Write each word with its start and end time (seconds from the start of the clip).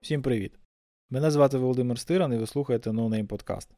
Всім 0.00 0.22
привіт! 0.22 0.52
Мене 1.10 1.30
звати 1.30 1.58
Володимир 1.58 1.98
Стиран 1.98 2.32
і 2.32 2.36
ви 2.36 2.46
слухаєте 2.46 2.90
No 2.90 3.08
Name 3.08 3.26
Podcast. 3.26 3.68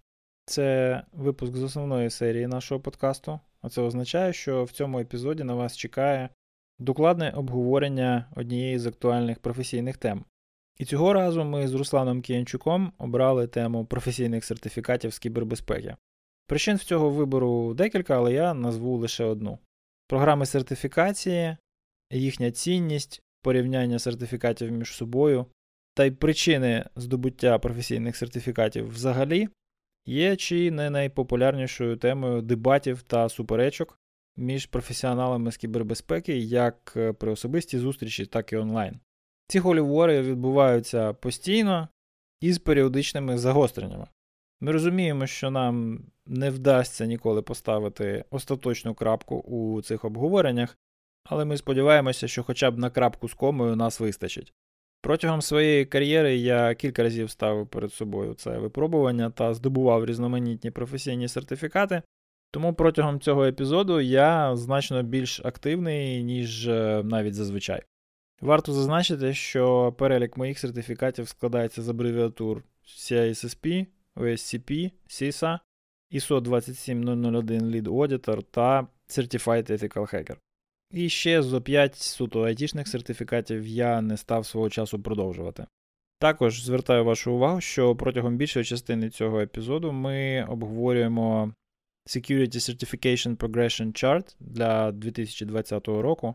Це 0.45 1.03
випуск 1.13 1.57
з 1.57 1.63
основної 1.63 2.11
серії 2.11 2.47
нашого 2.47 2.81
подкасту, 2.81 3.41
а 3.63 3.69
це 3.69 3.83
означає, 3.83 4.33
що 4.33 4.65
в 4.65 4.71
цьому 4.71 5.01
епізоді 5.01 5.45
на 5.45 5.55
вас 5.55 5.77
чекає 5.77 6.29
докладне 6.79 7.31
обговорення 7.31 8.31
однієї 8.37 8.79
з 8.79 8.87
актуальних 8.87 9.39
професійних 9.39 9.97
тем. 9.97 10.25
І 10.79 10.85
цього 10.85 11.13
разу 11.13 11.45
ми 11.45 11.69
з 11.69 11.75
Русланом 11.75 12.23
Кіянчуком 12.23 12.93
обрали 12.99 13.47
тему 13.47 13.87
професійних 13.87 14.45
сертифікатів 14.45 15.13
з 15.13 15.19
кібербезпеки. 15.19 15.97
Причин 16.47 16.77
в 16.77 16.85
цього 16.85 17.11
вибору 17.11 17.75
декілька, 17.75 18.17
але 18.17 18.33
я 18.33 18.55
назву 18.55 18.97
лише 18.97 19.25
одну: 19.25 19.59
програми 20.07 20.47
сертифікації, 20.47 21.57
їхня 22.11 22.51
цінність, 22.51 23.23
порівняння 23.43 23.99
сертифікатів 23.99 24.73
між 24.73 24.95
собою 24.95 25.47
та 25.95 26.05
й 26.05 26.11
причини 26.11 26.85
здобуття 26.97 27.59
професійних 27.59 28.17
сертифікатів 28.17 28.89
взагалі 28.89 29.49
є 30.07 30.37
чи 30.37 30.71
не 30.71 30.91
найпопулярнішою 30.91 31.97
темою 31.97 32.43
дебатів 32.43 33.03
та 33.03 33.29
суперечок 33.29 33.99
між 34.37 34.67
професіоналами 34.67 35.53
з 35.53 35.57
кібербезпеки 35.57 36.39
як 36.39 36.93
е, 36.97 37.13
при 37.13 37.33
особистій 37.33 37.79
зустрічі, 37.79 38.27
так 38.27 38.53
і 38.53 38.57
онлайн. 38.57 39.01
Ці 39.49 39.59
голівори 39.59 40.23
відбуваються 40.23 41.13
постійно 41.13 41.89
і 42.41 42.53
з 42.53 42.59
періодичними 42.59 43.39
загостреннями. 43.39 44.07
Ми 44.61 44.73
розуміємо, 44.73 45.27
що 45.27 45.51
нам 45.51 46.01
не 46.27 46.51
вдасться 46.51 47.07
ніколи 47.07 47.43
поставити 47.43 48.25
остаточну 48.31 48.95
крапку 48.95 49.37
у 49.37 49.83
цих 49.83 50.05
обговореннях, 50.05 50.79
але 51.25 51.45
ми 51.45 51.57
сподіваємося, 51.57 52.29
що 52.29 52.43
хоча 52.43 52.71
б 52.71 52.79
на 52.79 52.91
крапку 52.91 53.29
з 53.29 53.35
комою 53.35 53.77
нас 53.77 54.01
вистачить. 54.01 54.55
Протягом 55.01 55.43
своєї 55.43 55.85
кар'єри 55.85 56.37
я 56.37 56.75
кілька 56.75 57.03
разів 57.03 57.31
ставив 57.31 57.67
перед 57.69 57.93
собою 57.93 58.35
це 58.35 58.59
випробування 58.59 59.31
та 59.31 59.55
здобував 59.55 60.05
різноманітні 60.05 60.71
професійні 60.71 61.29
сертифікати, 61.29 62.03
тому 62.51 62.75
протягом 62.75 63.21
цього 63.21 63.45
епізоду 63.45 64.01
я 64.01 64.57
значно 64.57 65.03
більш 65.03 65.41
активний, 65.45 66.25
ніж 66.25 66.69
е, 66.69 67.03
навіть 67.05 67.35
зазвичай. 67.35 67.83
Варто 68.41 68.73
зазначити, 68.73 69.35
що 69.35 69.93
перелік 69.93 70.37
моїх 70.37 70.59
сертифікатів 70.59 71.29
складається 71.29 71.83
з 71.83 71.89
абревіатур 71.89 72.63
CISSP, 72.87 73.87
OSCP, 74.17 74.91
CISA, 75.09 75.59
ISO 76.13 76.41
27001 76.41 77.63
Lead 77.63 77.83
Auditor 77.83 78.43
та 78.51 78.87
Certified 79.09 79.71
Ethical 79.71 80.15
Hacker. 80.15 80.37
І 80.91 81.09
ще 81.09 81.43
зо 81.43 81.61
5 81.61 81.95
суто 81.95 82.43
айтішних 82.43 82.89
сертифікатів 82.89 83.67
я 83.67 84.01
не 84.01 84.17
став 84.17 84.47
свого 84.47 84.71
часу 84.71 85.03
продовжувати. 85.03 85.67
Також 86.19 86.63
звертаю 86.63 87.05
вашу 87.05 87.33
увагу, 87.33 87.61
що 87.61 87.97
протягом 87.97 88.37
більшої 88.37 88.65
частини 88.65 89.11
цього 89.11 89.41
епізоду 89.41 89.93
ми 89.93 90.47
обговорюємо 90.49 91.53
Security 92.07 92.55
Certification 92.55 93.37
Progression 93.37 94.05
Chart 94.05 94.37
для 94.41 94.93
2020 94.93 95.89
року, 95.89 96.35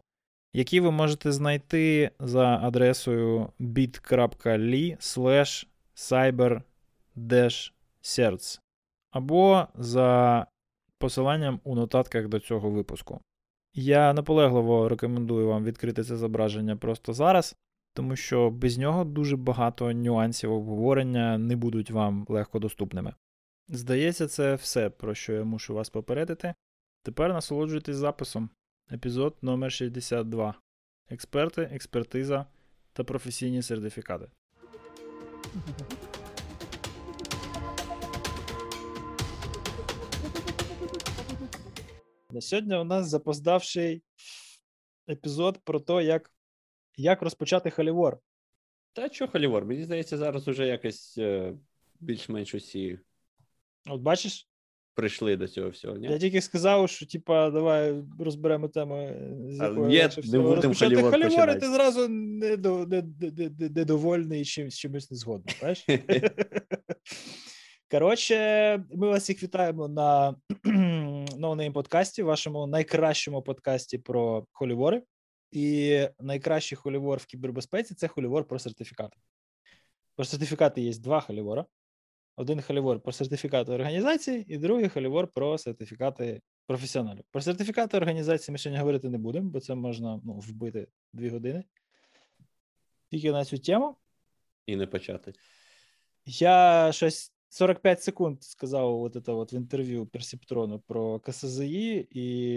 який 0.54 0.80
ви 0.80 0.92
можете 0.92 1.32
знайти 1.32 2.12
за 2.20 2.59
адресою 2.64 3.50
bit.ly 3.59 4.98
cyber 5.96 6.62
certs 8.02 8.59
або 9.12 9.67
за 9.76 10.45
посиланням 10.98 11.59
у 11.64 11.76
нотатках 11.76 12.28
до 12.28 12.40
цього 12.40 12.70
випуску. 12.70 13.22
Я 13.73 14.14
наполегливо 14.14 14.90
рекомендую 14.90 15.48
вам 15.48 15.64
відкрити 15.64 16.03
це 16.03 16.18
зображення 16.18 16.76
просто 16.76 17.14
зараз, 17.14 17.56
тому 17.94 18.16
що 18.16 18.50
без 18.50 18.78
нього 18.78 19.03
дуже 19.03 19.38
багато 19.38 19.94
нюансів 19.94 20.52
обговорення 20.52 21.38
не 21.38 21.56
будуть 21.56 21.91
вам 21.91 22.25
легко 22.30 22.59
доступними. 22.59 23.14
Здається, 23.68 24.28
це 24.28 24.56
все, 24.56 24.90
про 24.90 25.16
що 25.16 25.34
я 25.34 25.44
мушу 25.44 25.74
вас 25.74 25.90
попередити. 25.90 26.53
Тепер 27.03 27.34
насолоджуйтесь 27.34 27.96
записом. 27.96 28.50
Епізод 28.91 29.38
номер 29.41 29.72
62 29.72 30.56
Експерти, 31.09 31.62
експертиза 31.62 32.46
та 32.94 33.03
професійні 33.03 33.62
сертифікати. 33.62 34.31
На 42.31 42.42
сьогодні 42.42 42.75
у 42.75 42.84
нас 42.84 43.08
запоздавший 43.08 44.03
епізод 45.09 45.59
про 45.64 45.80
те, 45.80 46.03
як 46.03 46.31
як 46.97 47.22
розпочати 47.22 47.69
халівор. 47.69 48.18
Та 48.94 49.09
що 49.09 49.28
халівор? 49.28 49.66
Мені 49.66 49.84
здається, 49.84 50.18
зараз 50.18 50.47
уже 50.47 50.68
якось 50.68 51.18
е, 51.18 51.53
більш-менш 52.00 52.56
усі. 52.56 53.00
От 53.90 54.02
бачиш? 54.02 54.47
Прийшли 54.94 55.36
до 55.36 55.47
цього 55.47 55.70
всього. 55.70 55.97
ні? 55.97 56.08
Я 56.08 56.20
тільки 56.20 56.41
сказав, 56.41 56.90
що 56.90 57.06
типа, 57.06 57.50
давай 57.50 58.03
розберемо 58.20 58.68
тему, 58.68 59.14
з 59.50 59.58
якою 59.58 59.81
легше 59.81 60.22
не 60.31 60.40
будемо 60.40 60.74
халівор 60.74 61.12
халівор, 61.12 61.50
і 61.50 61.59
ти 61.59 61.70
зразу 61.70 62.08
недовольний 63.70 64.46
чим, 64.46 64.70
чимось 64.70 65.12
не 65.12 65.18
згодний. 65.18 65.56
Коротше, 67.91 68.35
ми 68.91 69.07
вас 69.07 69.24
всіх 69.24 69.44
вітаємо 69.44 69.88
на 69.88 70.35
Name 71.40 71.72
подкасті, 71.72 72.24
вашому 72.24 72.68
найкращому 72.68 73.41
подкасті 73.41 73.97
про 73.97 74.47
холівори. 74.52 75.03
І 75.52 76.00
найкращий 76.19 76.75
холівор 76.75 77.19
в 77.19 77.25
кібербезпеці 77.25 77.96
це 77.96 78.07
холівор 78.07 78.47
про 78.47 78.59
сертифікати. 78.59 79.18
Про 80.16 80.25
сертифікати 80.25 80.81
є 80.81 80.94
два 80.94 81.19
холівора. 81.19 81.66
Один 82.35 82.62
холівор 82.62 83.00
про 83.00 83.12
сертифікати 83.12 83.72
організації, 83.72 84.46
і 84.53 84.58
другий 84.58 84.90
холівор 84.90 85.28
про 85.28 85.58
сертифікати 85.58 86.41
професіоналів. 86.68 87.23
Про 87.31 87.41
сертифікати 87.41 87.97
організації 87.97 88.53
ми 88.53 88.58
сьогодні 88.58 88.79
говорити 88.79 89.09
не 89.09 89.18
будемо, 89.18 89.50
бо 89.50 89.59
це 89.59 89.75
можна 89.75 90.22
ну, 90.23 90.34
вбити 90.34 90.88
дві 91.13 91.29
години. 91.29 91.63
Тільки 93.09 93.31
на 93.31 93.46
цю 93.46 93.58
тему. 93.58 93.96
І 94.66 94.75
не 94.75 94.88
почати. 94.88 95.34
Я 96.25 96.90
щось 96.91 97.34
45 97.51 98.03
секунд 98.03 98.44
сказав 98.44 99.01
от 99.01 99.16
это 99.16 99.34
вот 99.34 99.53
в 99.53 99.56
інтерв'ю 99.56 100.06
Персептрону 100.06 100.79
про 100.79 101.19
КСЗІ, 101.19 102.07
і, 102.12 102.56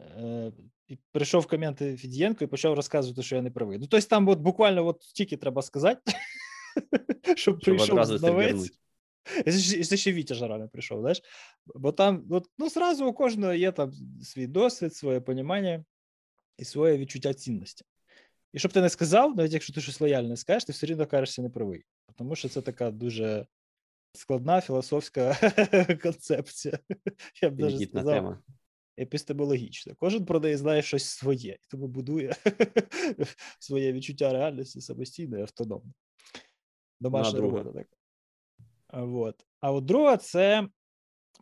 е, 0.00 0.52
і 0.88 0.98
прийшов 1.12 1.46
коменти 1.46 1.96
Фідієнко 1.96 2.44
і 2.44 2.46
почав 2.46 2.74
розказувати, 2.74 3.22
що 3.22 3.36
я 3.36 3.42
не 3.42 3.50
правий. 3.50 3.78
Ну, 3.78 3.86
тобто 3.86 4.06
там 4.06 4.28
от 4.28 4.38
буквально 4.38 4.86
от 4.86 4.98
тільки 5.00 5.36
треба 5.36 5.62
сказати, 5.62 6.12
щоб 7.36 7.60
прийшов 7.60 8.04
знавець. 8.04 8.70
це 9.88 9.96
ще- 9.96 10.12
Вітя 10.12 10.34
Жара 10.34 10.58
не 10.58 10.66
прийшов, 10.66 11.00
знаєш? 11.00 11.22
Бо 11.66 11.92
там, 11.92 12.26
от, 12.30 12.50
ну, 12.58 12.68
зразу 12.70 13.06
у 13.06 13.12
кожного 13.12 13.52
є 13.52 13.72
там 13.72 13.92
свій 14.22 14.46
досвід, 14.46 14.94
своє 14.94 15.20
понімання 15.20 15.84
і 16.56 16.64
своє 16.64 16.98
відчуття 16.98 17.34
цінності. 17.34 17.84
І 18.52 18.58
щоб 18.58 18.72
ти 18.72 18.80
не 18.80 18.88
сказав, 18.88 19.36
навіть 19.36 19.52
якщо 19.52 19.72
ти 19.72 19.80
щось 19.80 20.00
лояльне 20.00 20.36
скажеш, 20.36 20.64
ти 20.64 20.72
все 20.72 20.86
рівно 20.86 21.06
кажешся 21.06 21.42
неправий. 21.42 21.84
Тому 22.16 22.36
що 22.36 22.48
це 22.48 22.62
така 22.62 22.90
дуже 22.90 23.46
складна 24.12 24.60
філософська 24.60 25.36
концепція. 26.02 26.78
Я 27.42 27.50
б 27.50 27.58
навіть 27.58 27.90
сказав, 27.90 28.14
тема. 28.14 28.42
епістемологічна. 28.98 29.94
Кожен 29.98 30.24
про 30.24 30.40
неї 30.40 30.56
знає 30.56 30.82
щось 30.82 31.04
своє, 31.04 31.52
і 31.52 31.66
тому 31.70 31.88
будує 31.88 32.36
своє 33.58 33.92
відчуття 33.92 34.32
реальності 34.32 34.80
самостійно 34.80 35.38
і 35.38 35.42
автономно. 35.42 35.92
Домашня 37.00 37.38
друга. 37.38 37.58
робота 37.58 37.78
така. 37.78 37.96
Вот. 39.04 39.46
А 39.60 39.72
от 39.72 39.84
друга 39.84 40.16
це 40.16 40.68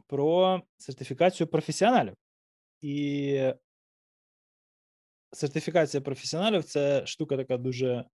про 0.06 0.62
сертифікацію 0.76 1.46
професіоналів. 1.46 2.14
І 2.80 3.52
сертифікація 5.32 6.00
професіоналів 6.00 6.64
це 6.64 7.06
штука 7.06 7.36
така 7.36 7.56
дуже 7.56 8.04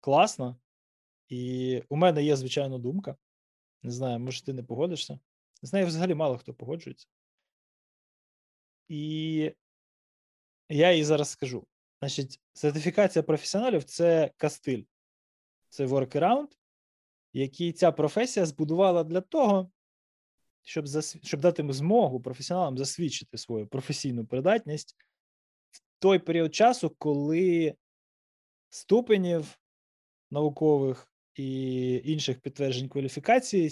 класна. 0.00 0.56
І 1.28 1.82
у 1.88 1.96
мене 1.96 2.24
є, 2.24 2.36
звичайно, 2.36 2.78
думка. 2.78 3.16
Не 3.82 3.90
знаю, 3.90 4.18
може, 4.18 4.44
ти 4.44 4.52
не 4.52 4.62
погодишся. 4.62 5.18
З 5.62 5.72
нею 5.72 5.86
взагалі 5.86 6.14
мало 6.14 6.38
хто 6.38 6.54
погоджується. 6.54 7.06
І 8.88 9.52
я 10.68 10.92
їй 10.92 11.04
зараз 11.04 11.28
скажу. 11.28 11.66
Значить, 12.00 12.40
сертифікація 12.52 13.22
професіоналів 13.22 13.84
це 13.84 14.30
кастиль, 14.36 14.82
це 15.68 15.86
workaround, 15.86 16.48
який 17.32 17.72
ця 17.72 17.92
професія 17.92 18.46
збудувала 18.46 19.04
для 19.04 19.20
того, 19.20 19.70
щоб, 20.62 20.86
засві... 20.86 21.20
щоб 21.24 21.40
дати 21.40 21.72
змогу 21.72 22.20
професіоналам 22.20 22.78
засвідчити 22.78 23.38
свою 23.38 23.66
професійну 23.66 24.26
придатність 24.26 24.96
в 25.70 25.82
той 25.98 26.18
період 26.18 26.54
часу, 26.54 26.90
коли 26.98 27.74
ступенів 28.70 29.58
наукових 30.30 31.11
і 31.34 31.94
інших 32.04 32.40
підтверджень 32.40 32.88
кваліфікації 32.88 33.70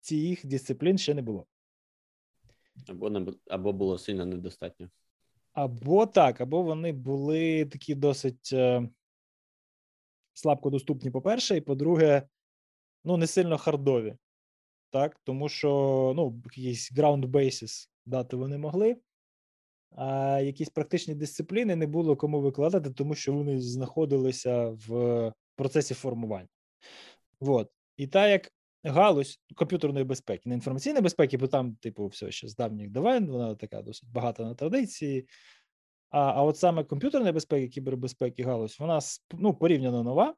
цих 0.00 0.46
дисциплін 0.46 0.98
ще 0.98 1.14
не 1.14 1.22
було. 1.22 1.46
Або 2.88 3.10
не, 3.10 3.32
або 3.48 3.72
було 3.72 3.98
сильно 3.98 4.26
недостатньо. 4.26 4.90
Або 5.52 6.06
так, 6.06 6.40
або 6.40 6.62
вони 6.62 6.92
були 6.92 7.64
такі 7.64 7.94
досить 7.94 8.50
е, 8.52 8.88
слабко 10.34 10.70
доступні, 10.70 11.10
по-перше, 11.10 11.56
і 11.56 11.60
по-друге, 11.60 12.28
ну, 13.04 13.16
не 13.16 13.26
сильно 13.26 13.58
хардові. 13.58 14.16
Так, 14.90 15.20
тому 15.24 15.48
що 15.48 16.12
ну, 16.16 16.42
якийсь 16.44 16.92
ground 16.92 17.26
basis 17.26 17.88
дати 18.06 18.36
вони 18.36 18.58
могли, 18.58 18.96
а 19.90 20.40
якісь 20.40 20.68
практичні 20.68 21.14
дисципліни 21.14 21.76
не 21.76 21.86
було 21.86 22.16
кому 22.16 22.40
викладати, 22.40 22.90
тому 22.90 23.14
що 23.14 23.32
вони 23.32 23.60
знаходилися 23.60 24.68
в 24.68 25.32
процесі 25.60 25.94
формування. 25.94 26.48
Вот. 27.40 27.70
І 27.96 28.06
так 28.06 28.30
як 28.30 28.52
галузь 28.94 29.40
комп'ютерної 29.54 30.04
безпеки, 30.04 30.48
не 30.48 30.54
інформаційної 30.54 31.02
безпеки, 31.02 31.36
бо 31.36 31.46
там, 31.46 31.76
типу, 31.76 32.06
все 32.06 32.30
ще 32.30 32.48
з 32.48 32.56
давніх 32.56 32.90
давен, 32.90 33.26
вона 33.26 33.54
така 33.54 33.82
досить 33.82 34.10
багата 34.10 34.42
на 34.42 34.54
традиції. 34.54 35.28
А 36.10 36.20
а 36.20 36.42
от 36.42 36.56
саме 36.56 36.84
комп'ютерної 36.84 37.32
безпеки, 37.32 37.68
кібербезпеки, 37.68 38.42
галузь, 38.42 38.80
вона 38.80 39.00
ну, 39.32 39.54
порівняно 39.54 40.02
нова, 40.02 40.34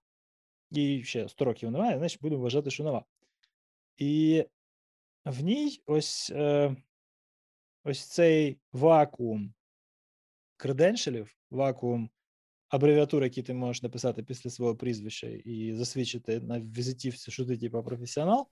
і 0.71 1.05
ще 1.05 1.29
100 1.29 1.45
років 1.45 1.71
немає, 1.71 1.99
значить 1.99 2.23
будемо 2.23 2.43
вважати, 2.43 2.71
що 2.71 2.85
нова. 2.85 3.05
І 3.97 4.45
в 5.25 5.43
ній 5.43 5.83
ось 5.87 6.31
е, 6.35 6.77
ось 7.85 8.07
цей 8.07 8.59
вакуум 8.73 9.55
креденшелів, 10.57 11.37
вакуум 11.51 12.11
абревіатур, 12.73 13.23
які 13.23 13.43
ти 13.43 13.55
можеш 13.55 13.83
написати 13.83 14.23
після 14.23 14.51
свого 14.51 14.77
прізвища 14.77 15.27
і 15.27 15.75
засвідчити 15.75 16.41
на 16.41 16.61
візитівці, 16.61 17.31
що 17.31 17.45
ти 17.47 17.59
типа 17.59 17.83
професіонал, 17.83 18.49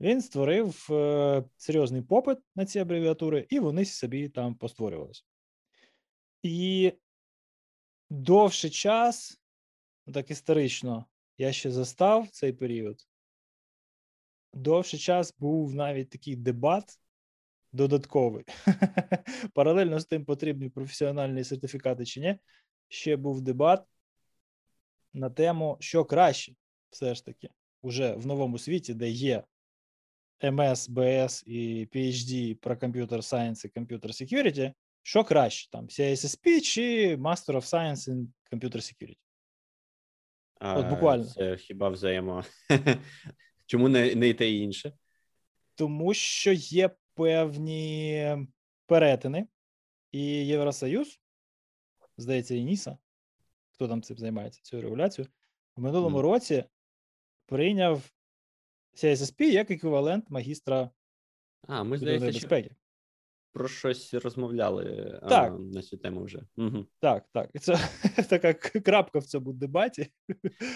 він 0.00 0.22
створив 0.22 0.86
е, 0.90 1.44
серйозний 1.56 2.02
попит 2.02 2.38
на 2.56 2.66
ці 2.66 2.78
абревіатури, 2.78 3.46
і 3.50 3.58
вони 3.60 3.84
собі 3.84 4.28
там 4.28 4.54
постворювалися. 4.54 5.22
І 6.42 6.92
довший 8.10 8.70
час, 8.70 9.40
так 10.14 10.30
історично, 10.30 11.06
я 11.38 11.52
ще 11.52 11.70
застав 11.70 12.28
цей 12.28 12.52
період. 12.52 13.06
Довший 14.54 14.98
час 14.98 15.34
був 15.38 15.74
навіть 15.74 16.10
такий 16.10 16.36
дебат 16.36 16.98
додатковий. 17.72 18.44
Паралельно 19.54 20.00
з 20.00 20.04
тим, 20.04 20.24
потрібні 20.24 20.68
професіональні 20.68 21.44
сертифікати 21.44 22.04
чи 22.04 22.20
ні 22.20 22.38
ще 22.90 23.16
був 23.16 23.40
дебат 23.40 23.84
на 25.12 25.30
тему, 25.30 25.76
що 25.80 26.04
краще, 26.04 26.52
все 26.90 27.14
ж 27.14 27.24
таки, 27.24 27.48
уже 27.82 28.14
в 28.14 28.26
новому 28.26 28.58
світі, 28.58 28.94
де 28.94 29.10
є 29.10 29.44
МС, 30.42 30.88
БС 30.88 31.44
і 31.46 31.88
PhD 31.92 32.54
про 32.54 32.76
комп'ютер 32.76 33.20
Science 33.20 33.66
і 33.66 33.80
Computer 33.80 34.06
Security, 34.06 34.72
що 35.02 35.24
краще 35.24 35.70
там, 35.70 35.86
CSSP 35.86 36.60
чи 36.60 37.16
Master 37.16 37.54
of 37.54 37.62
Science 37.62 38.08
in 38.08 38.26
Computer 38.52 38.76
Security? 38.76 39.18
От 40.60 40.86
буквально. 40.86 41.24
Це 41.24 41.56
хіба 41.56 41.88
взаємо. 41.88 42.44
Чому 43.66 43.88
не, 43.88 44.14
не 44.14 44.28
і 44.28 44.34
те 44.34 44.50
і 44.50 44.60
інше? 44.60 44.92
Тому 45.74 46.14
що 46.14 46.52
є 46.52 46.90
певні 47.14 48.36
перетини, 48.86 49.46
і 50.12 50.22
Євросоюз 50.46 51.19
здається, 52.20 52.54
і 52.54 52.64
Ніса, 52.64 52.98
хто 53.70 53.88
там 53.88 54.02
цим 54.02 54.18
займається 54.18 54.60
цією 54.62 54.82
регуляцією, 54.82 55.32
в 55.76 55.80
минулому 55.80 56.18
mm. 56.18 56.22
році 56.22 56.64
прийняв 57.46 58.10
CSSP 58.94 59.42
як 59.42 59.70
еквівалент 59.70 60.30
магістра 60.30 60.90
а, 61.68 61.84
ми, 61.84 61.98
здається, 61.98 62.26
безпеки. 62.26 62.74
Про 63.52 63.68
щось 63.68 64.14
розмовляли 64.14 65.18
так. 65.28 65.52
А, 65.52 65.58
на 65.58 65.82
цю 65.82 65.96
тему 65.96 66.24
вже. 66.24 66.42
Угу. 66.56 66.86
Так, 67.00 67.26
так. 67.32 67.50
Це 67.60 67.78
така 68.28 68.54
крапка 68.54 69.18
в 69.18 69.24
цьому 69.24 69.52
дебаті. 69.52 70.06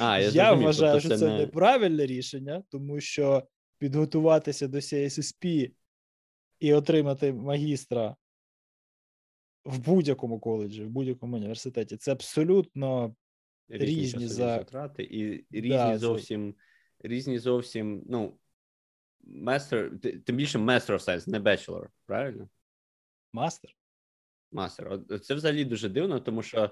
А, 0.00 0.18
Я 0.18 0.28
я 0.28 0.52
вважаю, 0.52 0.92
тобто 0.92 1.08
що 1.08 1.18
це 1.18 1.28
не... 1.28 1.38
неправильне 1.38 2.06
рішення, 2.06 2.62
тому 2.70 3.00
що 3.00 3.48
підготуватися 3.78 4.68
до 4.68 4.78
CSSP 4.78 5.72
і 6.58 6.74
отримати 6.74 7.32
магістра 7.32 8.16
в 9.64 9.78
будь-якому 9.78 10.40
коледжі, 10.40 10.84
в 10.84 10.88
будь-якому 10.88 11.36
університеті. 11.36 11.96
Це 11.96 12.12
абсолютно 12.12 13.14
різні, 13.68 14.02
різні 14.02 14.28
за... 14.28 14.56
затрати 14.58 15.02
і 15.02 15.46
різні 15.50 15.68
да, 15.68 15.98
зовсім 15.98 16.54
це... 17.02 17.08
різні 17.08 17.38
зовсім. 17.38 18.04
Ну, 18.08 18.38
master, 19.26 19.98
тим 20.20 20.36
більше 20.36 20.58
of 20.58 20.88
Science, 20.88 21.28
не 21.28 21.40
Bachelor, 21.40 21.86
правильно? 22.06 22.48
Мастер. 23.32 23.70
Мастер. 24.52 25.00
Це 25.22 25.34
взагалі 25.34 25.64
дуже 25.64 25.88
дивно, 25.88 26.20
тому 26.20 26.42
що 26.42 26.70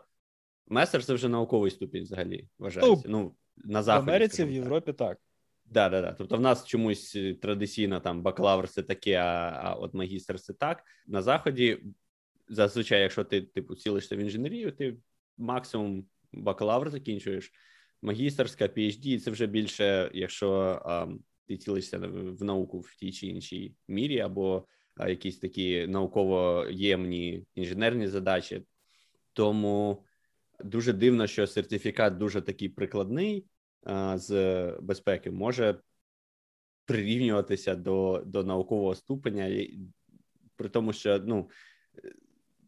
Мастер 0.67 1.05
це 1.05 1.15
вже 1.15 1.29
науковий 1.29 1.71
ступінь 1.71 2.03
взагалі 2.03 2.49
вважається. 2.59 3.09
Ну, 3.09 3.19
ну 3.19 3.37
на 3.57 3.83
Заході. 3.83 4.07
В 4.07 4.11
Америці, 4.11 4.45
в 4.45 4.51
Європі 4.51 4.93
так. 4.93 5.19
Да, 5.65 5.89
да, 5.89 6.03
да. 6.03 6.13
Тобто 6.13 6.37
в 6.37 6.41
нас 6.41 6.67
чомусь 6.67 7.17
е, 7.17 7.35
традиційно 7.35 8.01
там 8.01 8.23
бакалавр 8.23 8.69
це 8.69 8.83
таке, 8.83 9.17
а, 9.17 9.61
а 9.63 9.75
от 9.75 9.95
магістр 9.95 10.41
це 10.41 10.53
так. 10.53 10.85
На 11.07 11.23
Заході 11.23 11.83
зазвичай, 12.53 13.01
якщо 13.01 13.25
ти 13.25 13.43
типу 13.43 13.75
цілишся 13.75 14.17
в 14.17 14.19
інженерію, 14.19 14.73
ти 14.73 14.97
максимум 15.39 16.07
бакалавр 16.33 16.91
закінчуєш, 16.91 17.53
магістерська, 18.03 18.65
PhD, 18.67 19.19
це 19.19 19.31
вже 19.31 19.47
більше, 19.47 20.11
якщо 20.15 20.51
а, 20.85 21.07
ти 21.47 21.57
цілишся 21.57 21.99
в 21.99 22.45
науку 22.45 22.81
в 22.81 22.95
тій 22.95 23.13
чи 23.13 23.27
іншій 23.27 23.75
мірі, 23.89 24.19
або 24.19 24.67
а, 24.97 25.09
якісь 25.09 25.39
такі 25.39 25.87
науково 25.87 26.67
ємні 26.71 27.47
інженерні 27.55 28.09
задачі. 28.09 28.63
Тому 29.33 30.05
дуже 30.65 30.93
дивно, 30.93 31.27
що 31.27 31.47
сертифікат 31.47 32.19
дуже 32.19 32.41
такий 32.41 32.69
прикладний 32.69 33.47
а, 33.85 34.19
з 34.19 34.33
безпеки 34.81 35.31
може 35.31 35.81
прирівнюватися 36.85 37.75
до 37.75 38.23
до 38.27 38.45
наукового 38.45 38.95
ступеня, 38.95 39.67
при 40.57 40.69
тому, 40.69 40.93
що 40.93 41.19
ну 41.19 41.51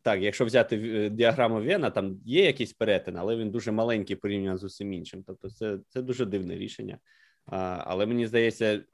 так, 0.05 0.23
якщо 0.23 0.45
взяти 0.45 0.77
е, 0.77 1.11
діаграму 1.11 1.62
Вена, 1.62 1.91
там 1.91 2.21
є 2.25 2.45
якийсь 2.45 2.73
перетин, 2.73 3.17
але 3.17 3.37
він 3.37 3.51
дуже 3.51 3.73
маленький 3.73 4.17
порівняно 4.17 4.59
з 4.59 4.65
усім 4.65 4.93
іншим. 4.93 5.25
Тобто, 5.27 5.51
це 5.51 5.79
це 5.89 6.03
дуже 6.03 6.27
дивне 6.27 6.56
рішення. 6.56 6.99
А, 7.47 7.56
Але 7.87 8.06
мені 8.06 8.27
здається, 8.27 8.85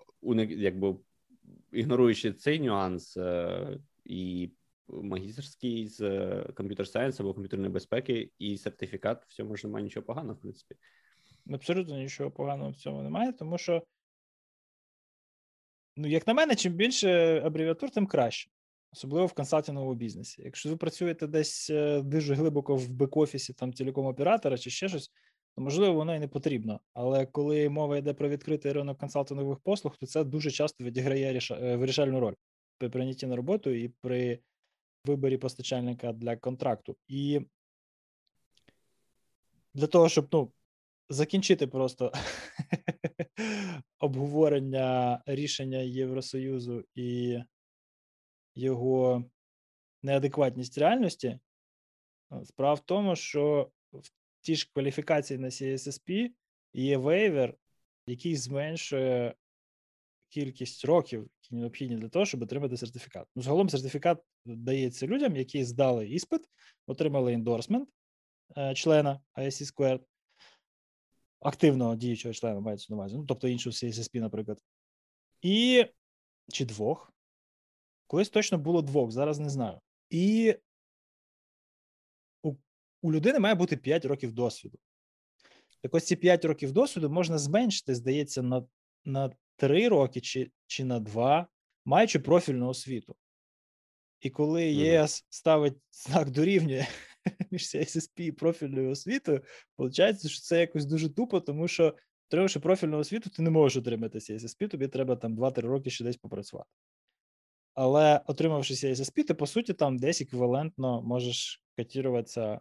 якби 0.48 0.96
ігноруючи 1.72 2.32
цей 2.32 2.60
нюанс 2.60 3.16
е, 3.16 3.78
і 4.04 4.50
магістерський 4.88 5.88
з 5.88 6.28
комп'ютер 6.54 6.88
сайенс 6.88 7.20
або 7.20 7.34
комп'ютерної 7.34 7.72
безпеки, 7.72 8.30
і 8.38 8.56
сертифікат 8.56 9.24
в 9.24 9.34
цьому 9.34 9.56
ж 9.56 9.66
немає 9.66 9.84
нічого 9.84 10.06
поганого, 10.06 10.34
в 10.34 10.40
принципі. 10.40 10.74
Абсолютно 11.52 11.96
нічого 11.96 12.30
поганого 12.30 12.70
в 12.70 12.76
цьому 12.76 13.02
немає, 13.02 13.32
тому 13.32 13.58
що, 13.58 13.82
ну, 15.96 16.08
як 16.08 16.26
на 16.26 16.34
мене, 16.34 16.56
чим 16.56 16.72
більше 16.72 17.40
абревіатур, 17.44 17.90
тим 17.90 18.06
краще 18.06 18.50
особливо 18.92 19.26
в 19.26 19.32
консалтинговому 19.32 19.94
бізнесі. 19.94 20.42
Якщо 20.44 20.68
ви 20.68 20.76
працюєте 20.76 21.26
десь 21.26 21.70
е, 21.70 22.02
дуже 22.02 22.34
глибоко 22.34 22.76
в 22.76 22.88
бек-офісі 22.88 23.54
там 23.54 23.72
телеком-оператора 23.72 24.58
чи 24.58 24.70
ще 24.70 24.88
щось, 24.88 25.10
то 25.56 25.62
можливо 25.62 25.94
воно 25.94 26.16
і 26.16 26.18
не 26.18 26.28
потрібно. 26.28 26.80
Але 26.94 27.26
коли 27.26 27.68
мова 27.68 27.96
йде 27.96 28.14
про 28.14 28.28
відкритий 28.28 28.72
ринок 28.72 28.98
консалтингових 28.98 29.58
послуг, 29.58 29.96
то 29.96 30.06
це 30.06 30.24
дуже 30.24 30.50
часто 30.50 30.84
відіграє 30.84 31.40
е, 31.50 31.76
вирішальну 31.76 32.20
роль 32.20 32.34
при 32.78 32.90
прийнятті 32.90 33.26
на 33.26 33.36
роботу 33.36 33.70
і 33.70 33.88
при 33.88 34.38
виборі 35.04 35.36
постачальника 35.36 36.12
для 36.12 36.36
контракту. 36.36 36.96
І 37.08 37.40
для 39.74 39.86
того, 39.86 40.08
щоб 40.08 40.28
ну, 40.32 40.52
закінчити 41.08 41.66
просто 41.66 42.12
обговорення 43.98 45.22
рішення 45.26 45.78
Євросоюзу 45.78 46.84
і 46.94 47.38
його 48.54 49.24
неадекватність 50.02 50.78
реальності. 50.78 51.38
Справа 52.44 52.74
в 52.74 52.80
тому, 52.80 53.16
що 53.16 53.70
в 53.92 54.10
тій 54.40 54.56
ж 54.56 54.70
кваліфікації 54.72 55.38
на 55.38 55.48
CSSP 55.48 56.30
є 56.72 56.96
вейвер, 56.96 57.54
який 58.06 58.36
зменшує 58.36 59.34
кількість 60.28 60.84
років, 60.84 61.30
які 61.42 61.54
необхідні 61.54 61.96
для 61.96 62.08
того, 62.08 62.26
щоб 62.26 62.42
отримати 62.42 62.76
сертифікат. 62.76 63.26
Ну, 63.36 63.42
загалом 63.42 63.68
сертифікат 63.68 64.22
дається 64.44 65.06
людям, 65.06 65.36
які 65.36 65.64
здали 65.64 66.08
іспит, 66.08 66.48
отримали 66.86 67.32
endorsement 67.32 67.88
е, 68.56 68.74
члена 68.74 69.20
ISC 69.36 69.74
Squared, 69.74 70.00
активного 71.40 71.96
діючого 71.96 72.34
члена 72.34 72.60
мається 72.60 72.86
на 72.90 72.96
увазі, 72.96 73.16
ну, 73.16 73.24
тобто 73.26 73.48
іншого 73.48 73.72
CISSP, 73.72 74.20
наприклад, 74.20 74.58
і 75.42 75.86
чи 76.52 76.64
двох. 76.64 77.12
Колись 78.10 78.28
точно 78.28 78.58
було 78.58 78.82
двох, 78.82 79.10
зараз 79.10 79.38
не 79.38 79.50
знаю. 79.50 79.80
І 80.08 80.54
у, 82.42 82.54
у 83.02 83.12
людини 83.12 83.38
має 83.38 83.54
бути 83.54 83.76
5 83.76 84.04
років 84.04 84.32
досвіду. 84.32 84.78
Так 85.82 85.94
ось 85.94 86.06
ці 86.06 86.16
5 86.16 86.44
років 86.44 86.72
досвіду 86.72 87.10
можна 87.10 87.38
зменшити, 87.38 87.94
здається, 87.94 88.42
на 88.42 88.66
на 89.04 89.30
3 89.56 89.88
роки 89.88 90.20
чи 90.20 90.50
чи 90.66 90.84
на 90.84 91.00
2, 91.00 91.46
маючи 91.84 92.18
профільну 92.18 92.68
освіту. 92.68 93.16
І 94.20 94.30
коли 94.30 94.64
ЄС 94.64 95.26
ставить 95.28 95.78
знак 95.90 96.30
дорівнює 96.30 96.86
між 97.50 97.62
CSSP 97.62 98.20
і 98.20 98.32
профільною 98.32 98.90
освітою, 98.90 99.42
виходить, 99.78 100.30
що 100.30 100.40
це 100.40 100.60
якось 100.60 100.86
дуже 100.86 101.08
тупо, 101.08 101.40
тому 101.40 101.68
що, 101.68 101.96
отримавши 102.28 102.60
профільну 102.60 102.98
освіту, 102.98 103.30
ти 103.30 103.42
не 103.42 103.50
можеш 103.50 103.76
отримати 103.76 104.18
CSSP, 104.18 104.68
тобі 104.68 104.88
треба 104.88 105.16
там 105.16 105.36
2-3 105.36 105.60
роки 105.60 105.90
ще 105.90 106.04
десь 106.04 106.16
попрацювати. 106.16 106.70
Але 107.74 108.20
отримавши 108.26 108.74
CSSP, 108.74 109.24
ти, 109.24 109.34
по 109.34 109.46
суті, 109.46 109.72
там 109.72 109.98
десь 109.98 110.20
еквівалентно 110.20 111.02
можеш 111.02 111.62
котіруватися 111.76 112.60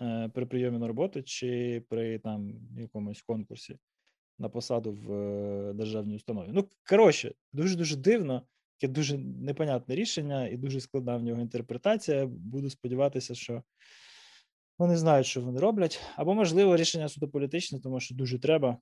е, 0.00 0.30
при 0.34 0.46
прийомі 0.46 0.78
на 0.78 0.86
роботу 0.86 1.22
чи 1.22 1.82
при 1.88 2.18
там 2.18 2.52
якомусь 2.78 3.22
конкурсі 3.22 3.78
на 4.38 4.48
посаду 4.48 4.92
в 4.92 5.12
е, 5.12 5.72
державній 5.72 6.16
установі. 6.16 6.48
Ну, 6.52 6.68
коротше, 6.88 7.34
дуже-дуже 7.52 7.96
дивно, 7.96 8.42
таке 8.78 8.92
дуже 8.92 9.18
непонятне 9.18 9.94
рішення 9.94 10.48
і 10.48 10.56
дуже 10.56 10.80
складна 10.80 11.16
в 11.16 11.22
нього 11.22 11.40
інтерпретація. 11.40 12.26
Буду 12.26 12.70
сподіватися, 12.70 13.34
що 13.34 13.62
вони 14.78 14.96
знають, 14.96 15.26
що 15.26 15.40
вони 15.40 15.60
роблять. 15.60 16.00
Або, 16.16 16.34
можливо, 16.34 16.76
рішення 16.76 17.08
суто 17.08 17.28
політичне, 17.28 17.80
тому 17.80 18.00
що 18.00 18.14
дуже 18.14 18.38
треба. 18.38 18.78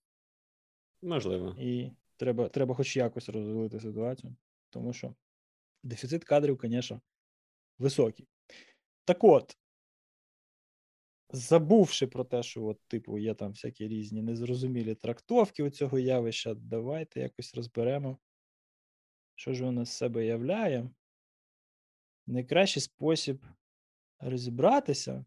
Можливо. 1.02 1.57
І 1.59 1.91
треба, 2.17 2.49
треба 2.49 2.75
хоч 2.75 2.97
якось 2.97 3.29
розвалити 3.29 3.81
ситуацію, 3.81 4.35
тому 4.71 4.93
що 4.93 5.14
дефіцит 5.82 6.24
кадрів, 6.24 6.60
звісно, 6.62 7.00
високий. 7.78 8.28
Так 9.04 9.24
от, 9.24 9.58
забувши 11.30 12.06
про 12.06 12.24
те, 12.24 12.42
що, 12.42 12.64
от, 12.64 12.80
типу, 12.86 13.18
є 13.18 13.34
там 13.34 13.50
всякі 13.50 13.88
різні 13.88 14.22
незрозумілі 14.22 14.94
трактовки 14.94 15.62
у 15.62 15.70
цього 15.70 15.98
явища, 15.98 16.54
давайте 16.54 17.20
якось 17.20 17.54
розберемо, 17.54 18.18
що 19.34 19.54
ж 19.54 19.64
воно 19.64 19.84
з 19.84 19.90
себе 19.90 20.26
являє. 20.26 20.90
Найкращий 22.26 22.82
спосіб 22.82 23.46
розібратися 24.18 25.24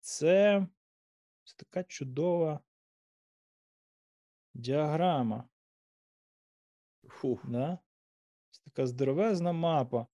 це, 0.00 0.66
це 1.44 1.54
така 1.56 1.84
чудова 1.84 2.60
діаграма. 4.54 5.48
Фух. 7.08 7.46
Да? 7.46 7.78
Така 8.72 8.86
здоровезна 8.86 9.52
мапа, 9.52 10.06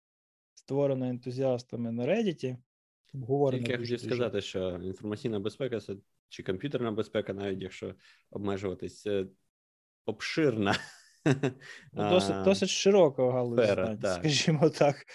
створена 0.55 1.09
ентузіастами 1.09 1.93
на 1.93 2.07
Reddit. 2.07 2.57
Обговорена 3.15 3.59
Тільки 3.59 3.73
я 3.73 3.79
хотів 3.79 4.01
сказати, 4.01 4.41
що 4.41 4.81
інформаційна 4.83 5.41
безпека 5.41 5.81
це 5.81 5.97
чи 6.29 6.43
комп'ютерна 6.43 6.93
безпека, 6.93 7.33
навіть 7.33 7.63
якщо 7.63 7.95
обмежуватись, 8.31 9.01
це 9.01 9.27
обширна. 10.07 10.75
Ну, 11.93 12.11
досить, 12.11 12.43
досить 12.45 12.69
широка 12.69 13.31
галузь, 13.33 13.65
сфера, 13.65 13.85
знань, 13.85 13.99
так. 13.99 14.19
скажімо 14.19 14.71
так. 14.79 15.07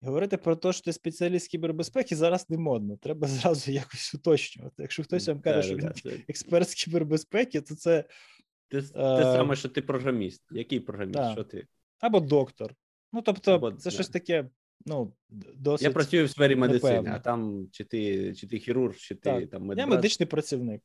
Говорити 0.00 0.36
про 0.36 0.56
те, 0.56 0.72
що 0.72 0.82
ти 0.82 0.92
спеціаліст 0.92 1.50
кібербезпеки, 1.50 2.16
зараз 2.16 2.50
не 2.50 2.58
модно. 2.58 2.96
Треба 2.96 3.28
зразу 3.28 3.72
якось 3.72 4.14
уточнювати. 4.14 4.82
Якщо 4.82 5.02
хтось 5.02 5.28
вам 5.28 5.40
каже, 5.40 5.62
що 5.62 5.76
він 5.76 6.24
експерт 6.28 6.68
з 6.70 6.74
кібербезпеки, 6.74 7.60
то 7.60 7.74
це 7.74 8.04
Те, 8.68 8.82
саме, 8.82 9.56
що 9.56 9.68
ти 9.68 9.82
програміст. 9.82 10.42
Який 10.50 10.80
програміст? 10.80 11.32
Що 11.32 11.44
ти? 11.44 11.66
або 12.04 12.20
доктор. 12.20 12.74
Ну, 13.14 13.22
тобто, 13.22 13.52
Або, 13.52 13.72
це 13.72 13.90
да. 13.90 13.94
щось 13.94 14.08
таке, 14.08 14.48
ну, 14.86 15.12
досить. 15.54 15.84
Я 15.84 15.90
працюю 15.90 16.26
в 16.26 16.30
сфері 16.30 16.56
медицини, 16.56 16.92
непевно. 16.92 17.16
а 17.16 17.18
там 17.18 17.68
чи 17.72 17.84
ти, 17.84 18.34
чи 18.34 18.46
ти 18.46 18.58
хірург, 18.58 18.96
чи 18.96 19.14
ти 19.14 19.20
Так, 19.20 19.50
там 19.50 19.72
Я 19.78 19.86
медичний 19.86 20.26
працівник. 20.26 20.82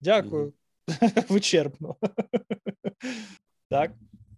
Дякую. 0.00 0.52
Вичерпно. 1.28 1.96
так. 3.68 3.92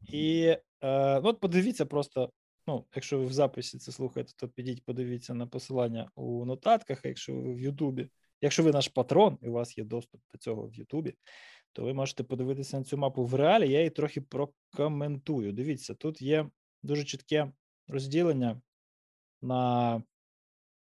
І 0.08 0.56
е, 0.80 1.20
ну, 1.20 1.28
от 1.28 1.40
подивіться 1.40 1.86
просто. 1.86 2.32
Ну, 2.66 2.84
якщо 2.94 3.18
ви 3.18 3.26
в 3.26 3.32
записі 3.32 3.78
це 3.78 3.92
слухаєте, 3.92 4.32
то 4.36 4.48
підіть, 4.48 4.84
подивіться 4.84 5.34
на 5.34 5.46
посилання 5.46 6.10
у 6.14 6.44
нотатках. 6.44 7.00
А 7.04 7.08
якщо 7.08 7.34
ви 7.34 7.54
в 7.54 7.60
Ютубі, 7.60 8.08
якщо 8.40 8.62
ви 8.62 8.72
наш 8.72 8.88
патрон 8.88 9.38
і 9.42 9.48
у 9.48 9.52
вас 9.52 9.78
є 9.78 9.84
доступ 9.84 10.20
до 10.32 10.38
цього 10.38 10.66
в 10.66 10.74
Ютубі, 10.74 11.14
то 11.72 11.84
ви 11.84 11.94
можете 11.94 12.24
подивитися 12.24 12.78
на 12.78 12.84
цю 12.84 12.96
мапу 12.96 13.24
в 13.24 13.34
реалі. 13.34 13.70
Я 13.70 13.78
її 13.78 13.90
трохи 13.90 14.20
прокоментую. 14.20 15.52
Дивіться, 15.52 15.94
тут 15.94 16.22
є 16.22 16.46
дуже 16.84 17.04
чітке 17.04 17.52
розділення 17.88 18.60
на, 19.42 20.02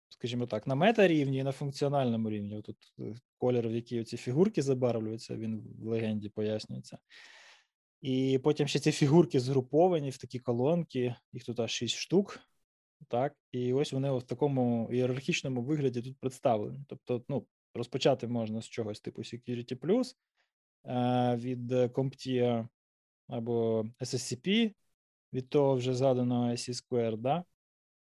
скажімо 0.10 0.48
так, 0.48 0.68
на 0.68 0.76
мета-рівні 0.76 1.38
і 1.38 1.44
на 1.44 1.52
функціональному 1.52 2.30
рівні. 2.30 2.62
Тут 2.62 2.78
е, 3.00 3.16
колір, 3.38 3.70
в 3.70 3.76
який 3.76 4.04
ці 4.04 4.18
фігурки 4.18 4.62
забарвлюються, 4.62 5.36
він 5.36 5.60
в 5.80 5.88
легенді 5.88 6.30
пояснюється. 6.30 6.98
І 8.02 8.40
потім 8.44 8.68
ще 8.68 8.80
ці 8.80 8.92
фігурки 8.92 9.40
згруповані 9.40 10.10
в 10.10 10.18
такі 10.18 10.40
колонки, 10.40 11.16
їх 11.34 11.44
тут 11.44 11.60
аж 11.60 11.72
6 11.72 11.96
штук. 11.96 12.40
Так, 13.08 13.36
і 13.52 13.74
ось 13.74 13.94
вони 13.94 14.12
в 14.12 14.24
такому 14.24 14.90
ієрархічному 14.92 15.62
вигляді 15.62 16.02
тут 16.02 16.18
представлені. 16.20 16.86
Тобто, 16.88 17.24
ну, 17.30 17.48
розпочати 17.74 18.28
можна 18.28 18.62
з 18.62 18.70
чогось 18.70 19.02
типу 19.02 19.22
Security 19.22 19.76
Plus 19.76 20.16
е, 20.86 21.36
від 21.36 21.72
CompTIA 21.72 22.68
або 23.28 23.86
SSCP, 24.02 24.74
від 25.34 25.50
того 25.50 25.76
вже 25.76 25.94
згаданого 25.94 26.50
IC 26.50 26.70
Square, 26.70 27.18
да? 27.18 27.44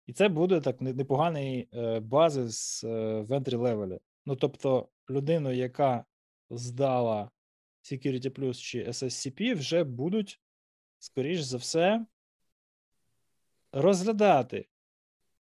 І 0.06 0.14
це 0.14 0.30
буде 0.30 0.62
так 0.62 0.82
непоганий 0.82 1.70
е, 1.74 2.00
базис 2.00 2.84
е, 2.84 2.88
в 3.22 3.32
entry 3.32 3.58
level. 3.58 4.00
Ну, 4.26 4.36
тобто, 4.36 4.90
людину, 5.10 5.52
яка 5.52 6.06
здала 6.50 7.32
Security 7.84 8.30
Plus 8.30 8.54
чи 8.54 8.84
SSCP, 8.84 9.56
вже 9.56 9.84
будуть, 9.84 10.42
скоріш 11.00 11.42
за 11.42 11.58
все, 11.58 12.06
розглядати 13.72 14.68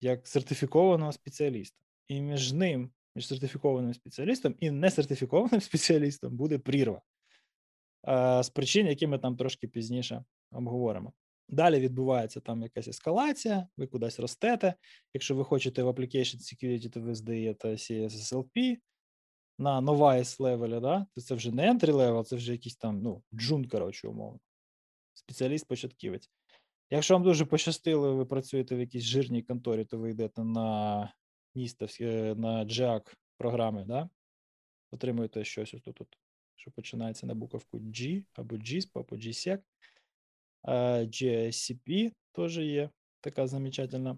як 0.01 0.27
сертифікованого 0.27 1.11
спеціаліста. 1.11 1.77
І 2.07 2.21
між 2.21 2.53
ним, 2.53 2.91
між 3.15 3.27
сертифікованим 3.27 3.93
спеціалістом 3.93 4.55
і 4.59 4.71
несертифікованим 4.71 5.61
спеціалістом 5.69 6.37
буде 6.37 6.59
прірва. 6.59 7.01
Е, 8.07 8.43
з 8.43 8.49
причин, 8.49 8.87
які 8.87 9.07
ми 9.07 9.19
там 9.19 9.37
трошки 9.37 9.67
пізніше 9.67 10.23
обговоримо. 10.51 11.13
Далі 11.49 11.79
відбувається 11.79 12.39
там 12.39 12.61
якась 12.61 12.87
ескалація, 12.87 13.67
ви 13.77 13.87
кудись 13.87 14.19
ростете. 14.19 14.73
Якщо 15.13 15.35
ви 15.35 15.43
хочете 15.43 15.83
в 15.83 15.87
Application 15.87 16.37
Security, 16.37 16.89
то 16.89 17.01
ви 17.01 17.15
здаєте 17.15 17.67
CSSLP 17.67 18.77
на 19.57 19.81
novice 19.81 20.41
левелі, 20.43 20.79
да? 20.79 21.05
то 21.15 21.21
це 21.21 21.35
вже 21.35 21.51
не 21.51 21.73
entry 21.73 21.91
level, 21.91 22.23
це 22.23 22.35
вже 22.35 22.51
якийсь 22.51 22.75
там 22.75 23.01
ну, 23.01 23.23
джун, 23.33 23.67
коротше, 23.67 24.07
умовно. 24.07 24.39
Спеціаліст-початківець. 25.13 26.29
Якщо 26.89 27.13
вам 27.13 27.23
дуже 27.23 27.45
пощастило, 27.45 28.15
ви 28.15 28.25
працюєте 28.25 28.75
в 28.75 28.79
якійсь 28.79 29.03
жирній 29.03 29.43
конторі, 29.43 29.85
то 29.85 29.97
ви 29.97 30.11
йдете 30.11 30.43
на 30.43 31.13
NIST, 31.55 32.03
е, 32.03 32.35
на 32.35 32.65
JAG 32.65 33.13
програми, 33.37 33.85
да? 33.87 34.09
отримуєте 34.91 35.43
щось 35.43 35.73
ось 35.73 35.81
тут, 35.81 36.17
що 36.55 36.71
починається 36.71 37.27
на 37.27 37.33
буковку 37.33 37.79
G 37.79 38.23
або 38.33 38.55
GISP, 38.55 38.89
або 38.93 39.15
GSEC. 39.15 39.59
Е, 40.67 40.71
GSCP 41.05 42.11
теж 42.31 42.57
є 42.57 42.89
така 43.21 43.47
замечательна. 43.47 44.17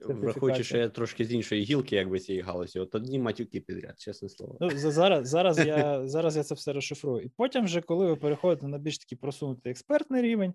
Враховуючи, 0.00 0.64
що 0.64 0.78
я 0.78 0.88
трошки 0.88 1.24
з 1.24 1.32
іншої 1.32 1.64
гілки, 1.64 1.96
якби 1.96 2.20
цієї 2.20 2.42
галузі, 2.42 2.78
от 2.78 2.94
одні 2.94 3.18
матюки 3.18 3.60
підряд, 3.60 4.00
чесне 4.00 4.28
слово. 4.28 4.58
Ну, 4.60 4.70
зараз, 4.70 5.28
зараз, 5.28 5.58
я, 5.66 6.06
зараз 6.06 6.36
я 6.36 6.42
це 6.42 6.54
все 6.54 6.72
розшифрую. 6.72 7.24
І 7.24 7.28
потім, 7.28 7.64
вже, 7.64 7.80
коли 7.80 8.06
ви 8.06 8.16
переходите 8.16 8.68
на 8.68 8.78
більш 8.78 8.98
такий 8.98 9.18
просунутий 9.18 9.70
експертний 9.70 10.22
рівень, 10.22 10.54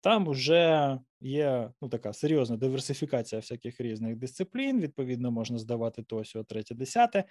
там 0.00 0.28
вже 0.28 0.98
є 1.20 1.70
ну, 1.82 1.88
така 1.88 2.12
серйозна 2.12 2.56
диверсифікація 2.56 3.40
всяких 3.40 3.80
різних 3.80 4.16
дисциплін. 4.16 4.80
Відповідно, 4.80 5.30
можна 5.30 5.58
здавати 5.58 6.02
то, 6.02 6.24
сього, 6.24 6.44
третє, 6.44 6.74
десяте. 6.74 7.24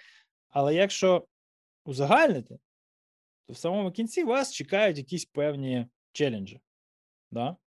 Але 0.50 0.76
якщо 0.76 1.28
узагальнити, 1.86 2.58
то 3.48 3.54
в 3.54 3.58
самому 3.58 3.92
кінці 3.92 4.24
вас 4.24 4.54
чекають 4.54 4.98
якісь 4.98 5.26
певні 5.26 5.88
челенджі. 6.14 6.62
Да? 7.32 7.58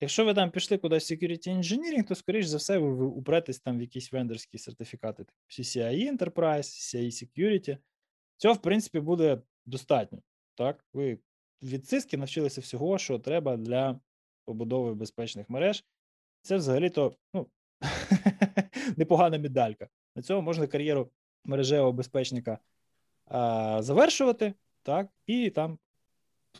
Якщо 0.00 0.24
ви 0.24 0.34
там 0.34 0.50
пішли 0.50 0.78
кудись 0.78 1.12
security 1.12 1.48
engineering, 1.48 2.08
то, 2.08 2.14
скоріш 2.14 2.46
за 2.46 2.56
все, 2.56 2.78
ви 2.78 3.04
упретесь 3.04 3.60
там 3.60 3.78
в 3.78 3.80
якісь 3.80 4.12
вендорські 4.12 4.58
сертифікати, 4.58 5.24
типу 5.24 5.38
CCIE 5.48 6.12
Enterprise, 6.12 6.58
CCIE 6.58 7.10
Security. 7.10 7.78
Цього, 8.36 8.54
в 8.54 8.62
принципі, 8.62 9.00
буде 9.00 9.42
достатньо. 9.66 10.22
Так? 10.54 10.84
Ви 10.92 11.18
від 11.62 11.86
циски 11.86 12.16
навчилися 12.16 12.60
всього, 12.60 12.98
що 12.98 13.18
треба 13.18 13.56
для 13.56 14.00
побудови 14.44 14.94
безпечних 14.94 15.50
мереж. 15.50 15.84
Це 16.42 16.56
взагалі-то 16.56 17.16
ну, 17.34 17.46
непогана 18.96 19.38
медалька. 19.38 19.88
На 20.16 20.22
цьому 20.22 20.42
можна 20.42 20.66
кар'єру 20.66 21.10
мережевого 21.44 21.92
безпечника 21.92 22.58
а, 23.24 23.82
завершувати, 23.82 24.54
так, 24.82 25.08
і 25.26 25.50
там 25.50 25.78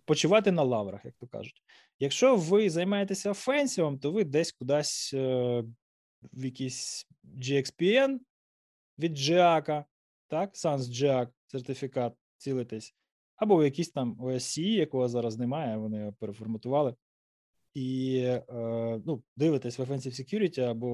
почувати 0.04 0.52
на 0.52 0.62
лаврах, 0.62 1.04
як 1.04 1.14
то 1.14 1.26
кажуть. 1.26 1.62
Якщо 1.98 2.36
ви 2.36 2.70
займаєтеся 2.70 3.30
офенсівом, 3.30 3.98
то 3.98 4.12
ви 4.12 4.24
десь 4.24 4.52
кудись 4.52 5.10
е, 5.14 5.64
в 6.22 6.44
якийсь 6.44 7.06
GXPN 7.24 8.18
від 8.98 9.18
GIAC, 9.18 9.84
так, 10.28 10.54
Sans 10.54 10.78
GIAC 10.78 11.28
сертифікат 11.46 12.14
цілитесь, 12.36 12.94
або 13.36 13.56
в 13.56 13.64
якийсь 13.64 13.90
там 13.90 14.14
OSCE, 14.14 14.62
якого 14.62 15.08
зараз 15.08 15.38
немає, 15.38 15.76
вони 15.76 15.98
його 15.98 16.12
переформатували. 16.12 16.94
і 17.74 18.16
е, 18.24 19.00
ну, 19.06 19.22
дивитесь 19.36 19.78
в 19.78 19.82
Offensive 19.82 20.20
Security 20.20 20.60
або 20.60 20.88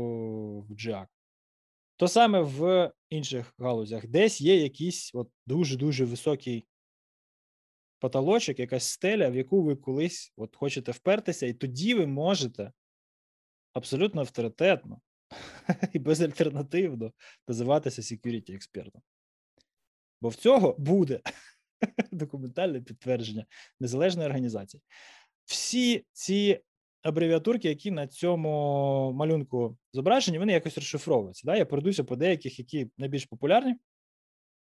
в 0.60 0.70
GIAC. 0.70 1.06
То 1.96 2.08
саме 2.08 2.40
в 2.40 2.92
інших 3.10 3.54
галузях, 3.58 4.06
десь 4.06 4.40
є 4.40 4.62
якийсь 4.62 5.10
от 5.14 5.30
дуже-дуже 5.46 6.04
високий 6.04 6.64
потолочок, 8.04 8.58
якась 8.58 8.88
стеля, 8.88 9.28
в 9.28 9.36
яку 9.36 9.62
ви 9.62 9.76
колись 9.76 10.32
от 10.36 10.56
хочете 10.56 10.92
впертися, 10.92 11.46
і 11.46 11.52
тоді 11.52 11.94
ви 11.94 12.06
можете 12.06 12.72
абсолютно 13.72 14.20
авторитетно 14.20 15.00
і 15.92 15.98
безальтернативно 15.98 17.12
називатися 17.48 18.02
security 18.02 18.54
експертом. 18.54 19.02
Бо 20.20 20.28
в 20.28 20.34
цього 20.34 20.74
буде 20.78 21.20
документальне 22.12 22.80
підтвердження 22.80 23.46
незалежної 23.80 24.26
організації. 24.26 24.82
Всі 25.44 26.04
ці 26.12 26.60
абревіатурки, 27.02 27.68
які 27.68 27.90
на 27.90 28.06
цьому 28.06 29.12
малюнку 29.12 29.78
зображені, 29.92 30.38
вони 30.38 30.52
якось 30.52 30.78
розшифровуються. 30.78 31.42
Да? 31.46 31.56
Я 31.56 31.66
пройдуся 31.66 32.04
по 32.04 32.16
деяких, 32.16 32.58
які 32.58 32.90
найбільш 32.98 33.24
популярні. 33.24 33.76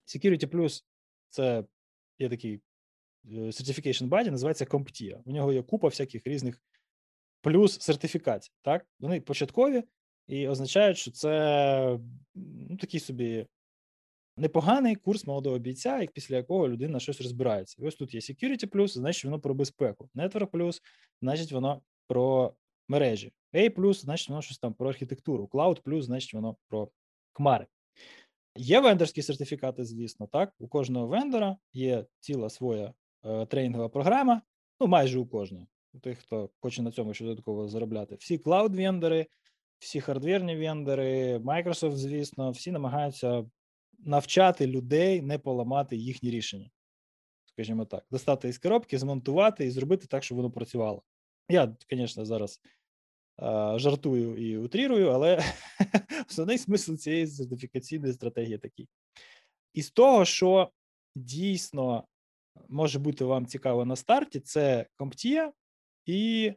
Security 0.07 0.47
Plus 0.47 0.83
це 1.29 1.65
є 2.19 2.29
такий 2.29 2.61
certification 3.25 4.09
body, 4.09 4.31
називається 4.31 4.65
CompTIA. 4.65 5.21
У 5.25 5.33
нього 5.33 5.53
є 5.53 5.63
купа 5.63 5.89
всяких 5.89 6.27
різних 6.27 6.61
плюс 7.41 7.81
сертифікацій. 7.81 8.51
Так? 8.63 8.87
Вони 9.01 9.21
початкові 9.21 9.83
і 10.27 10.49
означають, 10.49 10.99
що 10.99 11.11
це 11.11 11.99
ну, 12.35 12.77
такий 12.77 13.01
собі 13.01 13.47
непоганий 14.37 14.97
курс 14.97 15.27
молодого 15.27 15.59
бійця, 15.59 16.07
після 16.15 16.37
якого 16.37 16.69
людина 16.69 17.01
щось 17.01 17.21
розбирається. 17.21 17.77
І 17.83 17.87
ось 17.87 17.95
тут 17.95 18.15
є 18.15 18.21
Security 18.21 18.67
Plus, 18.67 18.89
значить 18.89 19.25
воно 19.25 19.41
про 19.41 19.55
безпеку. 19.55 20.11
Network 20.15 20.51
Plus, 20.51 20.83
значить 21.23 21.53
воно 21.53 21.83
про 22.07 22.55
мережі. 22.89 23.33
A+, 23.55 23.71
плюс, 23.71 24.03
значить 24.03 24.29
воно 24.29 24.43
щось 24.43 24.59
там 24.59 24.75
про 24.75 24.89
архітектуру. 24.89 25.45
Cloud 25.53 25.83
Plus, 25.83 26.03
значить 26.03 26.35
воно 26.35 26.57
про 26.69 26.89
хмари. 27.33 27.67
Є 28.57 28.81
вендорські 28.81 29.23
сертифікати, 29.23 29.85
звісно, 29.85 30.27
так. 30.27 30.55
У 30.59 30.69
кожного 30.69 31.07
вендора 31.07 31.57
є 31.73 32.07
ціла 32.21 32.51
своя 32.51 32.85
е, 32.87 32.93
тренінгова 33.49 33.89
програма, 33.89 34.43
ну 34.81 34.87
майже 34.87 35.19
у 35.19 35.27
кожного. 35.27 35.67
У 35.95 35.99
тих, 35.99 36.19
хто 36.19 36.51
хоче 36.61 36.83
на 36.83 36.93
цьому 36.93 37.15
ще 37.15 37.25
додатково 37.25 37.69
заробляти. 37.69 38.15
Всі 38.15 38.39
клауд-вендори, 38.39 39.27
всі 39.79 40.01
хардверні 40.01 40.57
вендори, 40.57 41.39
Microsoft, 41.39 41.97
звісно, 41.97 42.51
всі 42.51 42.73
намагаються 42.73 43.45
навчати 43.99 44.67
людей 44.67 45.23
не 45.23 45.39
поламати 45.39 45.97
їхні 45.97 46.31
рішення, 46.31 46.71
скажімо 47.45 47.85
так, 47.85 48.05
достати 48.11 48.49
із 48.49 48.59
коробки, 48.59 48.99
змонтувати 48.99 49.67
і 49.67 49.71
зробити 49.71 50.07
так, 50.07 50.25
щоб 50.25 50.37
воно 50.37 50.51
працювало. 50.51 51.03
Я, 51.49 51.77
звісно, 51.91 52.25
зараз 52.25 52.61
а, 53.37 53.79
жартую 53.79 54.37
і 54.37 54.57
утрірую, 54.57 55.09
але 55.09 55.45
основний 56.29 56.59
смисл 56.59 56.95
цієї 56.95 57.27
сертифікаційної 57.27 58.13
стратегії 58.13 58.59
такий. 58.59 58.89
І 59.75 59.83
з 59.83 59.91
того, 59.91 60.25
що 60.25 60.71
дійсно 61.17 62.05
може 62.69 62.99
бути 62.99 63.25
вам 63.25 63.47
цікаво 63.47 63.85
на 63.85 63.97
старті, 63.97 64.41
це 64.41 64.87
CompTIA 64.99 65.53
і 66.07 66.53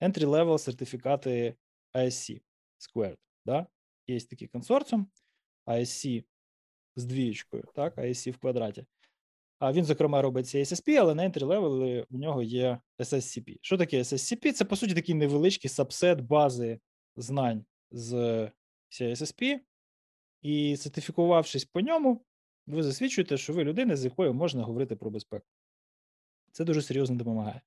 entry-level 0.00 0.58
сертифікати 0.58 1.56
ISC 1.94 2.40
Squared. 2.78 3.18
Да? 3.46 3.66
Є 4.06 4.20
такий 4.20 4.48
консорціум 4.48 5.06
ISC 5.66 6.24
з 6.96 7.04
двієчкою, 7.04 7.64
так, 7.74 7.98
ISC 7.98 8.30
в 8.30 8.38
квадраті. 8.38 8.86
А 9.58 9.72
він, 9.72 9.84
зокрема, 9.84 10.22
робить 10.22 10.46
CSSP, 10.46 10.96
але 10.96 11.14
на 11.14 11.22
entry 11.22 11.44
level 11.44 12.06
у 12.10 12.18
нього 12.18 12.42
є 12.42 12.80
SSCP. 12.98 13.58
Що 13.62 13.78
таке 13.78 13.98
SSCP? 13.98 14.52
Це, 14.52 14.64
по 14.64 14.76
суті, 14.76 14.94
такий 14.94 15.14
невеличкий 15.14 15.70
сабсет 15.70 16.20
бази 16.20 16.80
знань 17.16 17.64
з 17.90 18.14
CSSP, 18.90 19.60
і 20.42 20.76
сертифікувавшись 20.76 21.64
по 21.64 21.80
ньому, 21.80 22.24
ви 22.66 22.82
засвідчуєте, 22.82 23.36
що 23.36 23.52
ви 23.52 23.64
людина, 23.64 23.96
з 23.96 24.04
якою 24.04 24.34
можна 24.34 24.62
говорити 24.62 24.96
про 24.96 25.10
безпеку. 25.10 25.46
Це 26.52 26.64
дуже 26.64 26.82
серйозно 26.82 27.16
допомагає. 27.16 27.60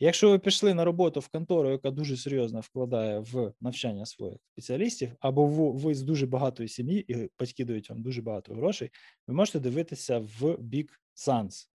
Якщо 0.00 0.30
ви 0.30 0.38
пішли 0.38 0.74
на 0.74 0.84
роботу 0.84 1.20
в 1.20 1.28
контору, 1.28 1.70
яка 1.70 1.90
дуже 1.90 2.16
серйозно 2.16 2.60
вкладає 2.60 3.18
в 3.18 3.52
навчання 3.60 4.06
своїх 4.06 4.38
спеціалістів, 4.52 5.12
або 5.20 5.70
ви 5.72 5.94
з 5.94 6.02
дуже 6.02 6.26
багатої 6.26 6.68
сім'ї, 6.68 7.12
і 7.12 7.30
батьки 7.38 7.64
дають 7.64 7.90
вам 7.90 8.02
дуже 8.02 8.22
багато 8.22 8.54
грошей, 8.54 8.90
ви 9.26 9.34
можете 9.34 9.60
дивитися 9.60 10.18
в 10.18 10.56
бік 10.58 11.00
SANS. 11.16 11.68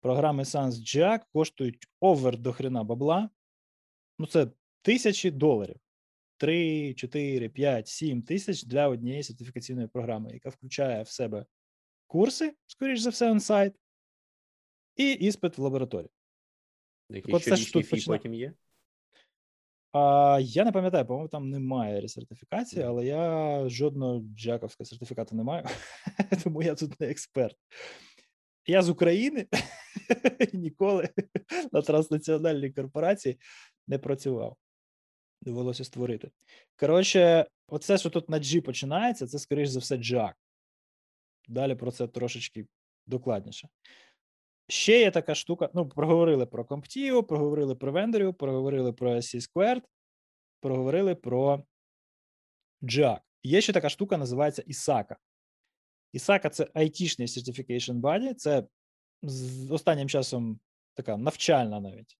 Програми 0.00 0.42
SANS 0.42 0.70
Jack 0.70 1.20
коштують 1.32 1.86
овер 2.00 2.38
до 2.38 2.52
хрена 2.52 2.84
бабла. 2.84 3.30
Ну, 4.18 4.26
це 4.26 4.46
тисячі 4.82 5.30
доларів. 5.30 5.76
3, 6.36 6.94
4, 6.94 7.48
5, 7.48 7.88
7 7.88 8.22
тисяч 8.22 8.64
для 8.64 8.88
однієї 8.88 9.22
сертифікаційної 9.22 9.88
програми, 9.88 10.30
яка 10.32 10.48
включає 10.48 11.02
в 11.02 11.08
себе 11.08 11.46
курси, 12.14 12.54
скоріш 12.66 13.00
за 13.00 13.10
все, 13.10 13.30
онсайт, 13.30 13.74
і 14.96 15.12
іспит 15.12 15.58
в 15.58 15.60
лабораторії. 15.60 16.10
Який 17.10 17.38
фі 17.38 17.50
почина... 17.82 18.16
потім 18.16 18.34
є? 18.34 18.52
А, 19.92 20.38
Я 20.42 20.64
не 20.64 20.72
пам'ятаю, 20.72 21.06
по-моєму, 21.06 21.28
там 21.28 21.50
немає 21.50 22.00
ресертифікації, 22.00 22.82
mm. 22.82 22.88
але 22.88 23.06
я 23.06 23.68
жодного 23.68 24.20
джаковського 24.36 24.86
сертифікату 24.86 25.36
не 25.36 25.42
маю, 25.42 25.64
тому 26.44 26.62
я 26.62 26.74
тут 26.74 27.00
не 27.00 27.10
експерт. 27.10 27.56
Я 28.66 28.82
з 28.82 28.88
України 28.88 29.46
ніколи 30.52 31.08
на 31.72 31.82
транснаціональній 31.82 32.70
корпорації 32.70 33.38
не 33.86 33.98
працював. 33.98 34.56
Довелося 35.42 35.84
створити. 35.84 36.30
Коротше, 36.80 37.46
оце, 37.68 37.98
що 37.98 38.10
тут 38.10 38.30
на 38.30 38.38
G 38.38 38.60
починається, 38.60 39.26
це, 39.26 39.38
скоріш 39.38 39.68
за 39.68 39.80
все, 39.80 39.96
джак. 39.96 40.36
Далі 41.48 41.74
про 41.74 41.90
це 41.90 42.08
трошечки 42.08 42.66
докладніше. 43.06 43.68
Ще 44.68 45.00
є 45.00 45.10
така 45.10 45.34
штука. 45.34 45.70
Ну, 45.74 45.88
проговорили 45.88 46.46
про 46.46 46.64
CompTIO, 46.64 47.22
проговорили 47.22 47.74
про 47.74 47.92
вендорів, 47.92 48.34
проговорили 48.34 48.92
про 48.92 49.14
SC 49.14 49.48
Squared, 49.48 49.82
проговорили 50.60 51.14
про 51.14 51.64
JAC. 52.82 53.20
Є 53.42 53.60
ще 53.60 53.72
така 53.72 53.88
штука, 53.88 54.16
називається 54.16 54.62
ISACA. 54.62 55.16
ISACA– 56.14 56.48
це 56.50 56.64
IT-шний 56.64 57.26
Certification 57.26 58.00
Body, 58.00 58.34
це 58.34 58.66
з 59.22 59.70
останнім 59.70 60.08
часом 60.08 60.60
така 60.94 61.16
навчальна 61.16 61.80
навіть 61.80 62.18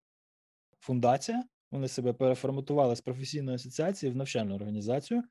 фундація. 0.80 1.44
Вони 1.70 1.88
себе 1.88 2.12
переформатували 2.12 2.96
з 2.96 3.00
професійної 3.00 3.54
асоціації 3.54 4.12
в 4.12 4.16
навчальну 4.16 4.54
організацію. 4.54 5.22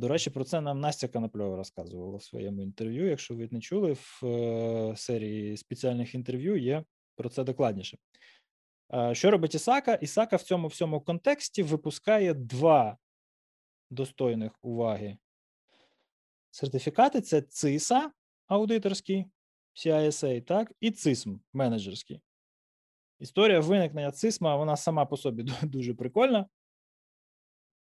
До 0.00 0.08
речі, 0.08 0.30
про 0.30 0.44
це 0.44 0.60
нам 0.60 0.80
Настя 0.80 1.08
Канапльова 1.08 1.56
розказувала 1.56 2.16
в 2.16 2.22
своєму 2.22 2.62
інтерв'ю. 2.62 3.08
Якщо 3.08 3.34
ви 3.34 3.48
не 3.50 3.60
чули, 3.60 3.92
в 3.92 4.26
е, 4.26 4.96
серії 4.96 5.56
спеціальних 5.56 6.14
інтерв'ю 6.14 6.56
є 6.56 6.84
про 7.16 7.28
це 7.28 7.44
докладніше. 7.44 7.98
Що 9.12 9.30
робить 9.30 9.54
Ісака? 9.54 9.94
Ісака 9.94 10.36
в 10.36 10.42
цьому 10.42 10.68
всьому 10.68 11.00
контексті 11.00 11.62
випускає 11.62 12.34
два 12.34 12.98
достойних 13.90 14.52
уваги 14.62 15.18
сертифікати: 16.50 17.20
це 17.20 17.42
ЦИСА 17.42 18.12
аудиторський, 18.46 19.26
CISA, 19.74 20.42
так, 20.42 20.72
і 20.80 20.90
ЦИСМ 20.90 21.36
менеджерський. 21.52 22.20
Історія 23.20 23.60
виникнення 23.60 24.12
ЦИСМа, 24.12 24.56
вона 24.56 24.76
сама 24.76 25.06
по 25.06 25.16
собі 25.16 25.42
дуже 25.62 25.94
прикольна 25.94 26.46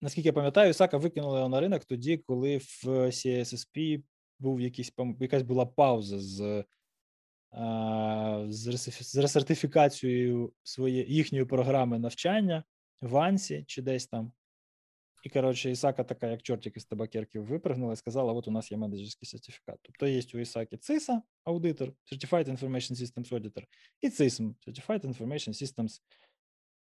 наскільки 0.06 0.30
я 0.30 0.34
пам'ятаю, 0.34 0.70
Ісака 0.70 0.98
викинули 0.98 1.50
на 1.50 1.60
ринок 1.60 1.86
тоді, 1.86 2.18
коли 2.18 2.58
в 2.58 2.86
CSSP 2.88 4.04
був 4.39 4.62
якийсь 4.62 4.91
якась 5.20 5.44
була 5.44 5.65
пауза 5.65 6.20
з 6.20 6.63
з 8.50 9.18
ресертифікацією 9.18 10.54
своєї 10.63 11.13
їхньої 11.13 11.46
програми 11.46 12.00
навчання 12.00 12.63
в 13.02 13.18
Ансі 13.18 13.63
чи 13.68 13.82
десь 13.82 14.08
там. 14.08 14.32
І, 15.24 15.30
коротше, 15.30 15.72
Ісака 15.72 16.04
така, 16.04 16.28
як 16.28 16.41
чортик 16.41 16.78
із 16.78 16.86
табакерки, 16.86 17.39
випрыгнула 17.39 17.94
і 17.94 17.96
сказала: 17.96 18.34
от 18.34 18.48
у 18.48 18.52
нас 18.52 18.72
є 18.72 18.78
менеджерський 18.78 19.28
сертифікат. 19.28 19.80
Тобто 19.82 20.08
є 20.08 20.22
у 20.34 20.38
Ісаки 20.38 20.76
CISA, 20.76 21.22
аудитор, 21.44 21.94
Certified 22.12 22.50
Information 22.58 22.91
Systems 22.91 23.30
Auditor, 23.30 23.63
і 24.02 24.10
CISM, 24.10 24.54
Certified 24.68 25.06
Information 25.06 25.63
Systems, 25.63 26.02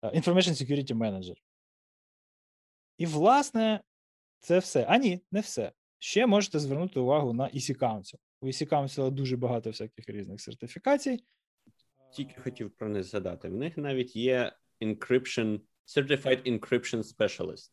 Information 0.02 0.54
Security 0.64 0.94
Manager. 0.94 1.36
І, 2.98 3.06
власне, 3.06 3.80
це 4.40 4.58
все. 4.58 4.86
А 4.88 4.96
ні, 4.96 5.20
не 5.32 5.40
все. 5.40 5.72
Ще 5.98 6.26
можете 6.26 6.58
звернути 6.58 7.00
увагу 7.00 7.32
на 7.32 7.44
EC 7.44 7.78
Council. 7.78 8.14
У 8.40 8.46
EC 8.46 8.68
Council 8.68 9.10
дуже 9.10 9.36
багато 9.36 9.70
всяких 9.70 10.08
різних 10.08 10.40
сертифікацій. 10.40 11.24
Тільки 12.12 12.40
хотів 12.40 12.70
про 12.70 12.88
них 12.88 13.04
згадати. 13.04 13.48
В 13.48 13.54
них 13.54 13.76
навіть 13.76 14.16
є 14.16 14.52
encryption, 14.80 15.60
Certified 15.96 16.52
Encryption 16.52 17.02
Specialist. 17.02 17.70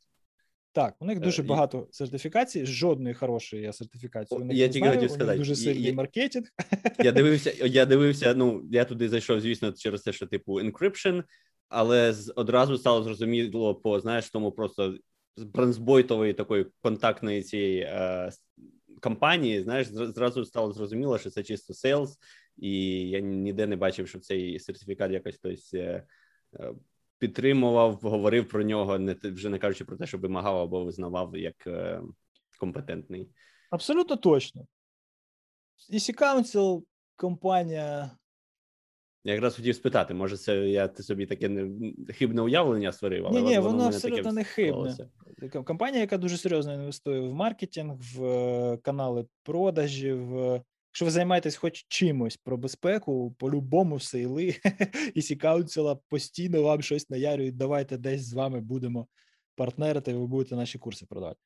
Так, 0.71 0.95
у 0.99 1.05
них 1.05 1.19
дуже 1.19 1.41
uh, 1.41 1.45
багато 1.45 1.87
сертифікацій, 1.91 2.65
жодної 2.65 3.15
хорошої 3.15 3.73
сертифікації. 3.73 4.41
У 4.41 4.43
них 4.43 4.57
я 4.57 4.69
тільки 4.69 4.89
хотів 4.89 5.11
сказати. 5.11 5.37
Дуже 5.37 5.55
сильний 5.55 5.83
я, 5.83 5.93
маркетинг. 5.93 6.47
Я 7.03 7.11
дивився, 7.11 7.53
я 7.65 7.85
дивився. 7.85 8.33
Ну 8.33 8.67
я 8.71 8.85
туди 8.85 9.09
зайшов, 9.09 9.39
звісно, 9.39 9.71
через 9.71 10.01
те, 10.01 10.13
що 10.13 10.27
типу 10.27 10.61
encryption, 10.61 11.23
але 11.69 12.13
одразу 12.35 12.77
стало 12.77 13.03
зрозуміло 13.03 13.75
по 13.75 13.99
знаєш, 13.99 14.29
тому 14.29 14.51
просто 14.51 14.97
бронзбойтової 15.37 16.33
такої 16.33 16.65
контактної 16.81 17.43
цієї 17.43 17.81
е, 17.81 18.31
компанії, 19.01 19.63
знаєш, 19.63 19.87
зразу 19.87 20.45
стало 20.45 20.71
зрозуміло, 20.71 21.17
що 21.17 21.29
це 21.29 21.43
чисто 21.43 21.73
сейлс, 21.73 22.19
і 22.57 22.99
я 23.09 23.19
ніде 23.19 23.67
не 23.67 23.75
бачив, 23.75 24.07
що 24.07 24.19
цей 24.19 24.59
сертифікат 24.59 25.11
якось 25.11 25.35
хтось 25.35 25.73
е, 25.73 26.07
е, 26.59 26.73
підтримував, 27.17 27.93
говорив 27.93 28.47
про 28.47 28.63
нього, 28.63 28.99
не 28.99 29.15
вже 29.23 29.49
не 29.49 29.59
кажучи 29.59 29.85
про 29.85 29.97
те, 29.97 30.07
що 30.07 30.17
вимагав 30.17 30.57
або 30.57 30.85
визнавав 30.85 31.37
як 31.37 31.67
е, 31.67 32.01
компетентний. 32.59 33.29
Абсолютно 33.69 34.15
точно. 34.15 34.67
EC 35.93 36.21
Council 36.21 36.83
компанія. 37.15 38.11
Я 39.23 39.33
якраз 39.33 39.55
хотів 39.55 39.75
спитати, 39.75 40.13
може, 40.13 40.37
це 40.37 40.69
я 40.69 40.87
ти 40.87 41.03
собі 41.03 41.25
таке 41.25 41.49
не 41.49 41.93
хибне 42.13 42.41
уявлення 42.41 42.91
створив, 42.91 43.27
але 43.27 43.41
ні, 43.41 43.47
ні, 43.47 43.59
воно, 43.59 43.71
воно 43.71 43.87
абсолютно 43.87 44.31
не 44.31 44.43
хибне. 44.43 44.97
Компанія, 45.65 46.01
яка 46.01 46.17
дуже 46.17 46.37
серйозно 46.37 46.73
інвестує 46.73 47.19
в 47.19 47.33
маркетинг, 47.33 47.95
в 47.99 48.25
е, 48.25 48.77
канали 48.77 49.25
продажів. 49.43 50.35
Якщо 50.93 51.05
ви 51.05 51.11
займаєтесь 51.11 51.55
хоч 51.55 51.85
чимось 51.87 52.37
про 52.37 52.57
безпеку, 52.57 53.35
по-любому 53.39 53.99
сейли 53.99 54.47
і 55.15 55.19
Council 55.19 55.99
постійно 56.09 56.63
вам 56.63 56.81
щось 56.81 57.09
наярюють. 57.09 57.57
Давайте 57.57 57.97
десь 57.97 58.25
з 58.25 58.33
вами 58.33 58.61
будемо 58.61 59.07
партнерити, 59.55 60.13
ви 60.13 60.27
будете 60.27 60.55
наші 60.55 60.79
курси 60.79 61.05
продавати. 61.05 61.39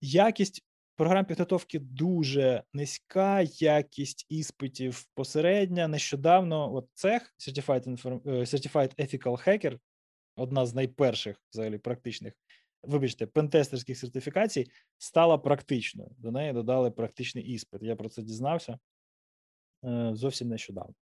Якість 0.00 0.64
програм 0.96 1.24
підготовки 1.24 1.78
дуже 1.78 2.62
низька, 2.72 3.40
якість 3.42 4.26
іспитів 4.28 5.04
посередня. 5.14 5.88
Нещодавно 5.88 6.74
от 6.74 6.88
цех 6.94 7.34
Certified, 7.38 7.88
Inform... 7.88 8.30
Е, 8.30 8.40
Certified 8.40 8.94
Ethical 8.96 9.48
Hacker, 9.48 9.78
одна 10.36 10.66
з 10.66 10.74
найперших 10.74 11.42
взагалі 11.52 11.78
практичних, 11.78 12.34
вибачте, 12.82 13.26
пентестерських 13.26 13.98
сертифікацій, 13.98 14.70
стала 14.98 15.38
практичною. 15.38 16.10
До 16.18 16.30
неї 16.30 16.52
додали 16.52 16.90
практичний 16.90 17.44
іспит. 17.44 17.82
Я 17.82 17.96
про 17.96 18.08
це 18.08 18.22
дізнався 18.22 18.78
е, 19.84 20.10
зовсім 20.14 20.48
нещодавно. 20.48 20.94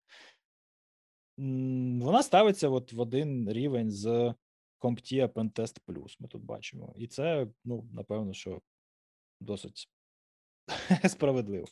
Вона 2.03 2.22
ставиться 2.22 2.68
от 2.68 2.92
в 2.92 3.00
один 3.00 3.53
рівень 3.53 3.90
з 3.90 4.35
CompTIA 4.81 5.29
Pentest 5.29 5.81
Plus, 5.87 6.16
Ми 6.20 6.29
тут 6.29 6.42
бачимо. 6.42 6.94
І 6.96 7.07
це, 7.07 7.46
ну, 7.64 7.88
напевно, 7.92 8.33
що 8.33 8.61
досить 9.40 9.88
справедливо. 11.09 11.66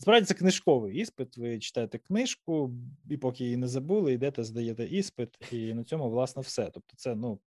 Насправді 0.00 0.26
це 0.26 0.34
книжковий 0.34 0.96
іспит. 0.96 1.36
Ви 1.36 1.58
читаєте 1.58 1.98
книжку, 1.98 2.74
і 3.10 3.16
поки 3.16 3.44
її 3.44 3.56
не 3.56 3.68
забули, 3.68 4.12
йдете, 4.12 4.44
здаєте 4.44 4.84
іспит, 4.84 5.38
і 5.52 5.74
на 5.74 5.84
цьому, 5.84 6.10
власне, 6.10 6.42
все. 6.42 6.70
Тобто, 6.74 6.96
це 6.96 7.14
ну 7.14 7.40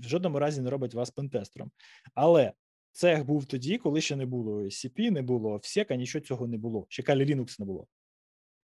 в 0.00 0.08
жодному 0.08 0.38
разі 0.38 0.60
не 0.60 0.70
робить 0.70 0.94
вас 0.94 1.10
пентестером. 1.10 1.70
Але 2.14 2.52
цех 2.92 3.24
був 3.24 3.44
тоді, 3.44 3.78
коли 3.78 4.00
ще 4.00 4.16
не 4.16 4.26
було 4.26 4.62
SCP, 4.62 5.10
не 5.10 5.22
було 5.22 5.56
всека, 5.56 5.96
нічого 5.96 6.24
цього 6.24 6.46
не 6.46 6.58
було. 6.58 6.86
Ще 6.88 7.02
Kali 7.02 7.34
Linux 7.34 7.60
не 7.60 7.66
було. 7.66 7.86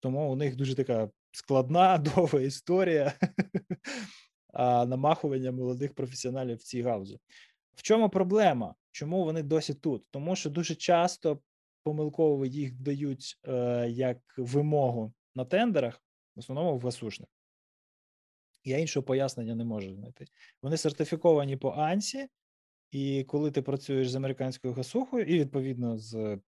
Тому 0.00 0.32
у 0.32 0.36
них 0.36 0.56
дуже 0.56 0.74
така 0.74 1.10
складна, 1.32 1.98
довга 2.14 2.40
історія 2.40 3.12
намахування 4.86 5.52
молодих 5.52 5.94
професіоналів 5.94 6.56
в 6.56 6.62
цій 6.62 6.82
гаузі. 6.82 7.18
В 7.76 7.82
чому 7.82 8.08
проблема? 8.08 8.74
Чому 8.90 9.24
вони 9.24 9.42
досі 9.42 9.74
тут? 9.74 10.04
Тому 10.10 10.36
що 10.36 10.50
дуже 10.50 10.74
часто 10.74 11.40
помилково 11.82 12.46
їх 12.46 12.72
дають 12.72 13.38
е, 13.48 13.86
як 13.90 14.18
вимогу 14.36 15.12
на 15.34 15.44
тендерах, 15.44 16.02
в 16.36 16.38
основному 16.38 16.78
в 16.78 16.80
гасушних. 16.80 17.28
Я 18.64 18.78
іншого 18.78 19.04
пояснення 19.04 19.54
не 19.54 19.64
можу 19.64 19.94
знайти. 19.94 20.26
Вони 20.62 20.76
сертифіковані 20.76 21.56
по 21.56 21.70
АНСі, 21.70 22.28
і 22.90 23.24
коли 23.24 23.50
ти 23.50 23.62
працюєш 23.62 24.10
з 24.10 24.14
американською 24.14 24.74
гасухою, 24.74 25.24
і 25.24 25.38
відповідно 25.38 25.98
з 25.98 26.38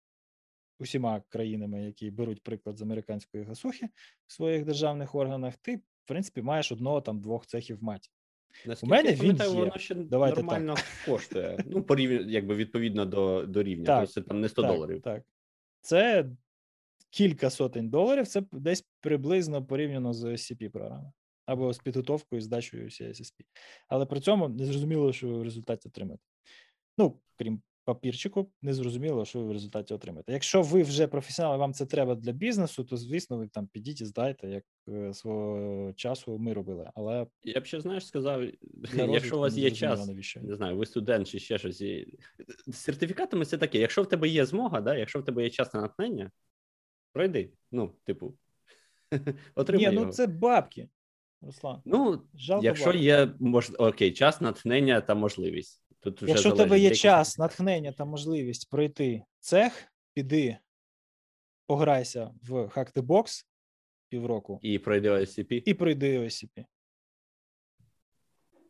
усіма 0.79 1.23
країнами, 1.29 1.85
які 1.85 2.11
беруть 2.11 2.43
приклад 2.43 2.77
з 2.77 2.83
американської 2.83 3.45
гасухи 3.45 3.89
в 4.27 4.33
своїх 4.33 4.65
державних 4.65 5.15
органах, 5.15 5.57
ти, 5.57 5.77
в 5.77 5.83
принципі, 6.05 6.43
маєш 6.43 6.73
одного 6.73 7.01
там 7.01 7.21
двох 7.21 7.47
цехів 7.47 7.83
маті. 7.83 8.11
Наскільки 8.67 8.87
У 8.87 8.97
мене 8.97 9.11
я 9.11 9.17
він 9.17 9.37
є. 9.37 9.47
воно 9.47 9.79
ще 9.79 9.95
Давайте 9.95 10.37
нормально 10.43 10.75
так. 10.75 10.85
коштує. 11.07 11.65
Ну, 11.67 11.83
порівняно, 11.83 12.31
якби 12.31 12.55
відповідно 12.55 13.05
до 13.07 13.47
до 13.47 13.63
рівня. 13.63 13.85
Так, 13.85 14.01
тобто 14.01 14.13
це 14.13 14.23
там 14.23 14.41
не 14.41 14.49
100 14.49 14.63
так, 14.63 14.73
доларів. 14.73 15.03
Так. 15.03 15.23
Це 15.81 16.31
кілька 17.11 17.51
сотень 17.51 17.91
доларів, 17.91 18.27
це 18.27 18.43
десь 18.53 18.85
приблизно 19.01 19.65
порівняно 19.65 20.13
з 20.13 20.25
scp 20.25 20.69
програмою 20.69 21.13
або 21.47 21.73
з 21.73 21.79
підготовкою 21.79 22.41
і 22.41 22.43
здачею 22.43 22.85
CSSP. 22.89 23.41
Але 23.89 24.07
при 24.07 24.21
цьому 24.21 24.49
не 24.49 24.65
зрозуміло, 24.65 25.13
що 25.13 25.45
результат 25.45 25.87
отримаєте. 25.87 26.23
Ну, 26.99 27.21
крім 27.37 27.63
папірчику, 27.89 28.51
не 28.63 28.75
зрозуміло, 28.75 29.25
що 29.25 29.39
ви 29.39 29.45
в 29.45 29.53
результаті 29.53 29.95
отримаєте. 29.95 30.33
Якщо 30.33 30.63
ви 30.63 30.83
вже 30.83 31.07
професіонал, 31.07 31.59
вам 31.59 31.73
це 31.73 31.87
треба 31.87 32.15
для 32.15 32.33
бізнесу, 32.33 32.85
то 32.85 32.97
звісно, 32.97 33.39
ви 33.39 33.49
там 33.49 33.67
підіть 33.67 34.01
і 34.01 34.05
здайте, 34.05 34.49
як 34.49 34.65
е, 34.89 35.15
свого 35.15 35.93
часу 35.93 36.39
ми 36.39 36.53
робили. 36.53 36.91
Але 36.95 37.27
я 37.43 37.61
б 37.61 37.67
ще 37.67 37.81
знаєш, 37.81 38.07
сказав, 38.07 38.43
якщо 38.95 39.37
у 39.37 39.41
вас 39.41 39.57
є 39.57 39.71
час, 39.71 40.07
навіщо. 40.07 40.41
не 40.41 40.57
знаю, 40.57 40.77
ви 40.77 40.87
студент 40.87 41.29
чи 41.29 41.39
ще 41.39 41.59
щось. 41.59 41.79
З 42.67 42.75
сертифікатами 42.75 43.45
це 43.45 43.59
таке. 43.59 43.79
Якщо 43.79 44.03
в 44.03 44.09
тебе 44.09 44.29
є 44.29 44.47
змога, 44.47 44.81
да, 44.81 44.97
якщо 44.97 45.19
в 45.19 45.25
тебе 45.25 45.43
є 45.43 45.51
час 45.51 45.75
на 45.75 45.81
натхнення, 45.81 46.31
пройди. 47.13 47.53
Ну, 47.73 47.95
типу, 48.05 48.35
отримай 49.55 49.91
Ні, 49.91 49.97
ну 49.97 50.13
це 50.13 50.27
бабки. 50.27 50.89
Руслан. 51.43 51.83
Ну, 51.85 52.23
Жалко 52.35 52.65
якщо 52.65 52.85
бабки. 52.85 52.99
є 52.99 53.35
мож... 53.41 53.71
окей, 53.79 54.13
час, 54.13 54.41
натхнення 54.41 55.01
та 55.01 55.15
можливість. 55.15 55.88
Тут 56.11 56.23
вже 56.23 56.31
Якщо 56.31 56.51
в 56.51 56.57
тебе 56.57 56.79
є 56.79 56.95
час, 56.95 57.39
натхнення 57.39 57.93
та 57.93 58.05
можливість 58.05 58.71
пройти 58.71 59.23
цех, 59.41 59.93
піди, 60.15 60.59
пограйся 61.67 62.35
в 62.43 62.53
Hack 62.53 62.93
the 62.93 63.03
Box 63.03 63.45
півроку. 64.09 64.61
І 64.63 64.79
пройди 64.79 65.11
OSCP. 65.11 65.63
І 65.67 65.75
пройди 65.75 66.19
OSCP. 66.19 66.65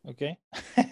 Окей? 0.03 0.37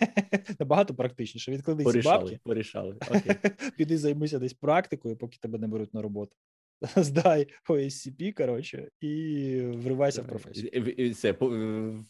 Набагато 0.58 0.94
практичніше. 0.94 1.52
Відклади 1.52 1.84
ці 1.84 2.00
бабки. 2.00 2.40
Порішали. 2.44 2.96
Окей. 3.10 3.36
Піди 3.76 3.98
займися 3.98 4.38
десь 4.38 4.54
практикою, 4.54 5.16
поки 5.16 5.38
тебе 5.38 5.58
не 5.58 5.68
беруть 5.68 5.94
на 5.94 6.02
роботу. 6.02 6.36
здай 6.96 7.46
OSCP, 7.68 8.32
коротше, 8.32 8.88
і 9.00 9.60
вривайся 9.60 10.22
в 10.22 10.26
професію. 10.26 11.14
Це 11.14 11.32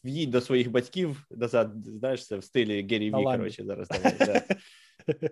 в'їдь 0.05 0.31
до 0.31 0.41
своїх 0.41 0.71
батьків 0.71 1.27
назад, 1.31 1.73
знаєш, 1.75 2.27
це 2.27 2.37
в 2.37 2.45
стилі 2.45 2.83
Гері 2.83 3.11
Ві, 3.11 3.25
коротше, 3.25 3.65
зараз 3.65 3.89
давай. 3.89 4.43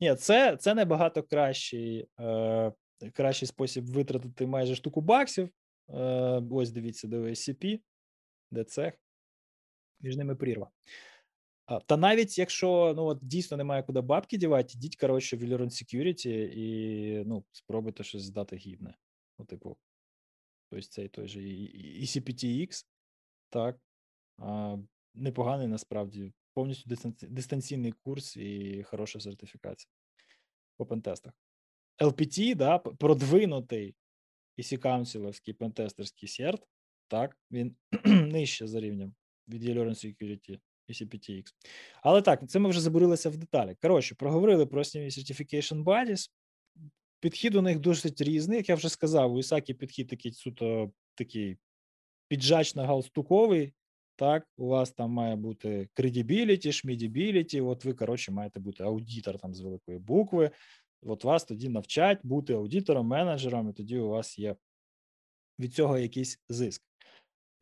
Ні, 0.00 0.14
це 0.14 0.56
це 0.56 0.74
набагато 0.74 1.22
кращий 1.22 2.08
е, 2.20 2.72
кращий 3.12 3.48
спосіб 3.48 3.86
витратити 3.86 4.46
майже 4.46 4.74
штуку 4.74 5.00
баксів. 5.00 5.48
Е, 5.88 6.42
Ось 6.50 6.70
дивіться, 6.70 7.08
до 7.08 7.22
OSCP, 7.22 7.80
де 8.50 8.64
цех, 8.64 8.94
між 10.00 10.16
ними 10.16 10.36
прірва. 10.36 10.70
Та 11.86 11.96
навіть 11.96 12.38
якщо 12.38 12.92
ну 12.96 13.04
от 13.04 13.18
дійсно 13.22 13.56
немає 13.56 13.82
куди 13.82 14.00
бабки 14.00 14.36
дівати, 14.36 14.72
йдіть, 14.74 14.96
коротше, 14.96 15.36
в 15.36 15.42
Eleron 15.42 15.70
Security 15.70 16.28
і 16.30 17.24
ну, 17.26 17.44
спробуйте 17.52 18.04
щось 18.04 18.22
здати 18.22 18.56
гідне. 18.56 18.94
Ну, 19.38 19.44
типу, 19.44 19.76
тобто 20.70 20.86
цей 20.86 21.08
той 21.08 21.28
же 21.28 21.40
ECPTX, 21.40 22.86
так. 23.50 23.80
А, 24.38 24.76
Непоганий 25.14 25.66
насправді, 25.66 26.32
повністю 26.54 26.96
дистанційний 27.22 27.92
курс 27.92 28.36
і 28.36 28.82
хороша 28.82 29.20
сертифікація 29.20 29.90
по 30.76 30.86
пентестах. 30.86 31.32
LPT, 31.98 32.54
да, 32.54 32.78
продвинутий 32.78 33.94
EC 34.58 34.78
Councilовський 34.78 35.52
пентестерський 35.52 36.28
серт, 36.28 36.68
так, 37.08 37.38
він 37.50 37.76
нижче 38.04 38.66
за 38.66 38.80
рівнем 38.80 39.14
від 39.48 39.64
Eleron 39.64 39.88
Security 39.88 40.60
ECPTX. 40.88 41.44
Але 42.02 42.22
так, 42.22 42.50
це 42.50 42.58
ми 42.58 42.70
вже 42.70 42.80
забурилися 42.80 43.30
в 43.30 43.36
деталі. 43.36 43.76
Коротше, 43.82 44.14
проговорили 44.14 44.66
про 44.66 44.80
основні 44.80 45.10
Certification 45.10 45.84
Bodies. 45.84 46.30
Підхід 47.20 47.54
у 47.54 47.62
них 47.62 47.78
досить 47.78 48.20
різний, 48.20 48.56
як 48.56 48.68
я 48.68 48.74
вже 48.74 48.88
сказав, 48.88 49.32
у 49.32 49.38
Ісакі 49.38 49.74
підхід 49.74 50.08
такий 50.08 50.32
суто 50.32 50.92
такий 51.14 51.58
піджачно-галстуковий. 52.30 53.72
Так, 54.16 54.46
у 54.56 54.66
вас 54.66 54.90
там 54.90 55.10
має 55.10 55.36
бути 55.36 55.88
credibility, 55.94 56.72
шмідібіліті, 56.72 57.60
От 57.60 57.84
ви, 57.84 57.94
коротше, 57.94 58.32
маєте 58.32 58.60
бути 58.60 58.84
аудитор 58.84 59.38
там 59.38 59.54
з 59.54 59.60
великої 59.60 59.98
букви. 59.98 60.50
От 61.02 61.24
вас 61.24 61.44
тоді 61.44 61.68
навчать 61.68 62.20
бути 62.22 62.52
аудитором, 62.52 63.06
менеджером, 63.06 63.70
і 63.70 63.72
тоді 63.72 63.98
у 63.98 64.08
вас 64.08 64.38
є 64.38 64.56
від 65.58 65.74
цього 65.74 65.98
якийсь 65.98 66.40
зиск. 66.48 66.82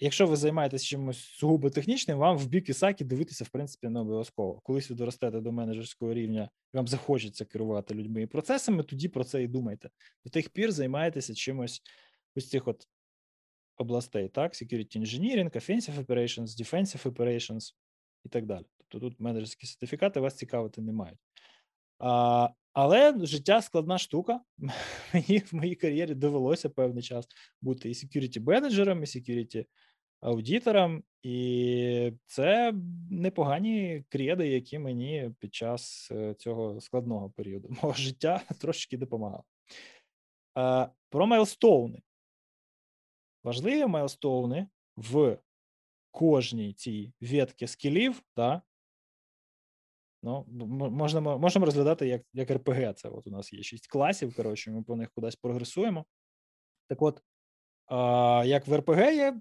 Якщо 0.03 0.27
ви 0.27 0.37
займаєтесь 0.37 0.85
чимось 0.85 1.19
сугубо 1.19 1.71
технічним, 1.71 2.19
вам 2.19 2.39
в 2.39 2.47
бік 2.47 2.69
Ісакі 2.69 3.05
дивитися, 3.05 3.45
в 3.45 3.49
принципі, 3.49 3.89
не 3.89 4.01
обов'язково. 4.01 4.61
Колись 4.61 4.91
ви 4.91 4.97
доростете 4.97 5.41
до 5.41 5.53
менеджерського 5.53 6.15
рівня, 6.15 6.51
вам 6.73 6.89
захочеться 6.89 7.45
керувати 7.45 7.95
людьми 7.95 8.23
і 8.23 8.27
процесами, 8.27 8.83
тоді 8.83 9.09
про 9.09 9.25
це 9.25 9.43
і 9.43 9.49
думайте. 9.49 9.91
До 10.25 10.31
тих 10.31 10.49
пір 10.49 10.73
займаєтеся 10.73 11.35
чимось 11.35 11.83
ось 12.37 12.49
цих 12.49 12.69
от 12.69 12.89
областей, 13.77 14.29
так, 14.29 14.53
security 14.53 15.01
engineering, 15.01 15.57
offensive 15.57 16.05
operations, 16.05 16.47
defensive 16.47 17.03
operations 17.03 17.75
і 18.25 18.29
так 18.29 18.47
далі. 18.47 18.65
Тобто 18.79 19.09
тут 19.09 19.21
менеджерські 19.21 19.67
сертифікати 19.67 20.21
вас 20.21 20.37
цікавити 20.37 20.81
не 20.81 20.93
мають. 20.93 21.19
А, 21.99 22.49
Але 22.73 23.15
життя 23.27 23.63
складна 23.63 23.99
штука. 23.99 24.41
Мені 25.15 25.39
в 25.39 25.55
моїй 25.55 25.75
кар'єрі 25.75 26.15
довелося 26.15 26.69
певний 26.71 27.03
час 27.03 27.27
бути 27.61 27.91
і 27.91 27.93
security 27.93 28.41
менеджером, 28.41 29.03
і 29.03 29.07
security 29.07 29.67
аудитором, 30.21 31.03
і 31.23 32.13
це 32.27 32.73
непогані 33.11 34.05
креди, 34.09 34.49
які 34.49 34.79
мені 34.79 35.31
під 35.39 35.55
час 35.55 36.09
е, 36.11 36.35
цього 36.35 36.81
складного 36.81 37.31
періоду 37.31 37.69
мого 37.83 37.95
життя 37.95 38.43
трошечки 38.61 38.97
допомагали. 38.97 39.43
Про 41.11 41.27
milestone 41.27 41.89
и. 41.89 42.03
Важливі 43.45 43.87
milestone 43.87 44.60
и 44.60 44.69
в 44.97 45.39
кожній 46.11 46.73
цій 46.73 47.13
ветці 47.21 47.67
скілів, 47.67 48.23
да, 48.37 48.63
Ну, 50.23 50.45
можна, 50.91 51.21
можемо 51.21 51.65
розглядати 51.65 52.09
як 52.09 52.23
як 52.33 52.51
РПГ. 52.51 52.95
Це 52.95 53.09
от 53.09 53.27
у 53.27 53.31
нас 53.31 53.53
є 53.53 53.63
шість 53.63 53.87
класів, 53.87 54.37
коротше, 54.37 54.71
ми 54.71 54.83
по 54.83 54.97
них 54.97 55.11
кудись 55.11 55.37
прогресуємо. 55.37 56.05
Так 56.89 57.03
от, 57.03 57.23
як 58.47 58.67
в 58.67 58.77
РПГ 58.77 58.99
є 58.99 59.41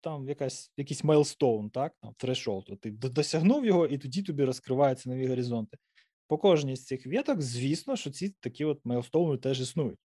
там 0.00 0.28
якась, 0.28 0.72
якийсь 0.76 1.04
milestone, 1.04 1.70
так, 1.70 1.94
там 2.02 2.14
threshold, 2.18 2.76
ти 2.76 2.90
досягнув 2.90 3.66
його, 3.66 3.86
і 3.86 3.98
тоді 3.98 4.22
тобі 4.22 4.44
розкриваються 4.44 5.10
нові 5.10 5.28
горизонти. 5.28 5.78
По 6.28 6.38
кожній 6.38 6.76
з 6.76 6.84
цих 6.84 7.06
віток, 7.06 7.40
звісно, 7.40 7.96
що 7.96 8.10
ці 8.10 8.28
такі 8.40 8.64
от 8.64 8.80
мейлстоуни 8.84 9.38
теж 9.38 9.60
існують. 9.60 9.98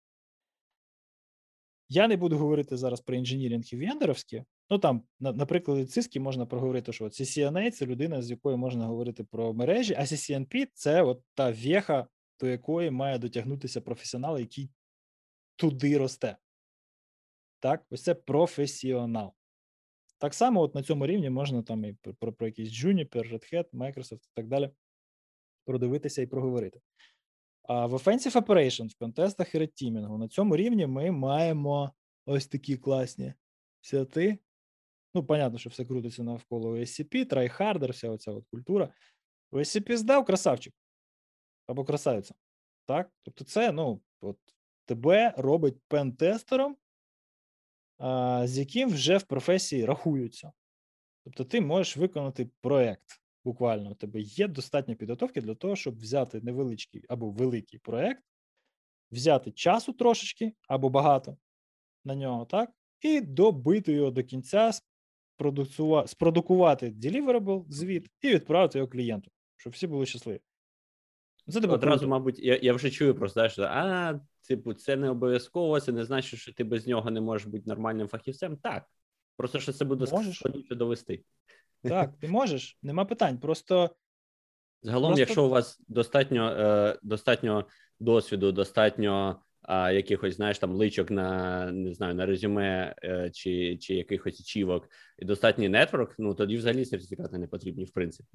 Я 1.89 2.07
не 2.07 2.17
буду 2.17 2.37
говорити 2.37 2.77
зараз 2.77 3.01
про 3.01 3.15
інженірінг 3.15 3.63
і 3.73 3.77
вендоровські. 3.77 4.43
Ну 4.69 4.79
там, 4.79 5.03
наприклад, 5.19 5.91
циски 5.91 6.19
можна 6.19 6.45
проговорити, 6.45 6.93
що 6.93 7.05
CCNA– 7.05 7.71
це 7.71 7.85
людина, 7.85 8.21
з 8.21 8.31
якою 8.31 8.57
можна 8.57 8.85
говорити 8.85 9.23
про 9.23 9.53
мережі, 9.53 9.93
а 9.93 10.01
CCNP– 10.01 10.67
це 10.73 11.01
от 11.01 11.21
та 11.33 11.51
веха, 11.51 12.07
до 12.39 12.47
якої 12.47 12.91
має 12.91 13.17
дотягнутися 13.17 13.81
професіонал, 13.81 14.39
який 14.39 14.69
туди 15.55 15.97
росте. 15.97 16.37
Так, 17.59 17.85
ось 17.89 18.03
це 18.03 18.15
професіонал. 18.15 19.33
Так 20.17 20.33
само, 20.33 20.61
от 20.61 20.75
на 20.75 20.83
цьому 20.83 21.07
рівні 21.07 21.29
можна 21.29 21.63
там 21.63 21.85
і 21.85 21.93
про, 22.19 22.33
про 22.33 22.47
якийсь 22.47 22.69
Juniper, 22.69 23.33
Red 23.33 23.53
Hat, 23.53 23.69
Microsoft 23.73 24.25
і 24.25 24.31
так 24.33 24.47
далі 24.47 24.69
продивитися 25.65 26.21
і 26.21 26.27
проговорити. 26.27 26.81
А 27.63 27.85
в 27.85 27.93
Offensive 27.93 28.45
Operation, 28.45 28.87
в 28.87 28.97
пентестах 28.99 29.55
і 29.55 29.59
red 29.59 29.75
teaming 29.75 30.12
у 30.12 30.17
на 30.17 30.27
цьому 30.27 30.55
рівні 30.55 30.87
ми 30.87 31.11
маємо 31.11 31.91
ось 32.25 32.47
такі 32.47 32.77
класні 32.77 33.33
серти. 33.81 34.39
Ну, 35.13 35.25
понятно, 35.25 35.59
що 35.59 35.69
все 35.69 35.85
крутиться 35.85 36.23
навколо 36.23 36.77
OSCP, 36.77 37.25
try 37.25 37.45
harder, 37.45 37.91
вся 37.91 38.09
оця 38.09 38.31
от 38.31 38.45
культура. 38.51 38.93
OSCP 39.51 39.97
здав 39.97 40.25
красавчик 40.25 40.73
або 41.67 41.85
красавиця. 41.85 42.35
Так? 42.85 43.11
Тобто, 43.23 43.43
це, 43.43 43.71
ну, 43.71 44.01
от 44.21 44.37
тебе 44.85 45.33
робить 45.37 45.81
пентестером, 45.87 46.77
з 48.43 48.57
яким 48.57 48.89
вже 48.89 49.17
в 49.17 49.23
професії 49.23 49.85
рахуються. 49.85 50.51
Тобто, 51.23 51.43
ти 51.43 51.61
можеш 51.61 51.97
виконати 51.97 52.49
проєкт 52.61 53.21
буквально 53.45 53.91
у 53.91 53.95
тебе 53.95 54.21
є 54.21 54.47
достатньо 54.47 54.95
підготовки 54.95 55.41
для 55.41 55.55
того, 55.55 55.75
щоб 55.75 55.99
взяти 55.99 56.41
невеличкий 56.41 57.05
або 57.09 57.31
великий 57.31 57.79
проект, 57.79 58.23
взяти 59.11 59.51
часу 59.51 59.93
трошечки 59.93 60.53
або 60.67 60.89
багато 60.89 61.37
на 62.05 62.15
нього, 62.15 62.45
так, 62.45 62.71
і 63.01 63.21
добити 63.21 63.93
його 63.93 64.11
до 64.11 64.23
кінця, 64.23 64.71
спродукувати 66.05 66.89
deliverable, 66.89 67.65
звіт 67.69 68.09
і 68.21 68.29
відправити 68.29 68.77
його 68.77 68.91
клієнту, 68.91 69.31
щоб 69.55 69.73
всі 69.73 69.87
були 69.87 70.05
щасливі. 70.05 70.39
Це 71.49 71.61
тебе 71.61 71.73
Одразу, 71.73 72.07
мабуть, 72.07 72.39
я 72.39 72.59
я 72.61 72.73
вже 72.73 72.91
чую 72.91 73.15
просто, 73.15 73.49
що 73.49 73.63
а, 73.63 74.19
типу, 74.47 74.73
це 74.73 74.95
не 74.95 75.09
обов'язково, 75.09 75.79
це 75.79 75.91
не 75.91 76.05
значить, 76.05 76.39
що 76.39 76.53
ти 76.53 76.63
без 76.63 76.87
нього 76.87 77.11
не 77.11 77.21
можеш 77.21 77.47
бути 77.47 77.63
нормальним 77.65 78.07
фахівцем. 78.07 78.57
Так. 78.57 78.83
Просто 79.37 79.59
що 79.59 79.73
це 79.73 79.85
буде 79.85 80.07
складніше 80.07 80.75
довести. 80.75 81.23
Так, 81.81 82.17
ти 82.19 82.27
можеш, 82.27 82.77
нема 82.81 83.05
питань. 83.05 83.37
Просто 83.37 83.89
загалом, 84.81 85.09
просто... 85.09 85.19
якщо 85.19 85.45
у 85.45 85.49
вас 85.49 85.81
достатньо 85.87 86.49
е, 86.51 86.99
достатньо 87.03 87.65
досвіду, 87.99 88.51
достатньо 88.51 89.39
е, 89.69 89.93
якихось, 89.93 90.35
знаєш, 90.35 90.59
там 90.59 90.71
личок 90.71 91.11
на 91.11 91.71
не 91.71 91.93
знаю, 91.93 92.15
на 92.15 92.25
резюме 92.25 92.95
е, 93.03 93.31
чи 93.33 93.77
чи 93.77 93.95
якихось 93.95 94.39
ачівок, 94.39 94.89
і 95.17 95.25
достатній 95.25 95.69
нетворк, 95.69 96.15
ну 96.19 96.33
тоді 96.33 96.57
взагалі 96.57 96.85
сертифікати 96.85 97.37
не 97.37 97.47
потрібні, 97.47 97.85
в 97.85 97.91
принципі. 97.91 98.29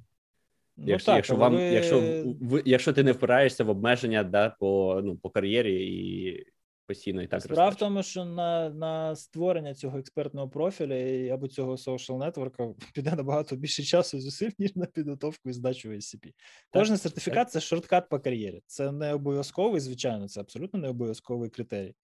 Ну, 0.76 0.84
якщо 0.86 1.06
так, 1.06 1.16
якщо 1.16 1.36
вам, 1.36 1.54
ви... 1.54 1.62
якщо 1.62 2.24
якщо 2.64 2.92
ти 2.92 3.02
не 3.02 3.12
впираєшся 3.12 3.64
в 3.64 3.70
обмеження 3.70 4.24
да, 4.24 4.50
по 4.50 5.00
ну, 5.04 5.16
по 5.16 5.30
кар'єрі 5.30 5.86
і 5.86 6.44
постійно 6.86 7.22
і 7.22 7.26
так 7.26 7.42
Справа 7.42 7.68
в 7.68 7.76
тому, 7.76 8.02
що 8.02 8.24
на 8.24 8.70
на 8.70 9.16
створення 9.16 9.74
цього 9.74 9.98
експертного 9.98 10.48
профіля 10.48 10.94
або 11.34 11.48
цього 11.48 11.72
social 11.72 12.18
network 12.18 12.62
а 12.62 12.68
піде 12.94 13.12
набагато 13.16 13.56
більше 13.56 13.82
часу 13.82 14.16
і 14.16 14.20
зусиль, 14.20 14.50
ніж 14.58 14.76
на 14.76 14.86
підготовку 14.86 15.50
і 15.50 15.52
здачу 15.52 15.88
OSCP. 15.88 16.32
Кожен 16.72 16.96
сертифікат 16.96 17.46
так. 17.46 17.50
це 17.50 17.60
shortcut 17.60 18.08
по 18.08 18.20
кар'єрі. 18.20 18.62
Це 18.66 18.92
не 18.92 19.14
обов'язковий, 19.14 19.80
звичайно, 19.80 20.28
це 20.28 20.40
абсолютно 20.40 20.80
не 20.80 20.88
обов'язковий 20.88 21.50
критерій. 21.50 21.94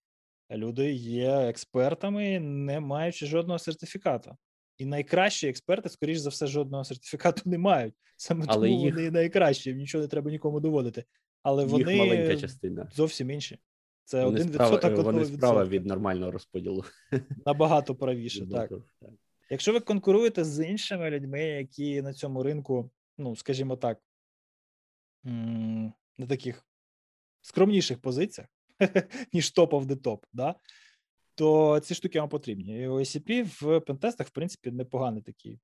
Люди 0.50 0.92
є 0.92 1.30
експертами, 1.30 2.40
не 2.40 2.80
маючи 2.80 3.26
жодного 3.26 3.58
сертифікату. 3.58 4.36
І 4.78 4.86
найкращі 4.86 5.48
експерти, 5.48 5.88
скоріш 5.88 6.18
за 6.18 6.28
все, 6.28 6.46
жодного 6.46 6.84
сертифікату 6.84 7.42
не 7.44 7.58
мають. 7.58 7.94
Саме 8.16 8.44
Але 8.48 8.68
тому 8.68 8.84
їх... 8.84 8.94
вони 8.94 9.10
найкращі, 9.10 9.74
нічого 9.74 10.02
не 10.02 10.08
треба 10.08 10.30
нікому 10.30 10.60
доводити. 10.60 11.04
Але 11.42 11.62
їх 11.62 11.72
вони 11.72 11.96
маленька 11.96 12.36
частина. 12.36 12.90
зовсім 12.94 13.30
інші. 13.30 13.58
Це 14.04 14.24
вони 14.24 14.40
один 14.40 14.52
справа, 14.52 14.76
відсоток 14.76 15.04
Вони 15.04 15.24
справа 15.24 15.64
від 15.64 15.86
нормального 15.86 16.30
розподілу. 16.30 16.84
Набагато 17.46 17.94
правіше, 17.94 18.46
так. 18.46 18.72
Якщо 19.50 19.72
ви 19.72 19.80
конкуруєте 19.80 20.44
з 20.44 20.66
іншими 20.66 21.10
людьми, 21.10 21.40
які 21.40 22.02
на 22.02 22.12
цьому 22.12 22.42
ринку, 22.42 22.90
ну, 23.18 23.36
скажімо 23.36 23.76
так, 23.76 23.98
на 26.18 26.26
таких 26.28 26.66
скромніших 27.40 28.00
позиціях, 28.00 28.48
ніж 29.32 29.50
топ 29.50 29.72
of 29.72 29.84
the 29.84 29.96
top, 29.96 30.18
да, 30.32 30.54
то 31.36 31.80
ці 31.80 31.94
штуки 31.94 32.20
вам 32.20 32.28
потрібні. 32.28 32.80
І 32.80 32.88
OSCP 32.88 33.44
в 33.44 33.80
пентестах, 33.80 34.26
в 34.26 34.30
принципі, 34.30 34.70
непоганий 34.70 35.22
такий 35.22 35.60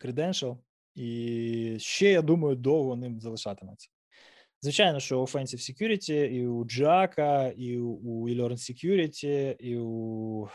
credential, 0.00 0.58
і 0.94 1.76
ще, 1.78 2.10
я 2.10 2.22
думаю, 2.22 2.56
довго 2.56 2.96
ним 2.96 3.20
залишатиметься. 3.20 3.88
Звичайно, 4.60 5.00
що 5.00 5.22
Offensive 5.22 5.72
Security 5.72 6.28
і 6.28 6.46
у 6.46 6.64
Джака, 6.64 7.48
і 7.48 7.78
у 7.78 8.28
e-learn 8.28 8.56
Security, 8.56 9.56
і 9.60 9.78
у 9.78 10.48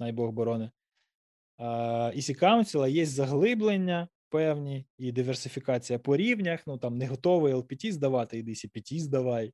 найбог 0.00 0.30
борони 0.30 0.70
EC 1.58 2.42
Council 2.42 2.88
є 2.88 3.06
заглиблення 3.06 4.08
певні 4.28 4.86
і 4.98 5.12
диверсифікація 5.12 5.98
по 5.98 6.16
рівнях. 6.16 6.66
Ну 6.66 6.78
там 6.78 6.98
не 6.98 7.06
готовий 7.06 7.54
LPT 7.54 7.92
здавати, 7.92 8.38
іди 8.38 8.52
CPT 8.52 8.98
здавай. 8.98 9.52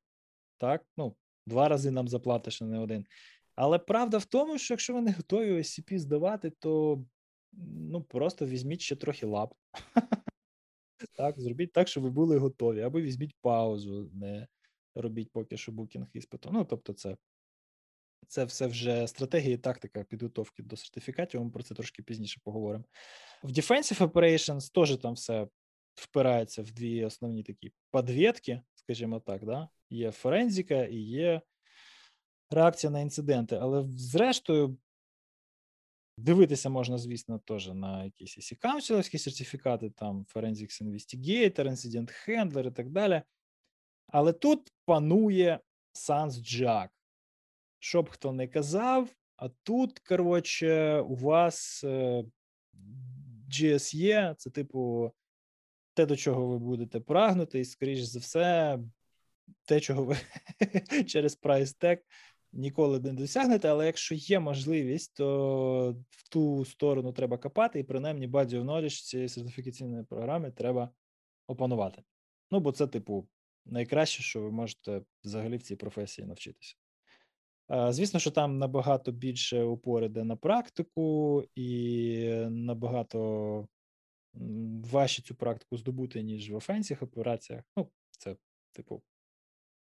Так, 0.59 0.85
ну, 0.97 1.17
два 1.49 1.69
рази 1.69 1.91
нам 1.91 2.09
заплатиш, 2.09 2.63
а 2.63 2.65
не 2.65 2.79
один. 2.79 3.07
Але 3.55 3.79
правда 3.79 4.19
в 4.19 4.25
тому, 4.25 4.59
що 4.59 4.75
якщо 4.75 4.95
ви 4.95 5.01
не 5.01 5.13
готові 5.13 5.53
SCP 5.53 5.99
здавати, 5.99 6.51
то 6.51 7.05
ну 7.89 8.03
просто 8.03 8.47
візьміть 8.47 8.81
ще 8.81 8.97
трохи 8.97 9.27
лап. 9.27 9.55
Так, 11.17 11.41
зробіть 11.41 11.73
так, 11.73 11.89
щоб 11.89 12.03
ви 12.03 12.11
були 12.11 12.39
готові, 12.39 12.81
або 12.81 13.01
візьміть 13.01 13.35
паузу, 13.41 14.11
не 14.15 14.47
робіть 14.95 15.33
поки 15.33 15.57
що 15.57 15.73
букінг 15.73 16.07
іспиту. 16.13 16.51
Ну, 16.53 16.65
тобто, 16.65 16.93
це 16.93 17.17
це 18.29 18.45
все 18.45 18.67
вже 18.67 19.07
стратегія 19.07 19.55
і 19.55 19.59
тактика 19.59 20.05
підготовки 20.05 20.63
до 20.63 20.77
сертифікатів. 20.77 21.45
Ми 21.45 21.51
про 21.51 21.63
це 21.63 21.75
трошки 21.75 22.03
пізніше 22.03 22.41
поговоримо. 22.45 22.85
В 23.43 23.51
Defensive 23.51 23.99
Operations 23.99 24.73
теж 24.75 24.97
там 24.97 25.15
все 25.15 25.49
впирається 25.95 26.63
в 26.63 26.71
дві 26.71 27.05
основні 27.05 27.43
такі 27.43 27.73
подвідки, 27.91 28.63
скажімо 28.75 29.21
так. 29.21 29.45
да? 29.45 29.69
Є 29.90 30.11
форензика 30.11 30.85
і 30.85 30.96
є 30.96 31.40
реакція 32.51 32.90
на 32.90 33.01
інциденти. 33.01 33.57
Але, 33.57 33.85
зрештою, 33.88 34.79
Дивитися 36.18 36.68
можна, 36.68 36.98
звісно, 36.98 37.38
теж 37.38 37.68
на 37.68 38.05
якісь 38.05 38.38
ісі 38.38 38.57
каунсіловські 38.57 39.18
сертифікати, 39.18 39.90
там 39.90 40.27
Forensics 40.35 40.83
Investigator, 40.83 41.70
Incident 41.70 42.29
Handler 42.29 42.68
і 42.68 42.70
так 42.70 42.90
далі. 42.90 43.22
Але 44.07 44.33
тут 44.33 44.72
панує 44.85 45.61
Sans 45.94 46.31
Jack. 46.31 46.88
Що 47.79 48.03
б 48.03 48.09
хто 48.09 48.33
не 48.33 48.48
казав, 48.48 49.09
а 49.37 49.48
тут, 49.48 49.98
коротше, 49.98 51.01
у 51.01 51.14
вас 51.14 51.85
е, 51.85 52.24
GSE, 53.51 54.35
це, 54.35 54.51
типу, 54.51 55.12
те, 55.94 56.07
до 56.07 56.16
чого 56.16 56.46
ви 56.46 56.59
будете 56.59 57.01
прагнути, 57.01 57.61
і, 57.61 57.64
скоріш 57.64 58.01
за 58.01 58.18
все, 58.18 58.79
те, 59.65 59.81
чого 59.81 60.05
ви 60.05 60.17
через 61.07 61.39
Tag 61.43 61.99
ніколи 62.53 63.01
не 63.01 63.13
досягнете, 63.13 63.69
але 63.69 63.87
якщо 63.87 64.15
є 64.15 64.41
можливість, 64.41 65.17
то 65.17 65.97
в 66.11 66.29
ту 66.29 66.65
сторону 66.65 67.13
треба 67.13 67.39
копати, 67.39 67.81
і 67.81 67.85
принаймні 67.85 68.29
of 68.29 68.65
knowledge 68.65 69.03
цієї 69.05 69.29
сертифікаційної 69.29 70.05
програми 70.05 70.51
треба 70.51 70.91
опанувати. 71.47 72.03
Ну, 72.51 72.61
бо 72.61 72.73
це, 72.73 72.87
типу, 72.87 73.29
найкраще, 73.67 74.23
що 74.23 74.41
ви 74.41 74.51
можете 74.51 75.03
взагалі 75.25 75.57
в 75.57 75.63
цій 75.63 75.77
професії 75.77 76.27
навчитися. 76.27 76.75
Звісно, 77.89 78.21
що 78.21 78.31
там 78.31 78.59
набагато 78.59 79.13
більше 79.13 79.63
упор 79.63 80.05
іде 80.05 80.25
на 80.25 80.37
практику, 80.37 81.45
і 81.55 82.29
набагато 82.49 83.69
важче 84.91 85.23
цю 85.23 85.35
практику 85.35 85.77
здобути, 85.77 86.23
ніж 86.23 86.51
в 86.51 86.57
офенсіх 86.57 87.03
операціях. 87.03 87.65
Ну, 87.77 87.91
це, 88.11 88.37
типу, 88.73 89.03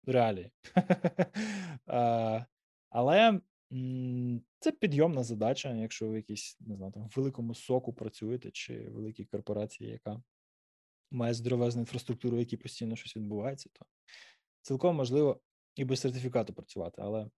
реалії. 0.05 0.51
Але 2.89 3.41
це 4.59 4.71
підйомна 4.71 5.23
задача, 5.23 5.73
якщо 5.73 6.07
ви 6.07 6.15
якісь, 6.15 6.57
не 6.59 6.75
знаю, 6.75 6.91
там 6.91 7.03
в 7.03 7.13
великому 7.15 7.55
соку 7.55 7.93
працюєте, 7.93 8.51
чи 8.51 8.89
великій 8.89 9.25
корпорації, 9.25 9.89
яка 9.89 10.21
має 11.11 11.33
здоровезну 11.33 11.81
інфраструктуру, 11.81 12.37
в 12.37 12.39
якій 12.39 12.57
постійно 12.57 12.95
щось 12.95 13.15
відбувається, 13.15 13.69
то 13.73 13.85
цілком 14.61 14.95
можливо 14.95 15.41
і 15.75 15.85
без 15.85 15.99
сертифікату 15.99 16.53
працювати. 16.53 17.01
Але 17.01 17.29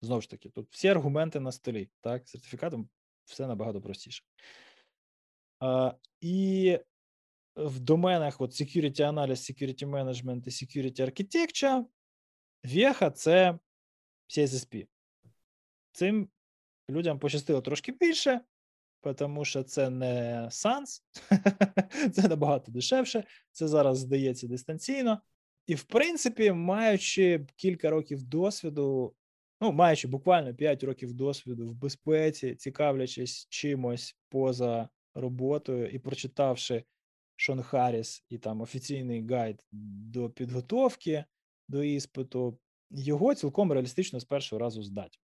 знову 0.00 0.20
ж 0.20 0.30
таки, 0.30 0.48
тут 0.50 0.68
всі 0.70 0.88
аргументи 0.88 1.40
на 1.40 1.52
столі. 1.52 1.90
Так, 2.00 2.28
сертифікатом 2.28 2.88
все 3.24 3.46
набагато 3.46 3.80
простіше. 3.80 4.24
А, 5.60 5.94
І 6.20 6.78
в 7.56 7.80
доменах 7.80 8.40
от 8.40 8.50
security 8.50 9.02
аналіз, 9.02 9.50
security 9.50 9.86
management 9.86 10.46
і 10.46 10.50
security 10.50 11.00
architecture 11.00 11.84
Веха 12.64 13.10
це 13.10 13.58
CSSP. 14.28 14.86
Цим 15.92 16.28
людям 16.90 17.18
пощастило 17.18 17.60
трошки 17.60 17.92
більше, 17.92 18.40
тому 19.16 19.44
що 19.44 19.62
це 19.62 19.90
не 19.90 20.48
SANS, 20.50 21.02
це 22.12 22.28
набагато 22.28 22.72
дешевше. 22.72 23.24
Це 23.52 23.68
зараз 23.68 23.98
здається 23.98 24.46
дистанційно. 24.46 25.20
І, 25.66 25.74
в 25.74 25.82
принципі, 25.82 26.52
маючи 26.52 27.46
кілька 27.56 27.90
років 27.90 28.22
досвіду, 28.22 29.14
ну, 29.60 29.72
маючи 29.72 30.08
буквально 30.08 30.54
5 30.54 30.84
років 30.84 31.12
досвіду 31.12 31.70
в 31.70 31.74
безпеці, 31.74 32.54
цікавлячись 32.54 33.46
чимось 33.50 34.18
поза 34.28 34.88
роботою 35.14 35.88
і 35.88 35.98
прочитавши 35.98 36.84
Шон 37.36 37.62
Харріс 37.62 38.24
і 38.28 38.38
там 38.38 38.60
офіційний 38.60 39.26
гайд 39.26 39.64
до 39.72 40.30
підготовки 40.30 41.24
до 41.68 41.82
іспиту, 41.82 42.58
його 42.90 43.34
цілком 43.34 43.72
реалістично 43.72 44.20
з 44.20 44.24
першого 44.24 44.60
разу 44.60 44.82
здать. 44.82 45.20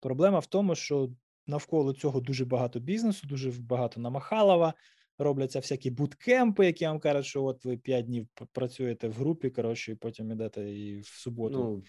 Проблема 0.00 0.38
в 0.38 0.46
тому, 0.46 0.74
що 0.74 1.10
навколо 1.46 1.92
цього 1.92 2.20
дуже 2.20 2.44
багато 2.44 2.80
бізнесу, 2.80 3.26
дуже 3.26 3.50
багато 3.50 4.00
намахалова. 4.00 4.74
Робляться 5.18 5.58
всякі 5.58 5.90
буткемпи, 5.90 6.66
які 6.66 6.86
вам 6.86 7.00
кажуть, 7.00 7.26
що 7.26 7.44
от 7.44 7.64
ви 7.64 7.76
5 7.76 8.06
днів 8.06 8.28
працюєте 8.52 9.08
в 9.08 9.12
групі, 9.12 9.50
коротше, 9.50 9.92
і 9.92 9.94
потім 9.94 10.30
йдете 10.30 10.70
і 10.70 11.00
в 11.00 11.06
суботу 11.06 11.58
ну, 11.58 11.82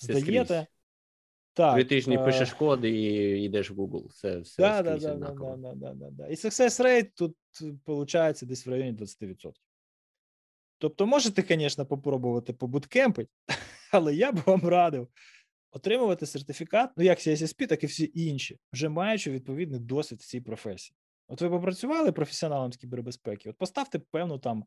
здаєте. 0.00 0.66
Так, 1.52 1.74
Три 1.74 1.84
тижні 1.84 2.16
а... 2.16 2.24
пишеш 2.24 2.52
код 2.52 2.84
і 2.84 2.90
йдеш 3.42 3.70
в 3.70 3.74
Google. 3.74 4.08
Це 4.08 4.38
все 4.38 4.62
да, 4.62 4.82
да, 4.82 4.98
да, 4.98 5.14
да, 5.14 5.56
да, 5.56 5.74
да, 5.74 5.94
да, 5.94 6.10
да. 6.10 6.26
І 6.26 6.34
success 6.34 6.82
rate 6.82 7.10
тут 7.14 7.36
виходить 7.86 8.40
десь 8.42 8.66
в 8.66 8.70
районі 8.70 8.92
20%. 8.92 9.52
Тобто, 10.78 11.06
можете, 11.06 11.44
звісно, 11.48 11.86
попробувати 11.86 12.52
побуткемпити, 12.52 13.30
але 13.92 14.14
я 14.14 14.32
б 14.32 14.36
вам 14.46 14.60
радив 14.68 15.08
отримувати 15.70 16.26
сертифікат, 16.26 16.90
ну 16.96 17.04
як 17.04 17.18
CSSP, 17.18 17.66
так 17.66 17.84
і 17.84 17.86
всі 17.86 18.10
інші, 18.14 18.58
вже 18.72 18.88
маючи 18.88 19.30
відповідний 19.30 19.80
досвід 19.80 20.20
в 20.20 20.26
цій 20.26 20.40
професії. 20.40 20.96
От 21.28 21.40
ви 21.40 21.50
попрацювали 21.50 22.12
професіоналом 22.12 22.72
з 22.72 22.76
кібербезпеки, 22.76 23.50
от 23.50 23.58
поставте 23.58 23.98
певну 23.98 24.38
там 24.38 24.64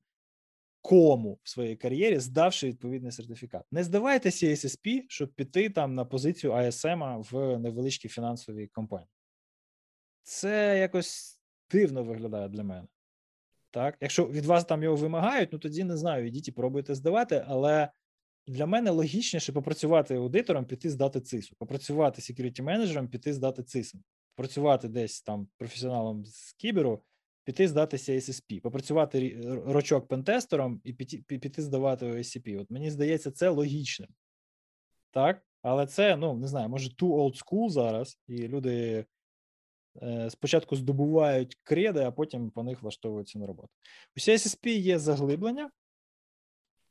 кому 0.82 1.40
в 1.44 1.50
своїй 1.50 1.76
кар'єрі, 1.76 2.20
здавши 2.20 2.68
відповідний 2.68 3.12
сертифікат. 3.12 3.64
Не 3.72 3.84
здавайте 3.84 4.30
CSSP, 4.30 5.04
щоб 5.08 5.34
піти 5.34 5.70
там 5.70 5.96
на 5.96 6.06
позицію 6.06 6.54
ISM 6.54 7.24
в 7.32 7.60
невеличкій 7.60 8.10
фінансовій 8.10 8.68
компанії. 8.68 9.10
Це 10.24 10.80
якось 10.80 11.40
дивно 11.72 12.04
виглядає 12.04 12.50
для 12.50 12.64
мене. 12.64 12.88
Так, 13.72 13.98
якщо 14.02 14.28
від 14.28 14.46
вас 14.46 14.66
там 14.66 14.84
його 14.84 14.96
вимагають, 14.96 15.50
ну 15.54 15.60
тоді 15.60 15.84
не 15.84 15.98
знаю, 15.98 16.28
ідіть 16.28 16.48
і 16.48 16.52
пробуйте 16.52 16.96
здавати, 16.96 17.46
але 17.48 17.90
для 18.48 18.66
мене 18.66 18.92
логічніше 18.92 19.54
попрацювати 19.54 20.16
аудитором, 20.16 20.66
піти 20.66 20.90
здати 20.90 21.22
ЦИСу, 21.22 21.56
попрацювати 21.60 22.22
security 22.22 22.62
менеджером, 22.62 23.08
піти 23.08 23.34
здати 23.34 23.64
ЦИСом, 23.64 24.04
працювати 24.36 24.88
десь 24.88 25.22
там 25.22 25.48
професіоналом 25.58 26.26
з 26.26 26.54
кіберу, 26.54 27.04
піти 27.44 27.68
здати 27.68 27.98
CSSP, 27.98 28.62
попрацювати 28.62 29.42
рочок 29.66 30.08
пентестером 30.08 30.82
і 30.84 30.94
піти, 30.94 31.18
піти 31.18 31.62
здавати 31.62 32.06
OSCP. 32.06 32.62
От 32.62 32.72
мені 32.72 32.92
здається, 32.92 33.32
це 33.32 33.50
логічним. 33.50 34.10
Так, 35.12 35.42
але 35.62 35.88
це, 35.88 36.18
ну 36.18 36.34
не 36.34 36.48
знаю, 36.48 36.70
може 36.70 36.90
too 36.90 37.10
old 37.10 37.44
school 37.46 37.70
зараз, 37.70 38.20
і 38.28 38.48
люди 38.48 39.06
спочатку 40.30 40.76
здобувають 40.76 41.58
креди, 41.64 42.00
а 42.00 42.12
потім 42.12 42.50
по 42.50 42.64
них 42.64 42.82
влаштовуються 42.82 43.40
на 43.40 43.48
роботу. 43.48 43.70
У 44.18 44.20
CSSP 44.20 44.68
є 44.68 45.00
заглиблення, 45.00 45.72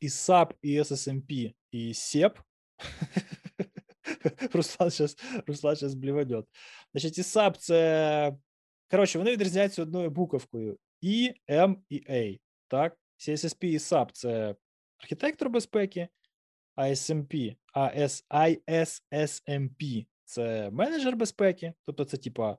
і 0.01 0.09
SAP, 0.09 0.55
і 0.63 0.81
SSMP, 0.81 1.55
і 1.71 1.93
SEP. 1.93 2.37
Руслан 4.53 4.91
зараз 4.91 5.17
Руслан 5.47 5.77
блівадет. 5.95 6.45
Значить, 6.93 7.19
і 7.19 7.23
SAP 7.23 7.57
це. 7.59 8.37
Коротше, 8.91 9.19
вони 9.19 9.33
відрізняються 9.33 9.83
одною 9.83 10.11
буковкою 10.11 10.79
E, 11.03 11.35
M 11.49 11.77
і 11.89 11.97
A. 12.11 12.41
Так? 12.69 12.97
CSSP 13.19 13.65
і 13.65 13.79
SAP 13.79 14.09
це 14.13 14.55
архітектор 14.99 15.51
безпеки, 15.51 16.09
ISMP, 16.77 17.57
ISSMP 18.31 20.07
це 20.25 20.71
менеджер 20.71 21.17
безпеки, 21.17 21.73
тобто 21.87 22.05
це 22.05 22.17
типа 22.17 22.59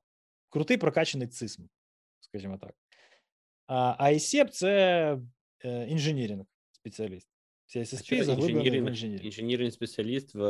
крутий 0.52 0.78
прокачаний 0.78 1.28
цисм, 1.28 1.64
скажімо 2.20 2.58
так. 2.58 2.74
А 3.68 4.10
ISEP– 4.12 4.48
це 4.50 5.18
е, 5.66 5.88
інженіринг 5.88 6.46
спеціаліст. 6.72 7.28
CSSP 7.76 8.24
заглиблений 8.24 8.82
в 8.82 8.88
інженіринг. 8.88 9.26
Інженірний 9.26 9.72
спеціаліст 9.72 10.36
в 10.36 10.42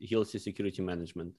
Gilsey 0.00 0.36
Security 0.36 0.80
Management. 0.80 1.32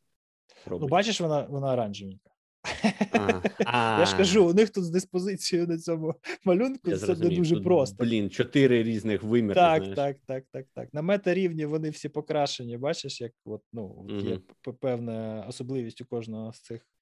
Ну, 0.68 0.88
бачиш, 0.88 1.22
вона 1.22 1.42
вона 1.42 1.74
оранжевенька. 1.74 2.30
Я 3.74 4.06
ж 4.06 4.18
кажу, 4.18 4.50
у 4.50 4.54
них 4.54 4.70
тут 4.70 4.84
з 4.84 4.90
диспозицією 4.90 5.68
на 5.68 5.78
цьому 5.78 6.16
малюнку 6.46 6.92
це 6.92 7.16
не 7.16 7.30
дуже 7.30 7.62
просто. 7.62 8.04
Блін, 8.04 8.30
чотири 8.30 8.84
різних 8.84 9.24
виміри. 9.24 9.56
Так, 9.56 9.96
так, 9.96 10.18
так, 10.26 10.44
так, 10.52 10.66
так. 10.74 10.94
На 10.94 11.02
мета-рівні 11.02 11.66
вони 11.66 11.90
всі 11.90 12.10
покрашені. 12.10 12.78
Бачиш, 12.78 13.22
як 13.22 13.32
от, 13.46 13.62
ну, 13.74 14.08
є 14.10 14.40
певна 14.80 15.46
особливість 15.48 16.02
у 16.02 16.06
кожного 16.06 16.54
з 16.54 16.62
цих 16.62 16.93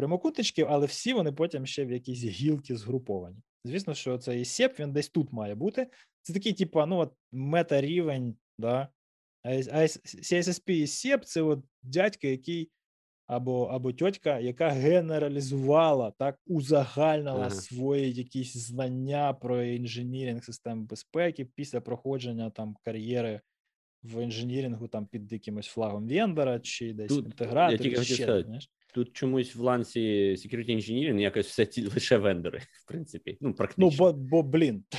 прямокутничків, 0.00 0.66
але 0.70 0.86
всі 0.86 1.12
вони 1.12 1.32
потім 1.32 1.66
ще 1.66 1.84
в 1.84 1.90
якісь 1.90 2.24
гілки 2.24 2.76
згруповані. 2.76 3.36
Звісно, 3.64 3.94
що 3.94 4.18
цей 4.18 4.44
сеп 4.44 4.78
він 4.78 4.92
десь 4.92 5.08
тут 5.08 5.32
має 5.32 5.54
бути. 5.54 5.86
Це 6.22 6.32
такий, 6.32 6.52
типу, 6.52 6.86
ну 6.86 6.98
от 6.98 7.12
мета-рівень, 7.32 8.36
да. 8.58 8.88
А 9.42 9.48
CSSP 9.48 10.70
і 10.70 10.84
SEP– 10.84 11.18
це 11.24 11.42
от 11.42 11.64
дядька, 11.82 12.28
який 12.28 12.70
або 13.26 13.64
або 13.64 13.92
тьотька, 13.92 14.38
яка 14.38 14.68
генералізувала, 14.68 16.10
так, 16.10 16.38
узагальнила 16.46 17.40
ага. 17.40 17.50
свої 17.50 18.12
якісь 18.12 18.56
знання 18.56 19.32
про 19.32 19.62
інженіринг 19.62 20.44
систем 20.44 20.86
безпеки 20.86 21.44
після 21.44 21.80
проходження 21.80 22.50
там 22.50 22.76
кар'єри 22.84 23.40
в 24.02 24.24
інженірінгу 24.24 24.88
там 24.88 25.06
під 25.06 25.32
якимось 25.32 25.66
флагом 25.66 26.08
вендора 26.08 26.60
чи 26.60 26.92
десь 26.92 27.12
інтегратор. 27.12 28.04
ще, 28.04 28.42
знаєш. 28.42 28.70
Тут 28.94 29.12
чомусь 29.12 29.54
в 29.54 29.60
ланці 29.60 30.00
security 30.38 30.70
engineering 30.70 31.18
якось 31.18 31.46
все 31.46 31.66
ті 31.66 31.86
лише 31.86 32.16
вендори, 32.16 32.58
в 32.84 32.88
принципі. 32.88 33.38
Ну, 33.40 33.54
практично. 33.54 33.90
Ну, 33.90 33.96
бо, 33.98 34.12
бо 34.12 34.42
блін. 34.42 34.84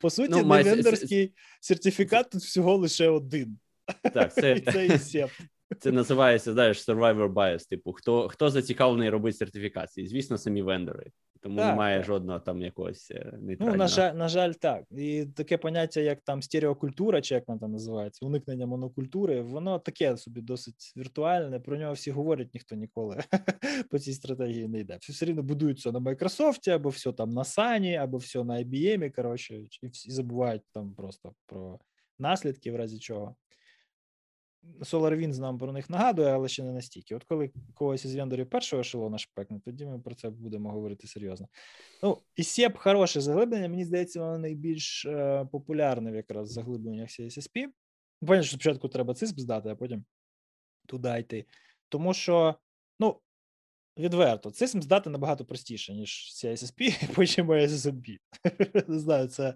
По 0.00 0.10
суті, 0.10 0.30
ну, 0.30 0.46
не 0.46 0.62
вендорський 0.62 1.34
сертифікат 1.60 2.30
тут 2.30 2.42
всього 2.42 2.76
лише 2.76 3.08
один. 3.08 3.58
Так, 4.14 4.34
це 4.34 4.60
це 4.72 4.86
і 4.86 4.98
сеп. 4.98 5.30
Це 5.78 5.92
називається, 5.92 6.52
знаєш, 6.52 6.88
survivor 6.88 7.32
bias, 7.32 7.68
Типу, 7.68 7.92
хто 7.92 8.28
хто 8.28 8.50
зацікавлений 8.50 9.10
робити 9.10 9.36
сертифікації? 9.36 10.06
Звісно, 10.06 10.38
самі 10.38 10.62
вендори. 10.62 11.10
Тому 11.40 11.56
так, 11.56 11.66
немає 11.66 11.96
так. 11.96 12.06
жодного 12.06 12.40
там 12.40 12.62
якогось 12.62 13.10
нейтрального. 13.40 13.76
Ну, 13.76 13.76
на 13.76 13.88
жаль, 13.88 14.14
на 14.14 14.28
жаль, 14.28 14.52
так. 14.52 14.84
І 14.90 15.26
таке 15.36 15.58
поняття, 15.58 16.00
як 16.00 16.20
там 16.20 16.42
стереокультура, 16.42 17.20
чи 17.20 17.34
як 17.34 17.48
вона 17.48 17.60
там 17.60 17.72
називається, 17.72 18.26
уникнення 18.26 18.66
монокультури, 18.66 19.40
воно 19.40 19.78
таке 19.78 20.16
собі 20.16 20.40
досить 20.40 20.92
віртуальне. 20.96 21.60
Про 21.60 21.76
нього 21.76 21.92
всі 21.92 22.10
говорять, 22.10 22.54
ніхто 22.54 22.76
ніколи 22.76 23.22
по 23.90 23.98
цій 23.98 24.12
стратегії 24.12 24.68
не 24.68 24.80
йде. 24.80 24.98
Все 25.00 25.26
рівно 25.26 25.42
будуються 25.42 25.92
на 25.92 26.00
Microsoft, 26.00 26.70
або 26.70 26.88
все 26.88 27.12
там 27.12 27.30
на 27.30 27.44
Сані, 27.44 27.96
або 27.96 28.16
все 28.16 28.44
на 28.44 28.54
IBM, 28.54 29.10
коротше, 29.10 29.54
і 29.82 29.88
всі 29.88 30.10
забувають 30.10 30.62
там 30.72 30.94
просто 30.94 31.34
про 31.46 31.78
наслідки, 32.18 32.72
в 32.72 32.76
разі 32.76 32.98
чого. 32.98 33.36
SolarWinds 34.80 35.40
нам 35.40 35.58
про 35.58 35.72
них 35.72 35.90
нагадує, 35.90 36.28
але 36.28 36.48
ще 36.48 36.62
не 36.62 36.72
настільки. 36.72 37.14
От 37.14 37.24
коли 37.24 37.50
когось 37.74 38.04
із 38.04 38.14
вендорів 38.14 38.50
першого 38.50 38.80
ешелона 38.80 39.18
шпекне, 39.18 39.60
тоді 39.60 39.86
ми 39.86 39.98
про 39.98 40.14
це 40.14 40.30
будемо 40.30 40.70
говорити 40.72 41.06
серйозно. 41.06 41.48
Ну, 42.02 42.22
і 42.36 42.42
SEP 42.42 42.76
хороше 42.76 43.20
заглиблення, 43.20 43.68
мені 43.68 43.84
здається, 43.84 44.20
воно 44.20 44.38
найбільш 44.38 45.06
е, 45.06 45.48
популярне 45.52 46.12
в 46.12 46.14
якраз 46.14 46.52
заглибленнях 46.52 47.08
CSSP. 47.08 47.66
Понятно, 48.20 48.42
що 48.42 48.56
спочатку 48.56 48.88
треба 48.88 49.14
CISP 49.14 49.38
здати, 49.38 49.68
а 49.68 49.76
потім 49.76 50.04
туди 50.86 51.18
йти. 51.18 51.44
Тому 51.88 52.14
що, 52.14 52.54
ну, 53.00 53.20
відверто, 53.98 54.48
CISM 54.48 54.82
здати 54.82 55.10
набагато 55.10 55.44
простіше, 55.44 55.94
ніж 55.94 56.32
CISSP, 56.34 57.12
потім 57.14 57.46
SSMP. 57.50 58.18
Не 58.88 58.98
знаю, 58.98 59.28
це 59.28 59.54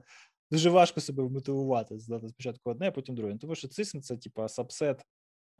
дуже 0.50 0.70
важко 0.70 1.00
себе 1.00 1.22
вмотивувати, 1.22 1.98
здати 1.98 2.28
спочатку 2.28 2.70
одне, 2.70 2.88
а 2.88 2.92
потім 2.92 3.14
друге. 3.14 3.38
Тому 3.38 3.54
що 3.54 3.68
CISM 3.68 4.00
це, 4.00 4.16
типа, 4.16 4.48
сабсет 4.48 5.06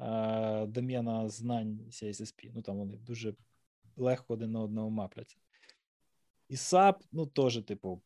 е, 0.01 0.67
домена 0.67 1.29
знань 1.29 1.81
CISSP. 1.91 2.51
Ну, 2.55 2.63
там 2.63 2.77
вони 2.77 2.97
дуже 2.97 3.35
легко 3.97 4.35
один 4.35 4.53
на 4.53 4.61
одного 4.61 4.91
мапляться. 4.91 5.37
І 6.49 6.55
SAP, 6.55 6.95
ну, 7.13 7.27
теж, 7.27 7.63
типу, 7.63 8.03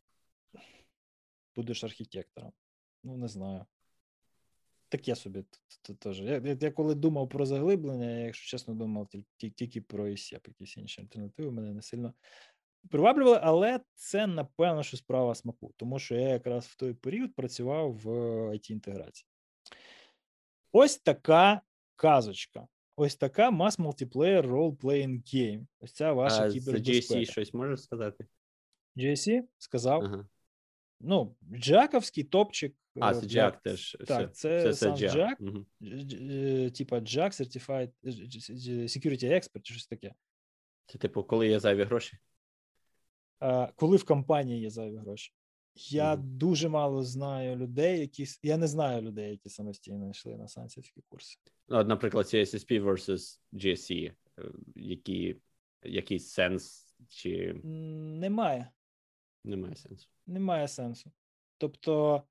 будеш 1.57 1.85
архітектором. 1.85 2.53
Ну, 3.05 3.17
не 3.17 3.29
знаю 3.29 3.67
таке 4.97 5.15
собі 5.15 5.45
теж. 5.99 6.21
Я, 6.21 6.57
я, 6.61 6.71
коли 6.71 6.95
думав 6.95 7.29
про 7.29 7.47
заглиблення, 7.47 8.11
я, 8.11 8.19
якщо 8.19 8.51
чесно, 8.51 8.75
думав 8.75 9.09
тільки, 9.37 9.81
про 9.81 10.09
ISEP, 10.09 10.49
якісь 10.49 10.77
інші 10.77 11.01
альтернативи 11.01 11.51
мене 11.51 11.73
не 11.73 11.83
сильно 11.83 12.15
приваблювали, 12.91 13.41
але 13.43 13.81
це 13.95 14.27
напевно, 14.27 14.83
що 14.83 14.97
справа 14.97 15.35
смаку, 15.35 15.73
тому 15.77 15.99
що 15.99 16.15
я 16.15 16.29
якраз 16.29 16.67
в 16.67 16.77
той 16.77 16.95
період 16.95 17.35
працював 17.35 17.93
в 17.93 18.09
it 18.51 18.71
інтеграції. 18.71 19.29
Ось 20.73 20.97
така 20.97 21.61
казочка. 21.97 22.67
Ось 22.97 23.17
така 23.17 23.51
Mass 23.51 23.79
Multiplayer 23.79 24.43
Role 24.43 24.77
Playing 24.77 25.35
Game. 25.35 25.67
Ось 25.81 25.93
ця 25.93 26.13
ваша 26.13 26.43
а 26.43 26.51
кібербезпека. 26.51 27.15
За 27.15 27.15
GSC 27.15 27.31
щось 27.31 27.55
можеш 27.55 27.83
сказати? 27.83 28.27
GSC 28.97 29.43
сказав. 29.59 30.05
Ага. 30.05 30.27
Ну, 31.01 31.37
Джаковський 31.53 32.25
топчик 32.25 32.75
а, 33.01 33.15
це 33.15 33.27
Jack 33.27 33.63
теж. 33.63 33.97
Так, 34.07 34.37
це, 34.37 34.63
це 34.63 34.73
сам 34.73 34.95
Jack, 34.95 35.37
угу. 35.41 35.65
типа 36.71 36.97
Jack 36.97 37.31
Certified 37.31 37.91
Security 38.89 39.25
Expert, 39.25 39.63
чи 39.63 39.75
щось 39.75 39.87
таке. 39.87 40.15
Це, 40.87 40.99
типу, 40.99 41.25
коли 41.25 41.49
є 41.49 41.61
зайві 41.61 41.85
гроші? 41.85 42.19
А, 43.39 43.69
Коли 43.77 43.97
в 43.97 44.05
компанії 44.05 44.61
є 44.61 44.71
зайві 44.71 44.97
гроші. 44.97 45.33
Я 45.77 46.15
угу. 46.15 46.23
дуже 46.23 46.69
мало 46.69 47.03
знаю 47.03 47.57
людей, 47.57 48.01
які. 48.01 48.27
Я 48.43 48.57
не 48.57 48.69
знаю 48.69 49.03
людей, 49.03 49.31
які 49.31 49.49
самостійно 49.49 50.11
йшли 50.11 50.37
на 50.37 50.49
сансівські 50.49 51.03
курси. 51.09 51.39
Ну, 51.69 51.79
от, 51.79 51.89
наприклад, 51.89 52.27
CSSP 52.27 52.85
versus 52.85 53.41
GSC, 53.53 54.13
е, 54.39 54.43
які, 54.75 55.37
який 55.83 56.19
сенс 56.19 56.95
чи. 57.09 57.55
Немає. 57.65 58.71
Немає 59.45 59.77
сенсу. 59.77 60.09
Немає 60.27 60.69
сенсу. 60.69 61.11
Тобто 61.59 62.23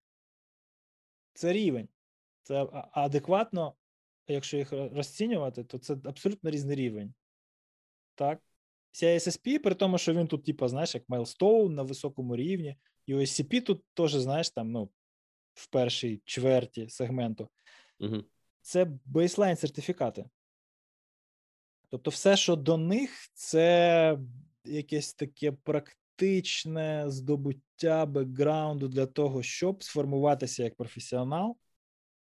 це 1.34 1.54
рівень. 1.54 1.88
Це 2.44 2.68
адекватно, 2.92 3.76
якщо 4.28 4.58
їх 4.58 4.72
розцінювати, 4.72 5.64
то 5.64 5.78
це 5.78 5.98
абсолютно 6.04 6.50
різний 6.50 6.76
рівень. 6.76 7.14
Так? 8.16 8.42
CISSP, 8.94 9.60
при 9.60 9.76
тому, 9.76 9.98
що 9.98 10.14
він 10.14 10.28
тут, 10.28 10.46
типу, 10.46 10.68
знаєш, 10.68 10.96
як 10.96 11.04
Milestone 11.10 11.70
на 11.70 11.84
високому 11.84 12.36
рівні, 12.36 12.76
і 13.06 13.16
OSCP 13.16 13.62
тут 13.62 13.84
теж, 13.94 14.14
знаєш, 14.14 14.50
там, 14.50 14.72
ну, 14.72 14.90
в 15.54 15.68
першій 15.68 16.22
чверті 16.26 16.90
сегменту. 16.90 17.50
Угу. 18.00 18.24
Це 18.62 18.88
бейслайн 19.06 19.56
сертифікати. 19.56 20.26
Тобто, 21.90 22.12
все, 22.12 22.38
що 22.38 22.56
до 22.56 22.78
них, 22.78 23.12
це 23.34 24.18
якесь 24.66 25.14
таке 25.14 25.52
практичне 25.52 27.06
здобуття 27.08 28.06
бекграунду 28.06 28.88
для 28.88 29.06
того, 29.06 29.44
щоб 29.44 29.84
сформуватися 29.84 30.64
як 30.64 30.76
професіонал, 30.76 31.58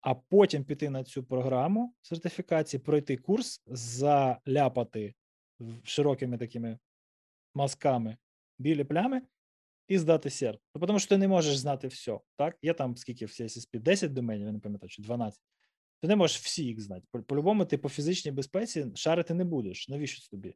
а 0.01 0.15
потім 0.15 0.65
піти 0.65 0.91
на 0.91 1.05
цю 1.05 1.25
програму 1.25 1.95
сертифікації, 2.03 2.81
пройти 2.81 3.17
курс, 3.17 3.63
заляпати 3.67 5.15
широкими 5.85 6.39
такими 6.39 6.79
мазками 7.55 8.17
білі 8.59 8.85
плями 8.85 9.23
і 9.89 9.99
здати 9.99 10.31
серп. 10.31 10.61
Ну, 10.75 10.87
тому 10.87 10.99
що 10.99 11.09
ти 11.09 11.19
не 11.19 11.29
можеш 11.29 11.57
знати 11.57 11.89
все. 11.89 12.21
Так? 12.37 12.59
Є 12.63 12.75
там 12.75 12.97
скільки 12.97 13.27
в 13.27 13.29
CSSP? 13.29 13.79
10 13.79 14.13
доменів, 14.13 14.47
я 14.47 14.53
не 14.53 14.59
пам'ятаю, 14.59 14.91
чи 14.91 15.03
12. 15.03 15.41
Ти 16.01 16.09
не 16.09 16.17
можеш 16.17 16.39
всі 16.39 16.65
їх 16.65 16.81
знати. 16.81 17.07
По-любому, 17.27 17.65
ти 17.65 17.79
по 17.79 17.89
фізичній 17.89 18.33
безпеці 18.33 18.87
шарити 18.95 19.35
не 19.35 19.45
будеш. 19.45 19.89
Навіщо 19.89 20.31
тобі? 20.31 20.55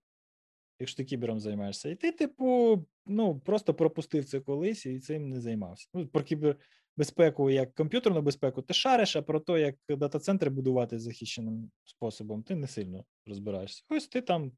якщо 0.81 0.97
ти 0.97 1.05
кібером 1.05 1.41
займаєшся. 1.41 1.89
І 1.89 1.95
ти, 1.95 2.13
типу, 2.13 2.79
ну, 3.07 3.41
просто 3.41 3.75
пропустив 3.75 4.25
це 4.25 4.41
колись 4.41 4.87
і 4.87 5.01
цим 5.01 5.29
не 5.29 5.41
займався. 5.41 5.89
Ну, 5.95 6.07
Про 6.07 6.23
кібербезпеку 6.23 7.51
як 7.51 7.75
комп'ютерну 7.75 8.23
безпеку 8.23 8.63
ти 8.63 8.75
шариш, 8.75 9.17
а 9.17 9.23
про 9.23 9.41
те, 9.41 9.61
як 9.61 9.77
дата-центри 9.89 10.51
будувати 10.51 10.99
захищеним 10.99 11.71
способом, 11.85 12.43
ти 12.43 12.55
не 12.55 12.67
сильно 12.67 13.05
розбираєшся. 13.27 13.85
Ось 13.89 14.09
ти 14.09 14.21
там 14.21 14.53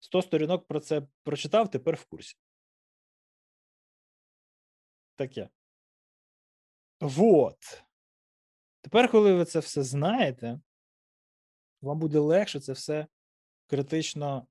100 0.00 0.22
сторінок 0.22 0.66
про 0.66 0.80
це 0.80 1.02
прочитав, 1.22 1.70
тепер 1.70 1.94
в 1.94 2.04
курсі. 2.04 2.36
Таке. 5.16 5.48
Вот. 7.00 7.82
Тепер, 8.80 9.10
коли 9.10 9.34
ви 9.34 9.44
це 9.44 9.58
все 9.58 9.82
знаєте, 9.82 10.60
вам 11.82 11.98
буде 11.98 12.18
легше 12.18 12.60
це 12.60 12.72
все 12.72 13.06
критично 13.66 14.46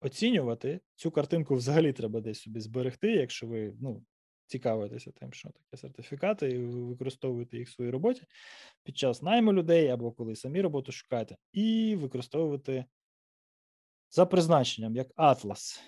оцінювати. 0.00 0.80
Цю 0.94 1.10
картинку 1.10 1.54
взагалі 1.54 1.92
треба 1.92 2.20
десь 2.20 2.40
собі 2.40 2.60
зберегти, 2.60 3.12
якщо 3.12 3.46
ви 3.46 3.74
ну, 3.80 4.04
цікавитеся 4.46 5.10
тим, 5.12 5.32
що 5.32 5.50
таке 5.50 5.76
сертифікати, 5.76 6.50
і 6.50 6.58
ви 6.58 6.84
використовуєте 6.84 7.58
їх 7.58 7.68
в 7.68 7.72
своїй 7.72 7.90
роботі 7.90 8.22
під 8.82 8.98
час 8.98 9.22
найму 9.22 9.52
людей 9.52 9.88
або 9.88 10.12
коли 10.12 10.36
самі 10.36 10.60
роботу 10.60 10.92
шукаєте, 10.92 11.36
і 11.52 11.96
використовувати 11.96 12.84
за 14.12 14.26
призначенням 14.26 14.96
як 14.96 15.08
атлас 15.16 15.82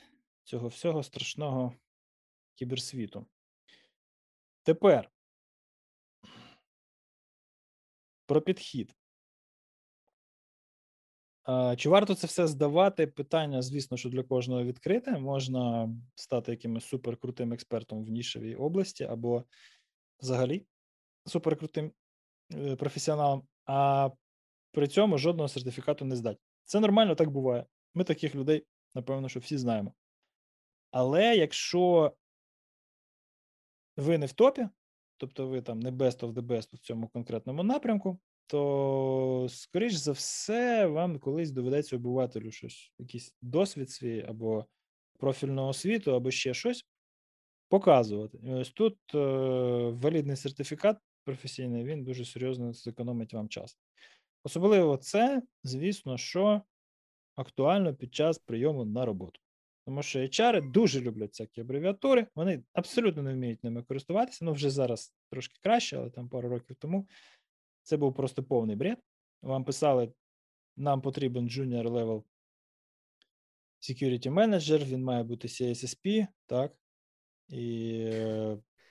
цього 0.44 0.68
всього 0.68 1.02
страшного 1.02 1.74
кіберсвіту. 2.54 3.26
Тепер 4.62 5.10
про 8.26 8.40
підхід. 8.40 8.94
Чи 11.76 11.88
варто 11.88 12.14
це 12.14 12.26
все 12.26 12.46
здавати? 12.46 13.06
Питання, 13.06 13.62
звісно, 13.62 13.96
що 13.96 14.08
для 14.08 14.22
кожного 14.22 14.64
відкрите. 14.64 15.18
Можна 15.18 15.94
стати 16.14 16.50
якимось 16.50 16.84
суперкрутим 16.84 17.52
експертом 17.52 18.04
в 18.04 18.08
нішевій 18.08 18.54
області, 18.54 19.04
або 19.04 19.44
взагалі 20.20 20.66
суперкрутим 21.26 21.92
е, 22.54 22.76
професіоналом, 22.76 23.48
а 23.66 24.10
при 24.72 24.88
цьому 24.88 25.18
жодного 25.18 25.48
сертифікату 25.48 26.04
не 26.04 26.16
здати. 26.16 26.40
Це 26.64 26.80
нормально, 26.80 27.14
так 27.14 27.30
буває. 27.30 27.66
Ми 27.94 28.04
таких 28.04 28.34
людей, 28.34 28.66
напевно, 28.94 29.28
що 29.28 29.40
всі 29.40 29.58
знаємо. 29.58 29.94
Але 30.90 31.36
якщо 31.36 32.12
ви 33.96 34.18
не 34.18 34.26
в 34.26 34.32
топі, 34.32 34.68
тобто 35.16 35.46
ви 35.46 35.62
там 35.62 35.80
не 35.80 35.90
best 35.90 36.20
of 36.20 36.32
the 36.32 36.42
best 36.42 36.76
в 36.76 36.78
цьому 36.78 37.08
конкретному 37.08 37.62
напрямку, 37.62 38.18
то, 38.46 39.46
скоріш 39.50 39.92
за 39.94 40.12
все, 40.12 40.86
вам 40.86 41.18
колись 41.18 41.50
доведеться 41.50 41.96
обивателю 41.96 42.50
щось, 42.50 42.92
якийсь 42.98 43.34
досвід 43.42 43.90
свій 43.90 44.24
або 44.28 44.66
профільного 45.18 45.68
освіту, 45.68 46.14
або 46.14 46.30
ще 46.30 46.54
щось 46.54 46.86
показувати. 47.68 48.38
І 48.42 48.52
ось 48.52 48.70
тут 48.70 48.98
е, 49.14 49.18
валідний 49.90 50.36
сертифікат 50.36 50.98
професійний, 51.24 51.84
він 51.84 52.04
дуже 52.04 52.24
серйозно 52.24 52.72
зекономить 52.72 53.34
вам 53.34 53.48
час. 53.48 53.78
Особливо 54.44 54.96
це, 54.96 55.42
звісно, 55.62 56.18
що 56.18 56.62
актуально 57.36 57.94
під 57.94 58.14
час 58.14 58.38
прийому 58.38 58.84
на 58.84 59.04
роботу. 59.04 59.40
Тому 59.86 60.02
що 60.02 60.18
HR 60.18 60.70
дуже 60.70 61.00
люблять 61.00 61.30
всякі 61.30 61.60
абревіатури, 61.60 62.26
вони 62.34 62.62
абсолютно 62.72 63.22
не 63.22 63.34
вміють 63.34 63.64
ними 63.64 63.82
користуватися. 63.82 64.44
Ну, 64.44 64.52
вже 64.52 64.70
зараз 64.70 65.14
трошки 65.30 65.58
краще, 65.62 65.96
але 65.96 66.10
там 66.10 66.28
пару 66.28 66.48
років 66.48 66.76
тому 66.76 67.08
це 67.82 67.96
був 67.96 68.14
просто 68.14 68.42
повний 68.42 68.76
бред. 68.76 68.98
Вам 69.42 69.64
писали: 69.64 70.12
нам 70.76 71.02
потрібен 71.02 71.48
junior 71.48 71.88
level 71.88 72.22
security 73.80 74.30
manager, 74.30 74.84
він 74.84 75.02
має 75.02 75.22
бути 75.22 75.48
CSSP, 75.48 76.26
так? 76.46 76.72
І, 77.48 78.04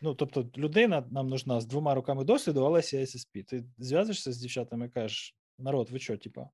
ну, 0.02 0.16
тобто, 0.16 0.50
людина 0.58 1.08
нам 1.12 1.28
нужна 1.28 1.62
з 1.62 1.66
двома 1.66 1.96
роками 1.96 2.24
досвіду, 2.24 2.66
але 2.66 2.80
CISSP. 2.80 3.44
Ти 3.44 3.66
зв'язуєшся 3.78 4.32
з 4.32 4.38
дівчатами 4.38 4.86
і 4.86 4.89
кажеш, 4.89 5.36
народ, 5.58 5.89
ви 5.89 6.00
що, 6.00 6.18
типа? 6.18 6.50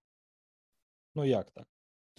Ну, 1.16 1.26
як 1.26 1.52
так? 1.52 1.68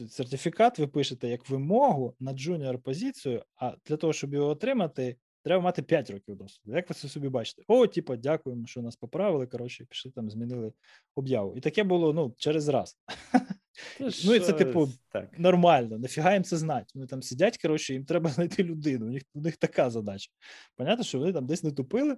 Сертифікат 0.08 0.78
ви 0.78 0.86
пишете 0.86 1.28
як 1.28 1.48
вимогу 1.50 2.14
на 2.20 2.32
junior 2.32 2.78
позицію, 2.78 3.44
а 3.56 3.74
для 3.86 3.96
того, 3.96 4.12
щоб 4.12 4.34
його 4.34 4.48
отримати, 4.48 5.16
треба 5.42 5.62
мати 5.62 5.82
5 5.82 6.10
років 6.10 6.36
досвіду. 6.36 6.76
Як 6.76 6.88
ви 6.88 6.94
це 6.94 7.08
собі 7.08 7.28
бачите? 7.28 7.62
О, 7.66 7.86
типа, 7.86 8.16
дякуємо, 8.16 8.66
що 8.66 8.82
нас 8.82 8.96
поправили. 8.96 9.46
Коротше, 9.46 9.84
пішли 9.84 10.12
там, 10.12 10.30
змінили 10.30 10.72
об'яву. 11.14 11.56
І 11.56 11.60
таке 11.60 11.84
було 11.84 12.12
ну, 12.12 12.34
через 12.36 12.68
раз. 12.68 12.96
Ну, 14.00 14.34
і 14.34 14.40
це, 14.40 14.52
типу, 14.52 14.88
так. 15.08 15.38
нормально. 15.38 15.98
Нафіга 15.98 16.34
їм 16.34 16.44
це 16.44 16.56
знати. 16.56 16.86
Вони 16.94 17.06
там 17.06 17.22
сидять, 17.22 17.58
коротше, 17.58 17.92
їм 17.92 18.04
треба 18.04 18.30
знайти 18.30 18.64
людину. 18.64 19.06
У 19.06 19.10
них 19.10 19.22
у 19.34 19.40
них 19.40 19.56
така 19.56 19.90
задача. 19.90 20.30
Понятно, 20.76 21.04
що 21.04 21.18
вони 21.18 21.32
там 21.32 21.46
десь 21.46 21.62
не 21.62 21.72
тупили 21.72 22.16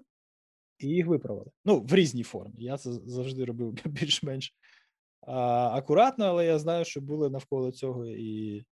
і 0.78 0.88
їх 0.88 1.06
виправили. 1.06 1.50
Ну, 1.64 1.80
в 1.80 1.94
різній 1.94 2.22
формі. 2.22 2.54
Я 2.58 2.78
це 2.78 2.92
завжди 2.92 3.44
робив 3.44 3.72
більш-менш 3.84 4.54
акуратно, 5.26 6.24
але 6.24 6.46
я 6.46 6.58
знаю, 6.58 6.84
що 6.84 7.00
були 7.00 7.30
навколо 7.30 7.72
цього 7.72 8.06
і 8.06 8.64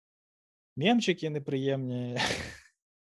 мемчики 0.76 1.30
неприємні, 1.30 2.18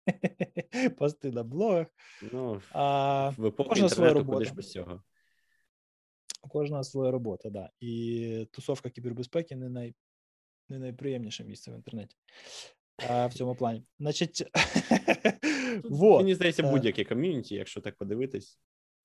пости 0.98 1.32
на 1.32 1.44
блогах. 1.44 1.88
Ну, 2.32 2.62
а, 2.72 3.30
в 3.38 3.52
кожна 3.52 3.90
своя 3.90 4.14
робота. 4.14 4.54
без 4.54 4.72
цього. 4.72 5.04
У 6.44 6.50
кожного 6.50 6.84
своя 6.84 7.12
робота, 7.12 7.50
да. 7.50 7.70
І 7.80 8.48
тусовка 8.52 8.90
кібербезпеки 8.90 9.56
не 9.56 9.70
най... 9.70 9.96
не 10.70 10.80
найприємніше 10.80 11.44
місце 11.44 11.72
в 11.72 11.76
інтернеті. 11.76 12.18
А, 13.10 13.28
В 13.28 13.34
цьому 13.34 13.56
плані. 13.56 13.84
Значить, 14.00 14.44
вот. 15.84 16.22
Мені 16.22 16.36
здається, 16.36 16.64
е. 16.64 16.72
будь-яке 16.72 17.04
ком'юніті, 17.04 17.56
якщо 17.56 17.82
так 17.82 17.96
подивитись. 17.96 18.60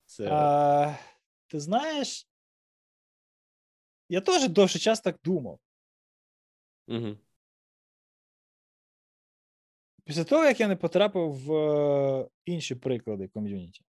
Це... 0.05 0.27
А, 0.31 0.95
Ти 1.47 1.59
знаєш, 1.59 2.27
я 4.13 4.21
теж 4.21 4.49
довший 4.49 4.81
час 4.81 5.01
так 5.01 5.19
думав. 5.23 5.59
Угу. 6.87 7.17
Після 10.03 10.23
того, 10.23 10.45
як 10.45 10.59
я 10.59 10.67
не 10.67 10.75
потрапив 10.75 11.31
в 11.31 11.53
е, 11.53 12.29
інші 12.45 12.75
приклади 12.75 13.27
ком'юніті, 13.27 13.85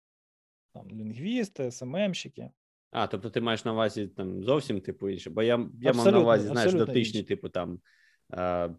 там 0.73 0.91
лінгвісти, 0.91 1.71
СММщики. 1.71 2.51
А, 2.91 3.07
тобто 3.07 3.31
ти 3.31 3.41
маєш 3.41 3.65
на 3.65 3.73
увазі 3.73 4.09
там 4.09 4.45
зовсім 4.45 4.81
типу 4.81 5.09
інше, 5.09 5.31
бо 5.31 5.43
я 5.43 5.71
я 5.81 5.93
мав 5.93 6.13
на 6.13 6.21
увазі, 6.21 6.49
знаєш, 6.49 6.73
дотичні, 6.73 7.21
інше. 7.21 7.29
типу 7.29 7.49
там 7.49 7.81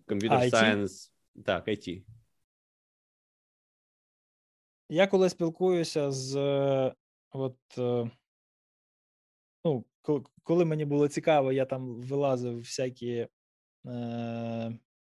комп'ютер 0.05 0.49
сайенс, 0.49 1.13
так, 1.45 1.67
IT. 1.67 2.03
Я 4.89 5.07
коли 5.07 5.29
спілкуюся 5.29 6.11
з 6.11 6.35
от, 7.31 7.57
е, 7.77 7.81
ну, 7.81 8.11
коли 10.43 10.65
мені 10.65 10.85
було 10.85 11.07
цікаво, 11.07 11.51
я 11.51 11.65
там 11.65 12.01
вилазив 12.01 12.57
всякі 12.57 13.09
е, 13.11 13.29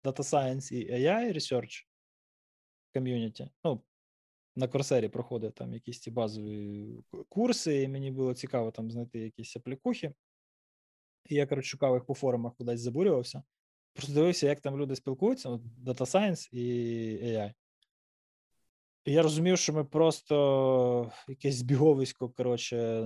Data 0.04 0.22
Science 0.22 0.72
і 0.72 0.92
AI 0.92 1.34
Research 1.34 1.86
ком'юніті. 2.94 3.48
Ну, 3.64 3.82
на 4.56 4.68
Курсері 4.68 5.08
проходив 5.08 5.52
там 5.52 5.74
якісь 5.74 6.00
ці 6.00 6.10
базові 6.10 6.86
курси, 7.28 7.82
і 7.82 7.88
мені 7.88 8.10
було 8.10 8.34
цікаво 8.34 8.70
там 8.70 8.90
знайти 8.90 9.18
якісь 9.18 9.56
аплікухи. 9.56 10.14
І 11.24 11.34
я, 11.34 11.46
коротше, 11.46 11.68
шукав 11.68 11.94
їх 11.94 12.04
по 12.04 12.14
форумах, 12.14 12.54
кудись 12.56 12.80
забурювався. 12.80 13.42
Просто 13.92 14.12
дивився, 14.12 14.46
як 14.46 14.60
там 14.60 14.76
люди 14.76 14.96
спілкуються, 14.96 15.48
от 15.48 15.62
Data 15.62 16.00
Science 16.00 16.54
і 16.54 16.62
AI. 17.24 17.52
І 19.04 19.12
я 19.12 19.22
розумів, 19.22 19.58
що 19.58 19.72
ми 19.72 19.84
просто 19.84 21.12
якесь 21.28 21.54
збіговисько, 21.54 22.28
коротше, 22.28 23.02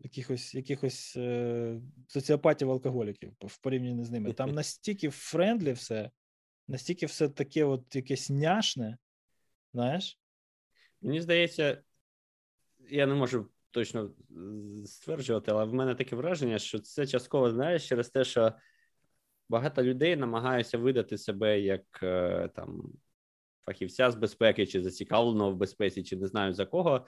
якихось 0.00 0.54
якихось 0.54 1.16
е, 1.16 1.80
соціопатів 2.06 2.70
алкоголіків 2.70 3.32
в 3.40 3.58
порівнянні 3.58 4.04
з 4.04 4.10
ними. 4.10 4.32
Там 4.32 4.50
настільки 4.50 5.10
friendly 5.10 5.72
все, 5.72 6.10
настільки 6.68 7.06
все 7.06 7.28
таке, 7.28 7.64
от 7.64 7.96
якесь 7.96 8.30
няшне, 8.30 8.98
знаєш? 9.72 10.18
Мені 11.02 11.20
здається, 11.20 11.82
я 12.90 13.06
не 13.06 13.14
можу 13.14 13.48
точно 13.70 14.10
стверджувати, 14.84 15.50
але 15.50 15.64
в 15.64 15.74
мене 15.74 15.94
таке 15.94 16.16
враження, 16.16 16.58
що 16.58 16.78
це 16.78 17.06
частково 17.06 17.50
знаєш 17.50 17.88
через 17.88 18.08
те, 18.10 18.24
що 18.24 18.52
багато 19.48 19.82
людей 19.82 20.16
намагаються 20.16 20.78
видати 20.78 21.18
себе 21.18 21.60
як 21.60 22.00
е, 22.02 22.48
там 22.54 22.92
фахівця 23.64 24.10
з 24.10 24.14
безпеки, 24.14 24.66
чи 24.66 24.82
зацікавленого 24.82 25.50
в 25.50 25.56
безпеці, 25.56 26.02
чи 26.02 26.16
не 26.16 26.26
знаю 26.26 26.52
за 26.52 26.66
кого. 26.66 27.06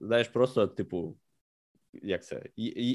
Знаєш, 0.00 0.28
просто, 0.28 0.66
типу, 0.66 1.18
як 2.02 2.24
це 2.24 2.42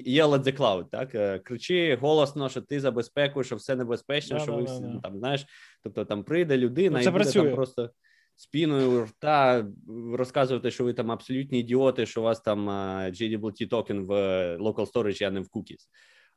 Yell 0.07 0.29
at 0.29 0.43
the 0.43 0.57
cloud, 0.57 0.89
так 0.89 1.15
е, 1.15 1.39
кричи 1.39 1.95
голосно, 2.01 2.49
що 2.49 2.61
ти 2.61 2.79
за 2.79 2.91
безпеку, 2.91 3.43
що 3.43 3.55
все 3.55 3.75
небезпечно, 3.75 4.39
що 4.39 4.55
ви 4.55 4.63
всі 4.63 4.83
там 5.03 5.17
знаєш. 5.17 5.45
Тобто 5.83 6.05
там 6.05 6.23
прийде 6.23 6.57
людина 6.57 6.99
ну, 7.03 7.09
і 7.09 7.11
буде 7.11 7.31
там 7.31 7.53
просто 7.53 7.89
спіною 8.35 9.05
рта 9.05 9.67
розказувати, 10.13 10.71
що 10.71 10.83
ви 10.83 10.93
там 10.93 11.11
абсолютні 11.11 11.59
ідіоти, 11.59 12.05
що 12.05 12.21
у 12.21 12.23
вас 12.23 12.41
там 12.41 12.69
JWT 13.09 13.67
токен 13.67 14.05
в 14.05 14.11
local 14.57 14.91
storage, 14.91 15.23
а 15.23 15.31
не 15.31 15.39
в 15.39 15.47
cookies. 15.53 15.87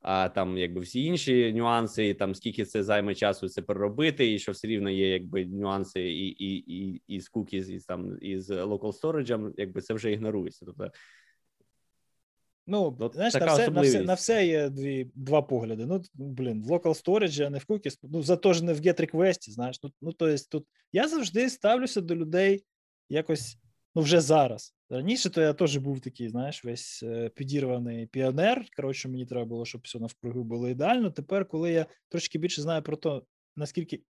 А 0.03 0.29
там, 0.29 0.59
якби 0.59 0.81
всі 0.81 1.05
інші 1.05 1.53
нюанси, 1.53 2.09
і 2.09 2.15
там 2.15 2.35
скільки 2.35 2.65
це 2.65 2.83
займе 2.83 3.15
часу 3.15 3.49
це 3.49 3.63
переробити, 3.63 4.33
і 4.33 4.39
що 4.39 4.53
все 4.53 4.69
рівно 4.69 4.91
є, 4.91 5.09
якби 5.09 5.47
нюанси 5.47 6.01
і 6.01 6.27
і, 6.27 6.57
і, 6.57 7.03
і 7.07 7.21
з 7.21 7.31
cookies, 7.33 7.71
і 7.71 7.79
там 7.79 8.19
і 8.21 8.39
з 8.39 8.51
local 8.51 9.01
storage, 9.01 9.53
якби 9.57 9.81
це 9.81 9.95
вже 9.95 10.13
ігнорується. 10.13 10.67
Тобто 10.67 10.91
Ну, 12.71 12.97
От 12.99 13.15
знаєш, 13.15 13.35
на 13.35 13.47
все, 13.47 13.71
на 13.71 13.81
все 13.81 14.03
на 14.03 14.15
все 14.15 14.47
є 14.47 14.69
дві, 14.69 15.11
два 15.15 15.43
погляди. 15.43 15.87
Ну, 15.87 16.03
блін, 16.15 16.63
в 16.63 16.71
local 16.71 17.05
storage, 17.05 17.47
а 17.47 17.51
не 17.51 17.59
в 17.59 17.65
cookies, 17.69 17.99
ну, 18.03 18.23
зато 18.23 18.53
ж 18.53 18.65
не 18.65 18.73
в 18.73 18.81
get 18.81 19.01
request, 19.01 19.51
знаєш. 19.51 19.81
Ну, 19.83 19.91
ну, 20.01 20.13
то 20.13 20.29
есть, 20.29 20.51
тут 20.51 20.67
я 20.93 21.09
завжди 21.09 21.51
ставлюся 21.51 22.01
до 22.01 22.17
людей 22.17 22.65
якось, 23.09 23.59
ну, 23.95 24.03
вже 24.03 24.21
зараз. 24.21 24.75
Раніше 24.91 25.31
то 25.31 25.41
я 25.41 25.53
теж 25.53 25.77
був 25.77 26.01
такий, 26.01 26.29
знаєш, 26.29 26.65
весь 26.65 27.03
е, 27.03 27.29
підірваний 27.29 28.07
піонер. 28.07 28.67
Коротше, 28.77 29.09
мені 29.09 29.27
треба 29.27 29.45
було, 29.45 29.65
щоб 29.65 29.81
все 29.85 29.99
навкруги 29.99 30.43
було 30.43 30.69
ідеально. 30.69 31.11
Тепер, 31.11 31.49
коли 31.49 31.73
я 31.73 31.87
трошки 32.09 32.39
більше 32.39 32.63
знаю 32.63 32.83
про 32.83 32.97
те, 32.97 33.21
наскільки 33.57 34.03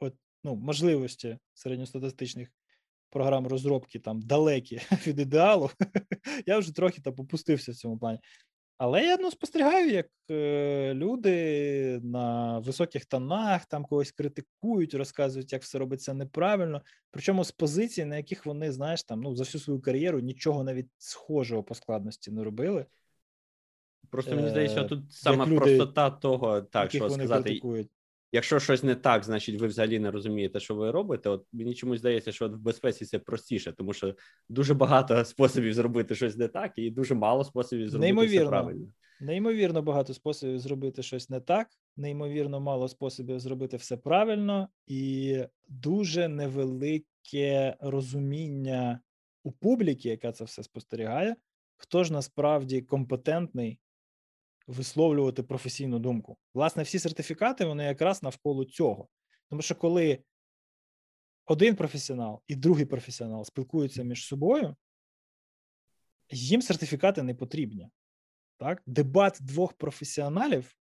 от, 0.00 0.14
ну, 0.44 0.56
можливості 0.56 1.38
середньостатистичних 1.54 2.48
програм 3.10 3.46
розробки 3.46 3.98
там 3.98 4.22
далекі 4.22 4.80
від 5.06 5.20
ідеалу, 5.20 5.70
я 6.46 6.58
вже 6.58 6.74
трохи 6.74 7.00
там 7.00 7.14
попустився 7.14 7.72
в 7.72 7.74
цьому 7.74 7.98
плані. 7.98 8.18
Але 8.78 9.04
я 9.04 9.16
ну, 9.20 9.30
спостерігаю, 9.30 9.90
як 9.90 10.06
е, 10.30 10.94
люди 10.94 12.00
на 12.02 12.58
високих 12.58 13.04
тонах 13.04 13.66
там 13.66 13.84
когось 13.84 14.12
критикують, 14.12 14.94
розказують, 14.94 15.52
як 15.52 15.62
все 15.62 15.78
робиться 15.78 16.14
неправильно. 16.14 16.82
Причому 17.10 17.44
з 17.44 17.52
позицій, 17.52 18.04
на 18.04 18.16
яких 18.16 18.46
вони, 18.46 18.72
знаєш, 18.72 19.02
там 19.02 19.20
ну 19.20 19.34
за 19.34 19.42
всю 19.44 19.62
свою 19.62 19.80
кар'єру 19.80 20.20
нічого 20.20 20.64
навіть 20.64 20.88
схожого 20.98 21.62
по 21.62 21.74
складності 21.74 22.30
не 22.30 22.44
робили. 22.44 22.86
Просто 24.10 24.36
мені 24.36 24.48
здається, 24.48 24.80
е, 24.80 24.84
тут 24.84 25.12
сама 25.12 25.46
люди, 25.46 25.56
простота 25.56 26.10
того, 26.10 26.60
так 26.62 26.90
що 26.90 27.10
сказати, 27.10 27.42
критикують. 27.42 27.90
Якщо 28.32 28.60
щось 28.60 28.82
не 28.82 28.94
так, 28.94 29.24
значить 29.24 29.60
ви 29.60 29.66
взагалі 29.66 29.98
не 29.98 30.10
розумієте, 30.10 30.60
що 30.60 30.74
ви 30.74 30.90
робите. 30.90 31.28
От 31.28 31.46
мені 31.52 31.74
чомусь 31.74 31.98
здається, 31.98 32.32
що 32.32 32.44
от 32.44 32.52
в 32.52 32.58
безпеці 32.58 33.04
це 33.04 33.18
простіше, 33.18 33.72
тому 33.72 33.92
що 33.92 34.14
дуже 34.48 34.74
багато 34.74 35.24
способів 35.24 35.74
зробити 35.74 36.14
щось 36.14 36.36
не 36.36 36.48
так, 36.48 36.72
і 36.76 36.90
дуже 36.90 37.14
мало 37.14 37.44
способів 37.44 37.88
зробити 37.88 38.06
неймовірно, 38.06 38.40
все 38.40 38.48
правильно. 38.48 38.86
Неймовірно 39.20 39.82
багато 39.82 40.14
способів 40.14 40.58
зробити 40.58 41.02
щось 41.02 41.30
не 41.30 41.40
так, 41.40 41.68
неймовірно 41.96 42.60
мало 42.60 42.88
способів 42.88 43.40
зробити 43.40 43.76
все 43.76 43.96
правильно, 43.96 44.68
і 44.86 45.38
дуже 45.68 46.28
невелике 46.28 47.76
розуміння 47.80 49.00
у 49.42 49.52
публіки, 49.52 50.08
яка 50.08 50.32
це 50.32 50.44
все 50.44 50.62
спостерігає, 50.62 51.36
хто 51.76 52.04
ж 52.04 52.12
насправді 52.12 52.82
компетентний 52.82 53.78
висловлювати 54.68 55.42
професійну 55.42 55.98
думку. 55.98 56.36
Власне, 56.54 56.82
всі 56.82 56.98
сертифікати 56.98 57.64
вони 57.64 57.84
якраз 57.84 58.22
навколо 58.22 58.64
цього. 58.64 59.08
Тому 59.50 59.62
що 59.62 59.74
коли 59.74 60.18
один 61.46 61.76
професіонал 61.76 62.42
і 62.46 62.56
другий 62.56 62.84
професіонал 62.84 63.44
спілкуються 63.44 64.02
між 64.02 64.26
собою, 64.26 64.76
їм 66.30 66.62
сертифікати 66.62 67.22
не 67.22 67.34
потрібні. 67.34 67.88
Так? 68.58 68.82
Дебат 68.86 69.38
двох 69.40 69.72
професіоналів 69.72 70.76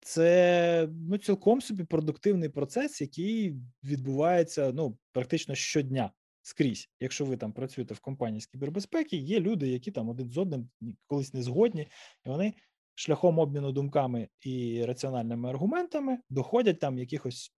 це 0.00 0.88
ну, 0.92 1.18
цілком 1.18 1.60
собі 1.60 1.84
продуктивний 1.84 2.48
процес, 2.48 3.00
який 3.00 3.54
відбувається 3.84 4.72
ну, 4.74 4.98
практично 5.12 5.54
щодня 5.54 6.10
скрізь. 6.42 6.90
Якщо 7.00 7.24
ви 7.24 7.36
там 7.36 7.52
працюєте 7.52 7.94
в 7.94 8.00
компанії 8.00 8.40
з 8.40 8.46
кібербезпеки, 8.46 9.16
є 9.16 9.40
люди, 9.40 9.68
які 9.68 9.90
там 9.90 10.08
один 10.08 10.30
з 10.30 10.38
одним 10.38 10.70
колись 11.06 11.34
не 11.34 11.42
згодні, 11.42 11.88
і 12.26 12.28
вони 12.28 12.54
шляхом 12.96 13.38
обміну 13.38 13.72
думками 13.72 14.28
і 14.40 14.84
раціональними 14.84 15.48
аргументами 15.48 16.18
доходять 16.30 16.80
там 16.80 16.98
якихось. 16.98 17.52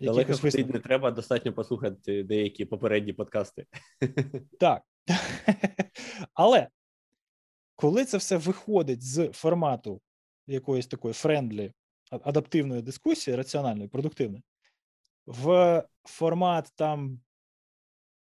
Далеко 0.00 0.34
ходити 0.34 0.72
не 0.72 0.78
треба, 0.78 1.10
достатньо 1.10 1.52
послухати 1.52 2.22
деякі 2.22 2.64
попередні 2.64 3.12
подкасти. 3.12 3.66
Так. 4.60 4.82
Але 6.34 6.68
коли 7.76 8.04
це 8.04 8.16
все 8.16 8.36
виходить 8.36 9.02
з 9.02 9.28
формату 9.32 10.00
якоїсь 10.46 10.86
такої 10.86 11.14
friendly, 11.14 11.72
адаптивної 12.10 12.82
дискусії, 12.82 13.36
раціональної, 13.36 13.88
продуктивної, 13.88 14.42
в 15.26 15.82
формат 16.04 16.72
там 16.74 17.20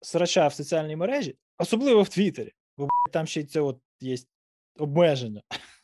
срача 0.01 0.47
в 0.47 0.53
соціальній 0.53 0.95
мережі, 0.95 1.37
особливо 1.57 2.03
в 2.03 2.09
Твіттері, 2.09 2.51
бо 2.77 2.87
там 3.11 3.27
ще 3.27 3.41
й 3.41 3.43
це 3.43 3.61
от 3.61 3.79
є 3.99 4.15
обмеження 4.79 5.41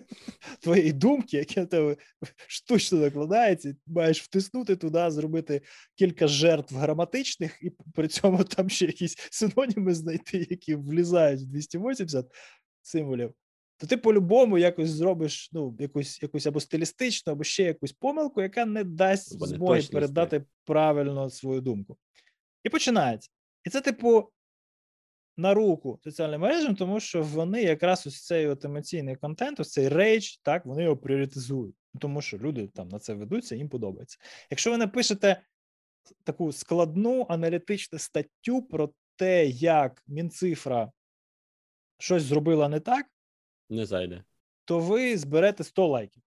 твоєї 0.60 0.92
думки, 0.92 1.36
яке 1.36 1.62
в 1.62 1.66
тебе 1.66 1.96
штучно 2.46 2.98
накладається, 2.98 3.74
маєш 3.86 4.22
втиснути 4.22 4.76
туди, 4.76 5.10
зробити 5.10 5.62
кілька 5.94 6.28
жертв 6.28 6.76
граматичних, 6.76 7.58
і 7.62 7.70
при 7.94 8.08
цьому 8.08 8.44
там 8.44 8.68
ще 8.68 8.86
якісь 8.86 9.16
синоніми 9.30 9.94
знайти, 9.94 10.46
які 10.50 10.74
влізають 10.74 11.40
в 11.40 11.46
280 11.46 12.26
символів. 12.82 13.34
То 13.78 13.86
ти 13.86 13.96
по-любому 13.96 14.58
якось 14.58 14.90
зробиш 14.90 15.50
ну, 15.52 15.76
якусь 15.78 16.22
якусь 16.22 16.46
або 16.46 16.60
стилістичну, 16.60 17.32
або 17.32 17.44
ще 17.44 17.62
якусь 17.62 17.92
помилку, 17.92 18.42
яка 18.42 18.64
не 18.64 18.84
дасть 18.84 19.46
змоги 19.46 19.82
передати 19.92 20.44
правильно 20.64 21.30
свою 21.30 21.60
думку. 21.60 21.96
І 22.64 22.68
починається. 22.68 23.30
І 23.64 23.70
це, 23.70 23.80
типу, 23.80 24.28
на 25.36 25.54
руку 25.54 26.00
соціальним 26.04 26.40
мережам, 26.40 26.76
тому 26.76 27.00
що 27.00 27.22
вони 27.22 27.62
якраз 27.62 28.06
ось 28.06 28.24
цей 28.24 28.46
от 28.46 28.64
емоційний 28.64 29.16
контент, 29.16 29.60
ось 29.60 29.72
цей 29.72 29.88
рейдж, 29.88 30.36
так, 30.42 30.66
вони 30.66 30.82
його 30.82 30.96
пріоритизують, 30.96 31.76
тому 32.00 32.22
що 32.22 32.38
люди 32.38 32.68
там 32.68 32.88
на 32.88 32.98
це 32.98 33.14
ведуться, 33.14 33.56
їм 33.56 33.68
подобається. 33.68 34.18
Якщо 34.50 34.70
ви 34.70 34.76
напишете 34.76 35.42
таку 36.24 36.52
складну 36.52 37.26
аналітичну 37.28 37.98
статтю 37.98 38.62
про 38.62 38.92
те, 39.16 39.46
як 39.46 40.02
Мінцифра 40.06 40.92
щось 41.98 42.22
зробила 42.22 42.68
не 42.68 42.80
так, 42.80 43.06
не 43.70 43.86
зайде, 43.86 44.24
то 44.64 44.78
ви 44.78 45.18
зберете 45.18 45.64
100 45.64 45.86
лайків. 45.86 46.22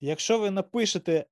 Якщо 0.00 0.38
ви 0.38 0.50
напишете 0.50 1.26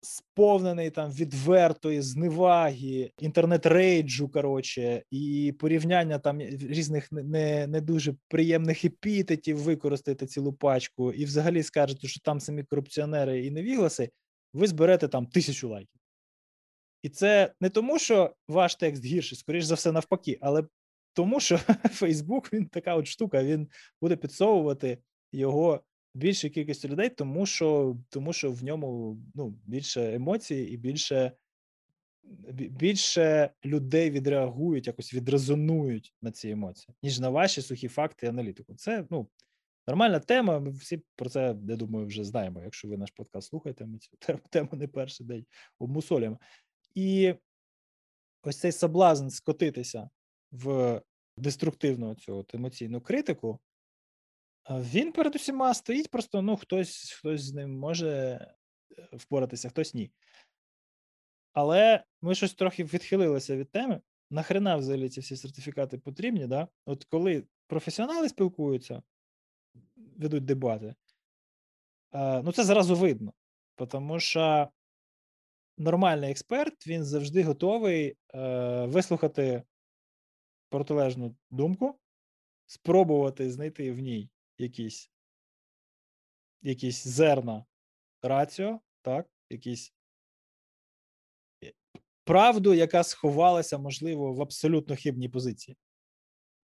сповнений 0.00 0.90
там 0.90 1.10
відвертої 1.10 2.00
зневаги, 2.00 3.10
інтернет-рейджу, 3.18 4.28
коротше, 4.28 5.02
і 5.10 5.54
порівняння 5.58 6.18
там 6.18 6.40
різних 6.40 7.12
не 7.12 7.66
не 7.66 7.80
дуже 7.80 8.14
приємних 8.28 8.84
епітетів, 8.84 9.58
використаєте 9.58 10.26
цілу 10.26 10.52
пачку, 10.52 11.12
і 11.12 11.24
взагалі 11.24 11.62
скажете, 11.62 12.08
що 12.08 12.20
там 12.20 12.40
самі 12.40 12.62
корупціонери 12.62 13.46
і 13.46 13.50
невігласи, 13.50 14.10
ви 14.52 14.66
зберете 14.66 15.08
там 15.08 15.26
тисячу 15.26 15.68
лайків. 15.68 16.00
І 17.02 17.08
це 17.08 17.52
не 17.60 17.70
тому, 17.70 17.98
що 17.98 18.34
ваш 18.48 18.76
текст 18.76 19.04
гірший, 19.04 19.38
скоріш 19.38 19.64
за 19.64 19.74
все, 19.74 19.92
навпаки, 19.92 20.38
але 20.40 20.64
тому, 21.12 21.40
що 21.40 21.58
Фейсбук 21.90 22.52
він 22.52 22.66
така 22.66 22.94
от 22.94 23.06
штука, 23.06 23.44
він 23.44 23.68
буде 24.00 24.16
підсовувати 24.16 24.98
його 25.32 25.80
більшій 26.16 26.50
кількості 26.50 26.88
людей, 26.88 27.08
тому 27.08 27.46
що 27.46 27.96
тому 28.08 28.32
що 28.32 28.52
в 28.52 28.64
ньому 28.64 29.18
ну, 29.34 29.58
більше 29.66 30.14
емоцій 30.14 30.54
і 30.54 30.76
більше 30.76 31.32
більше 32.70 33.50
людей 33.64 34.10
відреагують, 34.10 34.86
якось 34.86 35.14
відрезонують 35.14 36.14
на 36.22 36.32
ці 36.32 36.50
емоції, 36.50 36.94
ніж 37.02 37.20
на 37.20 37.28
ваші 37.28 37.62
сухі 37.62 37.88
факти 37.88 38.26
і 38.26 38.28
аналітику. 38.28 38.74
Це 38.74 39.06
ну, 39.10 39.28
нормальна 39.86 40.20
тема. 40.20 40.60
Ми 40.60 40.70
всі 40.70 41.02
про 41.16 41.30
це, 41.30 41.56
я 41.68 41.76
думаю, 41.76 42.06
вже 42.06 42.24
знаємо. 42.24 42.62
Якщо 42.62 42.88
ви 42.88 42.96
наш 42.96 43.10
подкаст 43.10 43.48
слухаєте, 43.48 43.86
ми 43.86 43.98
цю 43.98 44.10
тему 44.50 44.68
не 44.72 44.88
перший 44.88 45.26
день 45.26 45.46
обмусолюємо. 45.78 46.38
І 46.94 47.34
ось 48.42 48.58
цей 48.58 48.72
соблазн 48.72 49.28
скотитися 49.28 50.10
в 50.52 51.00
деструктивну 51.36 52.14
цю 52.14 52.36
от 52.36 52.54
емоційну 52.54 53.00
критику, 53.00 53.60
він 54.70 55.12
перед 55.12 55.34
усіма 55.34 55.74
стоїть, 55.74 56.10
просто 56.10 56.42
ну, 56.42 56.56
хтось 56.56 57.12
хтось 57.12 57.42
з 57.42 57.52
ним 57.52 57.78
може 57.78 58.08
е, 58.10 59.08
впоратися, 59.12 59.68
хтось 59.68 59.94
ні. 59.94 60.10
Але 61.52 62.04
ми 62.22 62.34
щось 62.34 62.54
трохи 62.54 62.84
відхилилися 62.84 63.56
від 63.56 63.70
теми. 63.70 64.00
Нахрена 64.30 64.76
взагалі 64.76 65.08
ці 65.08 65.20
всі 65.20 65.36
сертифікати 65.36 65.98
потрібні? 65.98 66.46
да? 66.46 66.68
От 66.86 67.04
коли 67.04 67.44
професіонали 67.66 68.28
спілкуються, 68.28 69.02
ведуть 69.96 70.44
дебати, 70.44 70.94
ну 72.12 72.52
це 72.52 72.64
зразу 72.64 72.96
видно. 72.96 73.32
Тому 73.88 74.20
що 74.20 74.68
нормальний 75.78 76.30
експерт 76.30 76.86
він 76.86 77.04
завжди 77.04 77.42
готовий 77.42 78.16
е, 78.34 78.86
вислухати 78.86 79.62
протилежну 80.68 81.36
думку, 81.50 81.98
спробувати 82.66 83.50
знайти 83.50 83.92
в 83.92 83.98
ній 83.98 84.30
якісь 84.58 85.10
якісь 86.62 87.06
зерна 87.06 87.64
раціо, 88.22 88.80
так, 89.02 89.26
якісь 89.50 89.94
е, 91.64 91.72
правду, 92.24 92.74
яка 92.74 93.04
сховалася, 93.04 93.78
можливо, 93.78 94.32
в 94.32 94.42
абсолютно 94.42 94.96
хибній 94.96 95.28
позиції. 95.28 95.76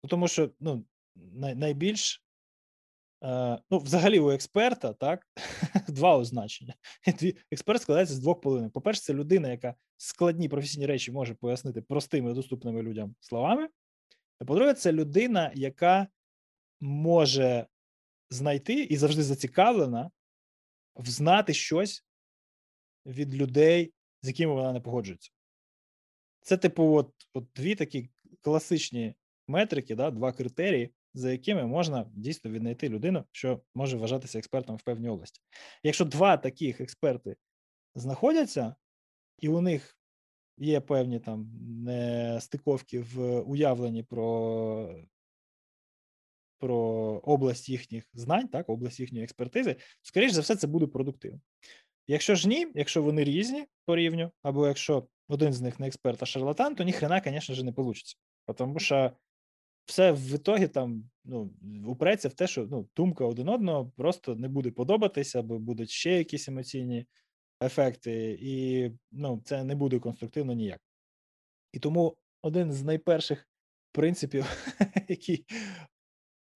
Ну, 0.03 0.11
Тому 0.11 0.29
що 0.29 0.51
ну, 0.61 0.85
най, 1.15 1.55
найбільш 1.55 2.25
е, 3.25 3.59
ну, 3.71 3.79
взагалі 3.79 4.19
у 4.19 4.31
експерта 4.31 4.93
так, 4.93 5.27
два 5.89 6.17
означення. 6.17 6.75
Експерт 7.51 7.83
складається 7.83 8.15
з 8.15 8.19
двох 8.19 8.41
половин. 8.41 8.71
По-перше, 8.71 9.03
це 9.03 9.15
людина, 9.15 9.49
яка 9.49 9.75
складні 9.97 10.49
професійні 10.49 10.87
речі 10.87 11.13
може 11.13 11.35
пояснити 11.35 11.83
простими 11.83 12.35
доступними 12.35 12.83
людям 12.83 13.15
словами. 13.21 13.69
А 14.39 14.45
по-друге, 14.45 14.75
це 14.75 14.93
людина, 14.93 15.53
яка 15.55 16.07
може 16.81 17.67
знайти 18.31 18.83
і 18.83 18.97
завжди 18.97 19.23
зацікавлена 19.23 20.11
взнати 20.97 21.55
щось 21.55 22.05
від 23.07 23.35
людей, 23.35 23.95
з 24.23 24.29
якими 24.29 24.53
вона 24.53 24.73
не 24.73 24.81
погоджується. 24.81 25.31
Це, 26.41 26.57
типу, 26.57 26.95
от, 26.95 27.13
от 27.33 27.47
дві 27.55 27.75
такі 27.75 28.11
класичні 28.41 29.15
метрики, 29.49 29.95
да, 29.95 30.11
два 30.11 30.33
критерії, 30.33 30.95
за 31.15 31.33
якими 31.33 31.67
можна 31.67 32.11
дійсно 32.15 32.51
віднайти 32.51 32.89
людину, 32.89 33.25
що 33.33 33.61
може 33.75 33.97
вважатися 33.97 34.39
експертом 34.39 34.77
в 34.77 34.83
певній 34.83 35.09
області. 35.09 35.41
Якщо 35.83 36.05
два 36.05 36.37
таких 36.37 36.81
експерти 36.81 37.37
знаходяться, 37.95 38.75
і 39.39 39.49
у 39.49 39.61
них 39.61 39.99
є 40.59 40.81
певні 40.81 41.21
там 41.21 41.51
стиковки 42.41 43.01
в 43.01 43.41
уявленні 43.41 44.03
про 44.03 45.05
про 46.59 46.77
область 47.25 47.69
їхніх 47.69 48.05
знань, 48.15 48.49
так, 48.49 48.69
область 48.69 49.01
їхньої 49.01 49.25
експертизи, 49.25 49.77
скоріш 50.03 50.33
за 50.33 50.41
все, 50.41 50.57
це 50.57 50.67
буде 50.67 50.87
продуктивно. 50.87 51.41
Якщо 52.07 52.35
ж 52.35 52.49
ні, 52.49 52.67
якщо 52.75 53.03
вони 53.03 53.25
різні 53.25 53.65
по 53.85 53.97
рівню, 53.97 54.31
або 54.43 54.67
якщо 54.67 55.09
один 55.29 55.53
з 55.53 55.61
них 55.61 55.81
не 55.81 55.87
експерт, 55.87 56.23
а 56.23 56.27
шарлатан, 56.27 56.75
то 56.75 56.85
ніхрена, 56.85 57.23
звісно 57.25 57.65
не 57.65 57.71
вийде. 57.71 58.01
Тому 58.57 58.79
що 58.79 59.13
все 59.85 60.13
в 60.13 60.35
ітогі 60.35 60.69
там 60.69 61.11
ну, 61.25 61.51
упреться 61.87 62.29
в 62.29 62.33
те, 62.33 62.47
що 62.47 62.67
ну, 62.71 62.89
думка 62.97 63.25
один 63.25 63.49
одного 63.49 63.93
просто 63.97 64.37
не 64.37 64.49
буде 64.49 64.71
подобатися, 64.71 65.39
або 65.41 65.59
будуть 65.59 65.91
ще 65.91 66.19
якісь 66.19 66.49
емоційні 66.49 67.07
ефекти, 67.63 68.39
і 68.41 68.91
ну, 69.13 69.43
це 69.45 69.65
не 69.65 69.75
буде 69.75 69.99
конструктивно 69.99 70.53
ніяк. 70.53 70.81
І 71.73 71.79
тому 71.79 72.17
один 72.43 72.73
з 72.73 72.83
найперших 72.83 73.49
принципів, 73.93 74.47
який 75.09 75.47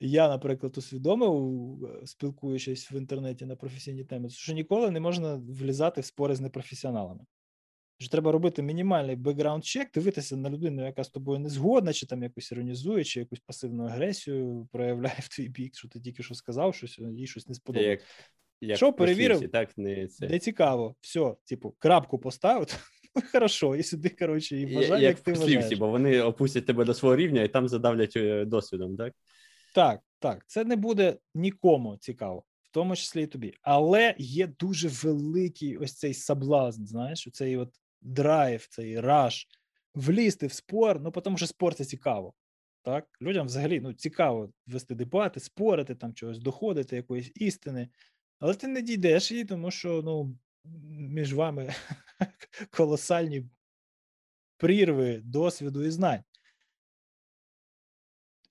я, 0.01 0.29
наприклад, 0.29 0.79
усвідомив, 0.79 1.85
е, 1.85 2.07
спілкуючись 2.07 2.93
в 2.93 2.95
інтернеті 2.95 3.47
на 3.47 3.57
професійні 3.57 4.05
теми, 4.05 4.29
що 4.29 4.53
ніколи 4.53 4.91
не 4.91 5.01
можна 5.01 5.35
влізати 5.35 6.01
в 6.01 6.05
спори 6.05 6.35
з 6.35 6.41
непрофесіоналами. 6.41 7.25
Що 7.99 8.09
треба 8.11 8.33
робити 8.33 8.63
мінімальний 8.63 9.17
бекграунд 9.17 9.65
чек, 9.65 9.93
дивитися 9.95 10.37
на 10.37 10.51
людину, 10.51 10.85
яка 10.85 11.05
з 11.05 11.09
тобою 11.09 11.39
не 11.39 11.49
згодна, 11.49 11.93
чи 11.93 12.07
там 12.07 12.23
якось 12.23 12.53
іронізує, 12.53 13.05
чи 13.05 13.21
якусь 13.21 13.41
пасивну 13.41 13.85
агресію 13.85 14.69
проявляє 14.73 15.19
в 15.19 15.29
твій 15.29 15.49
бік, 15.49 15.77
що 15.77 15.89
ти 15.89 16.01
тільки 16.01 16.23
що 16.23 16.35
сказав, 16.35 16.75
щось 16.75 16.99
їй 16.99 17.27
щось 17.27 17.49
не 17.49 17.55
сподобалося. 17.55 17.91
Як, 17.91 18.01
як 18.61 18.77
що 18.77 18.93
перевірив, 18.93 19.51
так 19.51 19.79
не 19.79 20.07
це. 20.07 20.29
не 20.29 20.39
цікаво. 20.39 20.95
Все, 21.01 21.35
типу, 21.45 21.75
крапку 21.79 22.19
поставив. 22.19 22.67
Ну, 23.17 23.23
хорошо, 23.33 23.77
і 23.77 23.83
сюди, 23.83 24.09
коротше, 24.09 24.57
і 24.57 24.67
бажання, 24.67 24.99
як, 24.99 25.03
як 25.03 25.21
ти 25.21 25.33
вважаєш. 25.33 25.79
бо 25.79 25.89
вони 25.89 26.21
опустять 26.21 26.67
тебе 26.67 26.85
до 26.85 26.95
свого 26.95 27.17
рівня 27.17 27.43
і 27.43 27.49
там 27.49 27.69
задавлять 27.69 28.17
е, 28.17 28.45
досвідом, 28.45 28.97
так? 28.97 29.15
Так, 29.75 30.01
так, 30.19 30.45
це 30.47 30.65
не 30.65 30.77
буде 30.77 31.19
нікому 31.35 31.97
цікаво, 31.97 32.45
в 32.63 32.69
тому 32.71 32.97
числі 32.97 33.23
і 33.23 33.27
тобі. 33.27 33.55
Але 33.63 34.15
є 34.19 34.47
дуже 34.47 34.89
великий 34.89 35.77
ось 35.77 35.95
цей 35.95 36.15
соблазн, 36.15 36.85
знаєш, 36.85 37.29
цей 37.33 37.57
от 37.57 37.75
драйв, 38.01 38.67
цей 38.67 39.01
раш, 39.01 39.49
влізти 39.95 40.47
в 40.47 40.53
спор, 40.53 41.01
ну 41.01 41.11
тому 41.11 41.37
що 41.37 41.47
спор 41.47 41.75
це 41.75 41.85
цікаво. 41.85 42.35
Так, 42.83 43.09
людям 43.23 43.47
взагалі 43.47 43.81
ну, 43.81 43.93
цікаво 43.93 44.53
вести 44.67 44.95
дебати, 44.95 45.41
спорити, 45.41 45.95
там 45.95 46.15
чогось 46.15 46.39
доходити, 46.39 46.97
якоїсь 46.97 47.33
істини, 47.35 47.89
але 48.39 48.55
ти 48.55 48.67
не 48.69 48.83
дійдеш 48.83 49.33
її, 49.33 49.45
тому 49.45 49.71
що 49.71 50.03
ну, 50.05 50.39
між 50.91 51.35
вами 51.35 51.75
колосальні 52.71 53.45
прірви 54.57 55.21
досвіду 55.25 55.85
і 55.85 55.91
знань. 55.91 56.25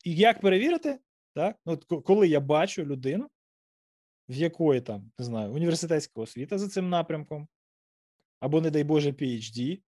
І 0.05 0.15
як 0.15 0.41
перевірити? 0.41 0.99
Так? 1.39 1.59
Ну, 1.65 1.73
от 1.73 2.03
Коли 2.03 2.27
я 2.27 2.39
бачу 2.39 2.85
людину, 2.85 3.29
в 4.29 4.35
якої 4.35 4.81
там, 4.81 5.11
не 5.19 5.25
знаю, 5.25 5.53
університетська 5.53 6.21
освіта 6.21 6.57
за 6.57 6.69
цим 6.69 6.89
напрямком, 6.89 7.47
або, 8.39 8.61
не 8.61 8.69
дай 8.69 8.83
Боже, 8.83 9.11
PhD, 9.11 9.81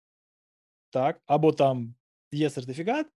так, 0.89 1.21
або 1.25 1.53
там 1.53 1.95
є 2.31 2.49
сертифікат, 2.49 3.07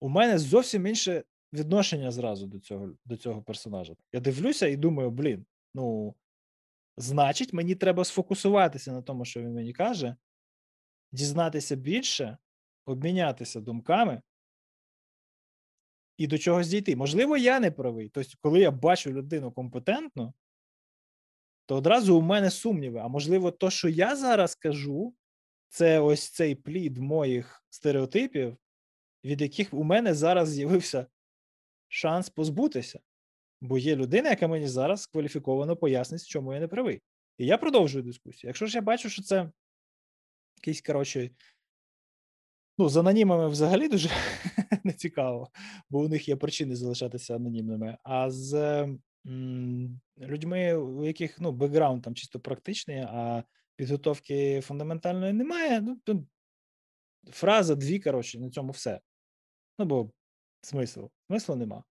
у 0.00 0.08
мене 0.08 0.38
зовсім 0.38 0.86
інше 0.86 1.24
відношення 1.52 2.10
зразу 2.10 2.46
до 2.46 2.60
цього 2.60 2.94
до 3.04 3.16
цього 3.16 3.42
персонажа. 3.42 3.96
Я 4.12 4.20
дивлюся 4.20 4.66
і 4.66 4.76
думаю, 4.76 5.10
блін, 5.10 5.46
ну, 5.74 6.14
значить, 6.96 7.52
мені 7.52 7.74
треба 7.74 8.04
сфокусуватися 8.04 8.92
на 8.92 9.02
тому, 9.02 9.24
що 9.24 9.42
він 9.42 9.54
мені 9.54 9.72
каже, 9.72 10.16
дізнатися 11.12 11.76
більше, 11.76 12.38
обмінятися 12.86 13.60
думками 13.60 14.22
і 16.20 16.26
до 16.26 16.38
чогось 16.38 16.68
дійти. 16.68 16.96
Можливо, 16.96 17.36
я 17.36 17.60
не 17.60 17.70
правий. 17.70 18.08
Тобто, 18.08 18.30
коли 18.40 18.60
я 18.60 18.70
бачу 18.70 19.12
людину 19.12 19.52
компетентну, 19.52 20.34
то 21.66 21.76
одразу 21.76 22.18
у 22.18 22.22
мене 22.22 22.50
сумніви. 22.50 22.98
А 22.98 23.08
можливо, 23.08 23.50
то, 23.50 23.70
що 23.70 23.88
я 23.88 24.16
зараз 24.16 24.54
кажу, 24.54 25.14
це 25.68 26.00
ось 26.00 26.30
цей 26.30 26.54
плід 26.54 26.98
моїх 26.98 27.64
стереотипів, 27.70 28.56
від 29.24 29.40
яких 29.40 29.74
у 29.74 29.84
мене 29.84 30.14
зараз 30.14 30.48
з'явився 30.48 31.06
шанс 31.88 32.30
позбутися. 32.30 33.00
Бо 33.60 33.78
є 33.78 33.96
людина, 33.96 34.30
яка 34.30 34.48
мені 34.48 34.68
зараз 34.68 35.06
кваліфіковано 35.06 35.76
пояснить, 35.76 36.26
чому 36.26 36.54
я 36.54 36.60
не 36.60 36.68
правий. 36.68 37.02
І 37.38 37.46
я 37.46 37.58
продовжую 37.58 38.04
дискусію. 38.04 38.48
Якщо 38.48 38.66
ж 38.66 38.76
я 38.76 38.82
бачу, 38.82 39.10
що 39.10 39.22
це 39.22 39.50
якийсь, 40.56 40.80
коротше, 40.80 41.30
ну, 42.80 42.88
з 42.88 42.96
анонімами 42.96 43.48
взагалі 43.48 43.88
дуже 43.88 44.08
не 44.84 44.92
цікаво, 44.92 45.48
бо 45.90 45.98
у 45.98 46.08
них 46.08 46.28
є 46.28 46.36
причини 46.36 46.76
залишатися 46.76 47.36
анонімними. 47.36 47.98
А 48.02 48.30
з 48.30 48.54
м, 49.26 50.00
людьми, 50.18 50.74
у 50.74 51.04
яких 51.04 51.40
ну, 51.40 51.52
бекграунд 51.52 52.02
там 52.02 52.14
чисто 52.14 52.40
практичний, 52.40 52.98
а 52.98 53.44
підготовки 53.76 54.60
фундаментальної 54.60 55.32
немає, 55.32 55.80
ну, 55.80 56.00
то 56.04 56.24
фраза 57.30 57.74
дві, 57.74 58.00
коротше, 58.00 58.40
на 58.40 58.50
цьому 58.50 58.72
все. 58.72 59.00
Ну, 59.78 59.84
бо 59.84 60.10
смисл, 60.62 61.04
смислу 61.26 61.56
нема. 61.56 61.84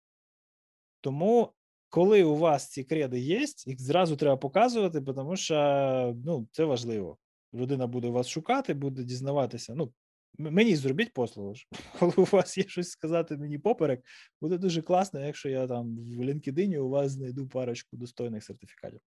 Тому, 1.00 1.52
коли 1.88 2.24
у 2.24 2.36
вас 2.36 2.70
ці 2.70 2.84
креди 2.84 3.20
є, 3.20 3.46
їх 3.66 3.80
зразу 3.80 4.16
треба 4.16 4.36
показувати, 4.36 5.00
тому 5.00 5.36
що 5.36 6.16
ну, 6.24 6.48
це 6.52 6.64
важливо. 6.64 7.18
Людина 7.54 7.86
буде 7.86 8.08
вас 8.08 8.28
шукати, 8.28 8.74
буде 8.74 9.04
дізнаватися. 9.04 9.74
Ну, 9.74 9.92
мені 10.38 10.76
зробіть 10.76 11.12
послугу. 11.12 11.54
Коли 11.98 12.12
у 12.16 12.24
вас 12.24 12.58
є 12.58 12.64
щось 12.64 12.90
сказати 12.90 13.36
мені 13.36 13.58
поперек, 13.58 14.04
буде 14.40 14.58
дуже 14.58 14.82
класно, 14.82 15.20
якщо 15.20 15.48
я 15.48 15.66
там 15.66 15.96
в 15.96 16.20
LinkedIn 16.20 16.78
у 16.78 16.88
вас 16.88 17.12
знайду 17.12 17.48
парочку 17.48 17.96
достойних 17.96 18.44
сертифікатів. 18.44 19.00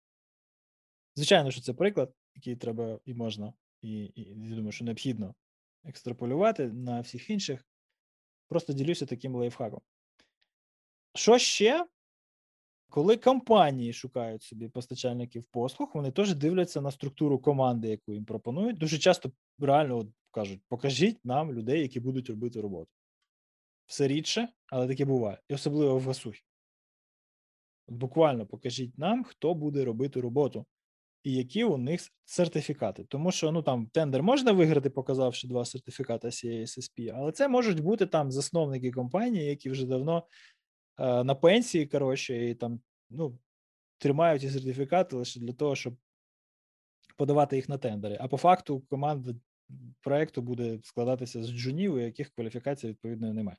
Звичайно, 1.16 1.52
що 1.52 1.62
це 1.62 1.74
приклад, 1.74 2.14
який 2.36 2.56
треба 2.56 3.00
і 3.06 3.14
можна, 3.14 3.54
і, 3.82 4.04
і 4.04 4.22
я 4.50 4.56
думаю, 4.56 4.72
що 4.72 4.86
необхідно 4.86 5.36
екстраполювати 5.84 6.68
на 6.68 7.02
всіх 7.02 7.30
інших. 7.30 7.66
Просто 8.48 8.74
ділюся 8.74 9.06
таким 9.06 9.36
лайфхаком. 9.36 9.82
Що 11.14 11.38
ще? 11.38 11.86
Коли 12.90 13.18
компанії 13.18 13.94
шукають 13.94 14.44
собі 14.44 14.70
постачальників 14.70 15.44
послуг, 15.44 15.92
вони 15.94 16.12
теж 16.12 16.36
дивляться 16.36 16.82
на 16.82 16.92
структуру 16.92 17.40
команди, 17.40 17.88
яку 17.88 18.14
їм 18.14 18.26
пропонують. 18.26 18.78
Дуже 18.78 18.98
часто 18.98 19.32
реально 19.60 20.12
кажуть: 20.32 20.62
покажіть 20.68 21.26
нам 21.26 21.54
людей, 21.54 21.82
які 21.82 22.00
будуть 22.00 22.30
робити 22.30 22.62
роботу. 22.62 22.92
Все 23.86 24.08
рідше, 24.08 24.50
але 24.68 24.88
таке 24.88 25.06
буває. 25.06 25.42
І 25.50 25.54
особливо 25.54 25.98
в 25.98 26.04
Гасухі. 26.04 26.44
Буквально 27.88 28.46
покажіть 28.46 28.98
нам, 28.98 29.24
хто 29.24 29.54
буде 29.54 29.86
робити 29.86 30.22
роботу, 30.22 30.66
і 31.24 31.34
які 31.34 31.64
у 31.64 31.78
них 31.78 32.02
сертифікати. 32.26 33.04
Тому 33.04 33.32
що 33.32 33.52
ну 33.52 33.64
там 33.64 33.88
тендер 33.88 34.24
можна 34.24 34.52
виграти, 34.52 34.90
показавши 34.90 35.48
два 35.48 35.66
сертифікати 35.66 36.28
CASSP, 36.28 37.14
але 37.16 37.32
це 37.32 37.48
можуть 37.48 37.80
бути 37.80 38.06
там 38.06 38.32
засновники 38.32 38.92
компанії, 38.92 39.46
які 39.46 39.70
вже 39.70 39.86
давно 39.86 40.28
е, 40.98 41.24
на 41.24 41.36
пенсії, 41.36 41.88
коротше, 41.88 42.50
і 42.50 42.56
там 42.56 42.82
ну, 43.10 43.40
тримають 43.98 44.42
ці 44.42 44.50
сертифікати 44.50 45.16
лише 45.16 45.40
для 45.40 45.54
того, 45.54 45.76
щоб 45.76 45.98
подавати 47.18 47.56
їх 47.56 47.70
на 47.70 47.78
тендери. 47.78 48.18
А 48.20 48.28
по 48.28 48.38
факту 48.38 48.82
команда 48.90 49.36
проекту 50.02 50.42
буде 50.42 50.80
складатися 50.84 51.44
з 51.44 51.52
джунів, 51.52 51.94
у 51.94 52.00
яких 52.00 52.30
кваліфікації 52.30 52.92
відповідної 52.92 53.34
немає. 53.34 53.58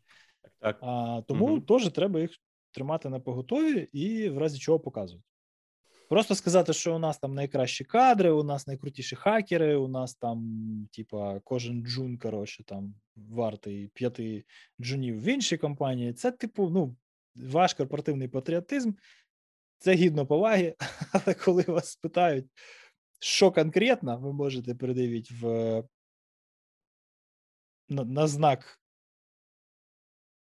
Так. 0.58 0.78
А, 0.80 1.22
Тому 1.28 1.46
угу. 1.46 1.60
теж 1.60 1.90
треба 1.90 2.20
їх 2.20 2.30
тримати 2.70 3.08
на 3.08 3.20
поготові 3.20 3.88
і 3.92 4.28
в 4.28 4.38
разі 4.38 4.58
чого 4.58 4.80
показувати. 4.80 5.24
Просто 6.08 6.34
сказати, 6.34 6.72
що 6.72 6.96
у 6.96 6.98
нас 6.98 7.18
там 7.18 7.34
найкращі 7.34 7.84
кадри, 7.84 8.30
у 8.30 8.42
нас 8.42 8.66
найкрутіші 8.66 9.16
хакери, 9.16 9.76
у 9.76 9.88
нас 9.88 10.14
там, 10.14 10.42
типа, 10.92 11.40
кожен 11.44 11.86
джун, 11.86 12.18
коротше, 12.18 12.64
там 12.64 12.94
вартий 13.16 13.88
п'яти 13.94 14.44
джунів 14.80 15.22
в 15.22 15.28
іншій 15.28 15.56
компанії. 15.56 16.12
Це, 16.12 16.30
типу, 16.30 16.70
ну, 16.70 16.96
ваш 17.34 17.74
корпоративний 17.74 18.28
патріотизм, 18.28 18.92
це 19.78 19.94
гідно 19.94 20.26
поваги, 20.26 20.74
але 21.12 21.34
коли 21.34 21.62
вас 21.62 21.90
спитають, 21.90 22.46
що 23.20 23.52
конкретно 23.52 24.18
ви 24.18 24.32
можете 24.32 24.74
передавити 24.74 25.34
в 25.40 25.82
на, 27.93 28.05
на 28.05 28.26
знак 28.26 28.80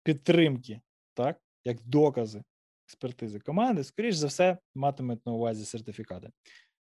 підтримки, 0.02 0.80
так, 1.14 1.40
як 1.64 1.82
докази 1.82 2.42
експертизи 2.86 3.40
команди, 3.40 3.84
скоріш 3.84 4.14
за 4.14 4.26
все, 4.26 4.58
матимуть 4.74 5.26
на 5.26 5.32
увазі 5.32 5.64
сертифікати. 5.64 6.30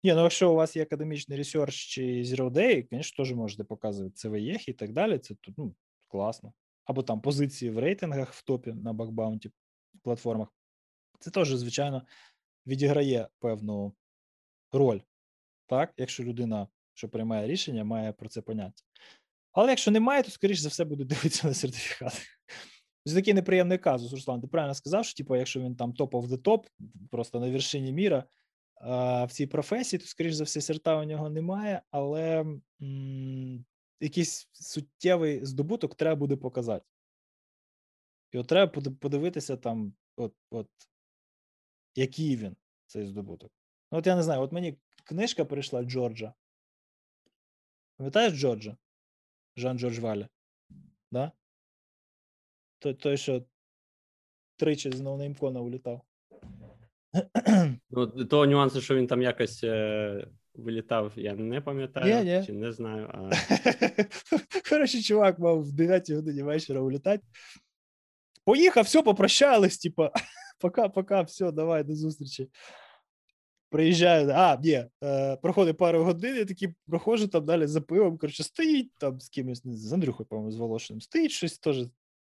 Ні, 0.03 0.15
ну 0.15 0.23
якщо 0.23 0.53
у 0.53 0.55
вас 0.55 0.77
є 0.77 0.83
академічний 0.83 1.39
research 1.39 1.75
чи 1.75 2.03
Zero 2.03 2.51
Day, 2.51 2.87
звісно, 2.91 3.25
теж 3.25 3.35
можете 3.35 3.65
показувати 3.65 4.15
ЦВЄХ 4.15 4.69
і 4.69 4.73
так 4.73 4.93
далі. 4.93 5.19
Це 5.19 5.35
ну, 5.57 5.75
класно. 6.09 6.53
Або 6.85 7.03
там 7.03 7.21
позиції 7.21 7.71
в 7.71 7.79
рейтингах 7.79 8.33
в 8.33 8.43
топі 8.43 8.73
на 8.73 8.93
bug 8.93 9.12
bounty 9.12 9.51
платформах. 10.03 10.49
Це 11.21 11.31
теж, 11.31 11.49
звичайно, 11.49 12.03
відіграє 12.67 13.29
певну 13.39 13.95
роль, 14.73 15.01
так, 15.67 15.95
якщо 15.97 16.25
людина, 16.25 16.69
що 16.95 17.09
приймає 17.09 17.47
рішення, 17.47 17.85
має 17.85 18.13
про 18.13 18.29
це 18.29 18.43
поняття. 18.43 18.86
Але 19.57 19.71
якщо 19.71 19.91
немає, 19.91 20.23
то, 20.23 20.31
скоріш 20.31 20.59
за 20.59 20.69
все, 20.69 20.85
буде 20.85 21.05
дивитися 21.15 21.47
на 21.49 21.55
сертифікати. 21.55 22.19
Це 23.05 23.15
такий 23.15 23.35
неприємний 23.35 23.79
казус, 23.79 24.13
Руслан. 24.13 24.41
Ти 24.41 24.47
правильно 24.47 24.75
сказав, 24.75 25.05
що 25.05 25.17
типу, 25.17 25.37
якщо 25.37 25.61
він 25.61 25.77
там 25.77 25.93
топ 25.93 26.15
of 26.15 26.27
the 26.27 26.39
топ, 26.39 26.67
просто 27.11 27.41
на 27.41 27.51
вершині 27.51 27.93
міра 27.93 28.25
а, 28.75 29.25
в 29.25 29.33
цій 29.33 29.47
професії, 29.47 30.01
то, 30.01 30.07
скоріш 30.07 30.35
за 30.35 30.45
все, 30.45 30.61
серта 30.61 30.97
у 30.97 31.05
нього 31.05 31.31
немає, 31.31 31.83
але 31.91 32.45
м- 32.83 33.65
якийсь 34.01 34.49
суттєвий 34.53 35.45
здобуток 35.45 35.95
треба 35.95 36.17
буде 36.17 36.37
показати. 36.37 36.85
І 38.33 38.39
от 38.39 38.47
треба 38.47 38.81
подивитися 39.01 39.57
там, 39.57 39.95
от, 40.17 40.35
от, 40.51 40.69
який 41.95 42.37
він, 42.37 42.57
цей 42.87 43.07
здобуток. 43.07 43.53
Ну, 43.93 43.99
от 43.99 44.07
я 44.07 44.17
не 44.17 44.23
знаю, 44.23 44.41
от 44.41 44.53
мені 44.53 44.79
книжка 45.05 45.45
прийшла 45.45 45.83
Джорджа. 45.83 46.35
Пам'ятаєш 47.97 48.33
Джорджа? 48.33 48.77
Жан 49.57 49.79
Джордж 49.79 49.99
Валя? 49.99 50.29
Да? 51.13 51.33
Той, 52.79 52.95
той 52.95 53.17
що 53.17 53.45
тричі 54.57 54.91
з 54.91 55.01
ноунеймкона 55.01 55.61
улітав. 55.61 56.01
Ну, 57.91 58.07
Того 58.07 58.47
нюансу, 58.47 58.81
що 58.81 58.95
він 58.95 59.07
там 59.07 59.23
якось 59.23 59.65
е, 59.65 60.27
вилітав, 60.55 61.13
я 61.17 61.35
не 61.35 61.61
пам'ятаю 61.61 62.15
yeah, 62.15 62.25
yeah. 62.25 62.47
чи 62.47 62.53
не 62.53 62.73
знаю. 62.73 63.11
А... 63.13 63.31
Коротше, 64.71 65.03
чувак 65.03 65.39
мав 65.39 65.63
в 65.63 65.73
9 65.73 66.11
годині 66.11 66.43
вечора 66.43 66.81
улітати. 66.81 67.23
Поїхав, 68.45 68.85
все, 68.85 69.03
попрощались, 69.03 69.79
типа, 69.79 70.11
пока-пока, 70.61 71.23
все, 71.23 71.53
давай, 71.53 71.85
до 71.85 71.95
зустрічі. 71.95 72.51
Приїжджаю, 73.71 74.31
а, 74.35 74.57
ні, 74.63 74.87
е, 75.05 75.37
проходить 75.37 75.77
пару 75.77 76.05
годин, 76.05 76.37
я 76.37 76.45
такий 76.45 76.75
проходжу 76.87 77.27
там 77.27 77.45
далі 77.45 77.67
за 77.67 77.81
пивом. 77.81 78.19
Коротше, 78.19 78.43
стоїть 78.43 78.93
там 78.99 79.21
з 79.21 79.29
кимось, 79.29 79.63
з 79.65 79.93
Андрюхою, 79.93 80.27
по-моєму, 80.27 80.53
з 80.53 80.57
Волошиним, 80.57 81.01
стоїть 81.01 81.31
щось 81.31 81.59
теж. 81.59 81.77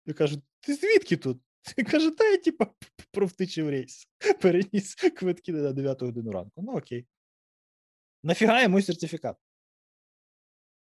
Я 0.05 0.13
кажу, 0.13 0.41
ти 0.59 0.73
звідки 0.75 1.17
тут? 1.17 1.41
Він 1.77 1.85
каже, 1.85 2.11
та 2.11 2.23
я 2.23 2.37
типа 2.37 2.67
провтичив 3.11 3.69
рейс, 3.69 4.07
переніс 4.41 4.95
квитки 4.95 5.51
на 5.53 5.71
9 5.71 6.01
годину 6.01 6.31
ранку. 6.31 6.61
Ну 6.61 6.77
окей. 6.77 7.05
Нафіга 8.23 8.61
йому 8.61 8.81
сертифікат? 8.81 9.37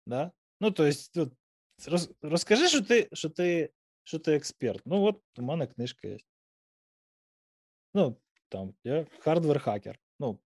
Да? 0.08 0.32
Ну, 0.62 0.72
то 0.72 0.86
есть, 0.86 1.18
роз, 1.88 2.12
розкажи, 2.22 2.68
що 2.68 2.82
ти 2.82 3.10
що 3.14 3.30
ти, 3.30 3.74
що 4.04 4.20
ти 4.20 4.36
експерт. 4.36 4.82
Ну, 4.86 5.04
от 5.04 5.22
у 5.38 5.42
мене 5.42 5.68
книжка 5.68 6.08
є. 6.08 6.18
Ну, 7.94 8.18
там, 8.50 8.74
я 8.84 9.06
hardware 9.20 9.60
hacker. 9.60 9.96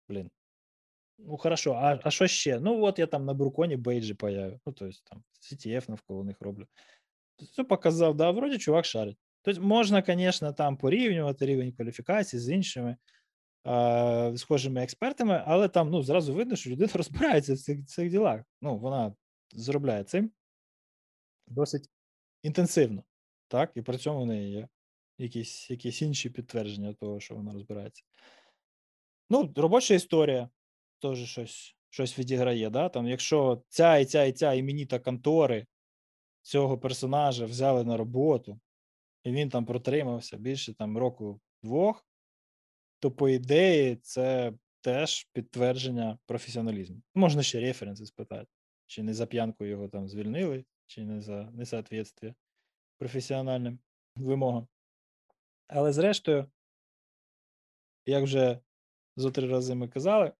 Блін. 0.10 0.30
Ну, 1.18 1.38
хорошо, 1.38 1.74
а 1.74 2.00
а 2.04 2.12
що 2.12 2.28
ще? 2.28 2.60
Ну, 2.60 2.84
от 2.84 3.00
я 3.00 3.08
там 3.08 3.26
на 3.26 3.34
BruCON 3.34 3.71
і 3.71 3.78
бейджі 3.78 4.14
появив. 4.14 4.60
Ну, 4.66 4.74
тобто 4.74 5.00
там 5.04 5.24
CTF 5.42 5.90
навколо 5.90 6.24
них 6.24 6.42
роблю. 6.42 6.68
Все 7.52 7.64
показав, 7.64 8.16
да, 8.16 8.32
вроді 8.32 8.58
чувак 8.58 8.86
шарить. 8.86 9.18
Тобто 9.42 9.62
можна, 9.62 10.04
звісно, 10.08 10.54
там 10.54 10.78
порівнювати 10.78 11.46
рівень 11.46 11.72
кваліфікації 11.72 12.40
з 12.40 12.50
іншими 12.50 12.98
е, 13.68 14.38
схожими 14.38 14.84
експертами, 14.84 15.44
але 15.46 15.68
там 15.68 15.90
ну, 15.90 16.04
зразу 16.04 16.34
видно, 16.34 16.56
що 16.56 16.70
людина 16.70 16.92
розбирається 16.96 17.54
в 17.54 17.58
цих 17.58 17.86
цих 17.86 18.10
ділах. 18.10 18.42
Ну, 18.62 18.78
вона 18.78 19.16
заробляє 19.54 20.04
цим 20.04 20.32
досить 21.48 21.90
інтенсивно. 22.44 23.04
Так, 23.48 23.72
і 23.76 23.82
при 23.82 23.98
цьому 23.98 24.24
в 24.24 24.26
неї 24.26 24.52
є 24.52 24.68
якісь 25.18 25.70
якісь 25.70 26.02
інші 26.02 26.30
підтвердження 26.30 26.94
того, 26.94 27.20
що 27.20 27.36
вона 27.36 27.54
розбирається. 27.54 28.04
Ну, 29.30 29.54
робоча 29.56 29.94
історія 29.94 30.50
теж 31.02 31.30
щось 31.30 31.76
щось 31.90 32.20
відіграє. 32.20 32.70
Да? 32.70 32.90
Там, 32.90 33.08
Якщо 33.08 33.64
ця 33.68 33.98
і 33.98 34.06
ця 34.06 34.24
і 34.24 34.32
ця 34.32 34.54
іменита 34.54 35.00
контори 35.00 35.66
цього 36.42 36.78
персонажа 36.78 37.46
взяли 37.46 37.84
на 37.84 37.98
роботу, 37.98 38.60
і 39.24 39.32
він 39.32 39.50
там 39.50 39.66
протримався 39.66 40.38
більше 40.38 40.74
там 40.74 40.98
року 40.98 41.42
двох, 41.64 42.08
то, 43.00 43.12
по 43.12 43.30
ідеї, 43.30 43.96
це 43.96 44.54
теж 44.82 45.24
підтвердження 45.34 46.18
професіоналізму. 46.26 47.02
Можна 47.16 47.44
ще 47.44 47.60
референси 47.60 48.06
спитати, 48.06 48.48
чи 48.86 49.04
не 49.04 49.14
за 49.14 49.26
п'янку 49.26 49.66
його 49.66 49.88
там 49.88 50.08
звільнили, 50.08 50.66
чи 50.86 51.04
не 51.04 51.22
за 51.22 51.44
несоответствие 51.44 52.36
професіональним 52.98 53.80
вимогам. 54.16 54.68
Але 55.68 55.94
зрештою, 55.94 56.52
як 58.06 58.24
вже 58.24 58.60
зо 59.16 59.32
три 59.32 59.48
рази 59.48 59.76
ми 59.76 59.88
казали, 59.88 60.34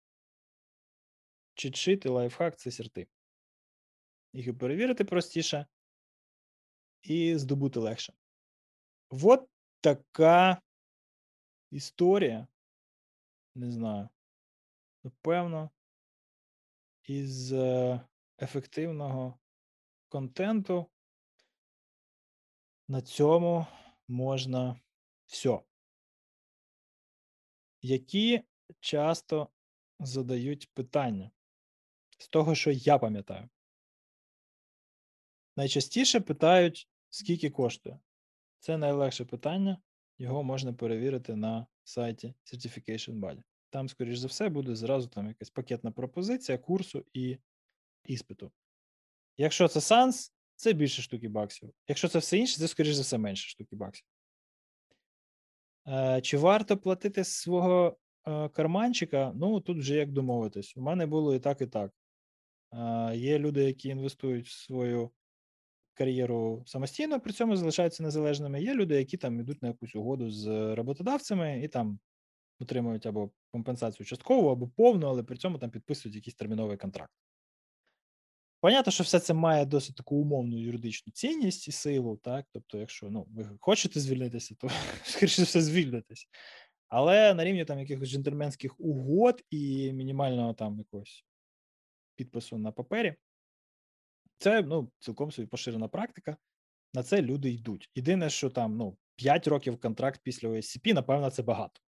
чит-шит 1.54 2.06
і 2.06 2.08
лайфхак 2.08 2.58
це 2.58 2.70
сірти. 2.70 3.06
Їх 4.32 4.58
перевірити 4.58 5.04
простіше, 5.04 5.66
і 7.02 7.38
здобути 7.38 7.80
легше. 7.80 8.12
От 9.08 9.48
така 9.80 10.62
історія. 11.70 12.46
Не 13.54 13.72
знаю. 13.72 14.08
Напевно, 15.04 15.70
із 17.02 17.52
ефективного 18.38 19.38
контенту 20.08 20.90
на 22.88 23.02
цьому 23.02 23.66
можна 24.08 24.80
все. 25.26 25.60
Які 27.82 28.42
часто 28.80 29.48
задають 30.00 30.70
питання 30.74 31.30
з 32.18 32.28
того, 32.28 32.54
що 32.54 32.70
я 32.70 32.98
пам'ятаю. 32.98 33.48
Найчастіше 35.56 36.20
питають, 36.20 36.88
скільки 37.10 37.50
коштує. 37.50 37.98
Це 38.58 38.76
найлегше 38.78 39.24
питання, 39.24 39.78
його 40.18 40.42
можна 40.42 40.72
перевірити 40.72 41.36
на 41.36 41.66
сайті 41.84 42.34
Certification 42.44 43.20
Body. 43.20 43.42
Там, 43.70 43.88
скоріш 43.88 44.18
за 44.18 44.26
все, 44.26 44.48
буде 44.48 44.76
зразу 44.76 45.08
там 45.08 45.28
якась 45.28 45.50
пакетна 45.50 45.92
пропозиція 45.92 46.58
курсу 46.58 47.04
і 47.12 47.38
іспиту. 48.04 48.52
Якщо 49.36 49.68
це 49.68 49.80
SANS, 49.80 50.32
це 50.56 50.72
більше 50.72 51.02
штуки 51.02 51.28
баксів. 51.28 51.74
Якщо 51.88 52.08
це 52.08 52.18
все 52.18 52.38
інше, 52.38 52.58
це, 52.58 52.68
скоріш 52.68 52.94
за 52.94 53.02
все, 53.02 53.18
менше 53.18 53.48
штуки 53.48 53.76
баксів. 53.76 54.06
Е, 55.86 56.20
чи 56.20 56.38
варто 56.38 56.76
платити 56.76 57.24
з 57.24 57.32
свого 57.32 57.98
карманчика? 58.52 59.32
Ну, 59.34 59.60
тут 59.60 59.78
вже 59.78 59.94
як 59.94 60.12
домовитись. 60.12 60.76
У 60.76 60.80
мене 60.80 61.06
було 61.06 61.34
і 61.34 61.38
так, 61.38 61.60
і 61.60 61.66
так. 61.66 61.92
Е, 62.72 63.16
є 63.16 63.38
люди, 63.38 63.64
які 63.64 63.88
інвестують 63.88 64.46
в 64.46 64.52
свою 64.52 65.10
кар'єру 65.94 66.62
самостійно, 66.66 67.20
при 67.20 67.32
цьому 67.32 67.56
залишаються 67.56 68.02
незалежними. 68.02 68.62
Є 68.62 68.74
люди, 68.74 68.96
які 68.96 69.16
там 69.16 69.40
йдуть 69.40 69.62
на 69.62 69.68
якусь 69.68 69.94
угоду 69.94 70.30
з 70.30 70.74
роботодавцями 70.74 71.60
і 71.64 71.68
там 71.68 71.98
отримують 72.60 73.06
або 73.06 73.30
компенсацію 73.52 74.06
часткову, 74.06 74.48
або 74.48 74.68
повну, 74.68 75.06
але 75.06 75.22
при 75.22 75.36
цьому 75.36 75.58
там 75.58 75.70
підписують 75.70 76.16
якийсь 76.16 76.34
терміновий 76.34 76.76
контракт. 76.76 77.12
Понятно, 78.60 78.92
що 78.92 79.04
все 79.04 79.20
це 79.20 79.34
має 79.34 79.64
досить 79.64 79.96
таку 79.96 80.16
умовну 80.16 80.58
юридичну 80.58 81.12
цінність 81.12 81.68
і 81.68 81.72
силу, 81.72 82.16
так? 82.16 82.46
Тобто, 82.52 82.78
якщо 82.78 83.10
ну, 83.10 83.26
ви 83.30 83.50
хочете 83.60 84.00
звільнитися, 84.00 84.54
то 84.54 84.70
скоріше 85.04 85.42
все 85.42 85.60
звільнитесь. 85.60 86.28
Але 86.88 87.34
на 87.34 87.44
рівні 87.44 87.64
там 87.64 87.78
якихось 87.78 88.08
джентльменських 88.08 88.80
угод 88.80 89.42
і 89.50 89.92
мінімального 89.92 90.54
там 90.54 90.78
якогось 90.78 91.24
підпису 92.14 92.58
на 92.58 92.72
папері, 92.72 93.14
це 94.38 94.62
ну, 94.62 94.90
цілком 94.98 95.30
собі 95.30 95.48
поширена 95.48 95.88
практика. 95.88 96.36
На 96.94 97.02
це 97.02 97.22
люди 97.22 97.50
йдуть. 97.50 97.90
Єдине, 97.94 98.30
що 98.30 98.50
там 98.50 98.76
ну, 98.76 98.96
5 99.16 99.46
років 99.46 99.80
контракт 99.80 100.20
після 100.22 100.48
OSCP, 100.48 100.94
напевно, 100.94 101.30
це 101.30 101.42
багато. 101.42 101.80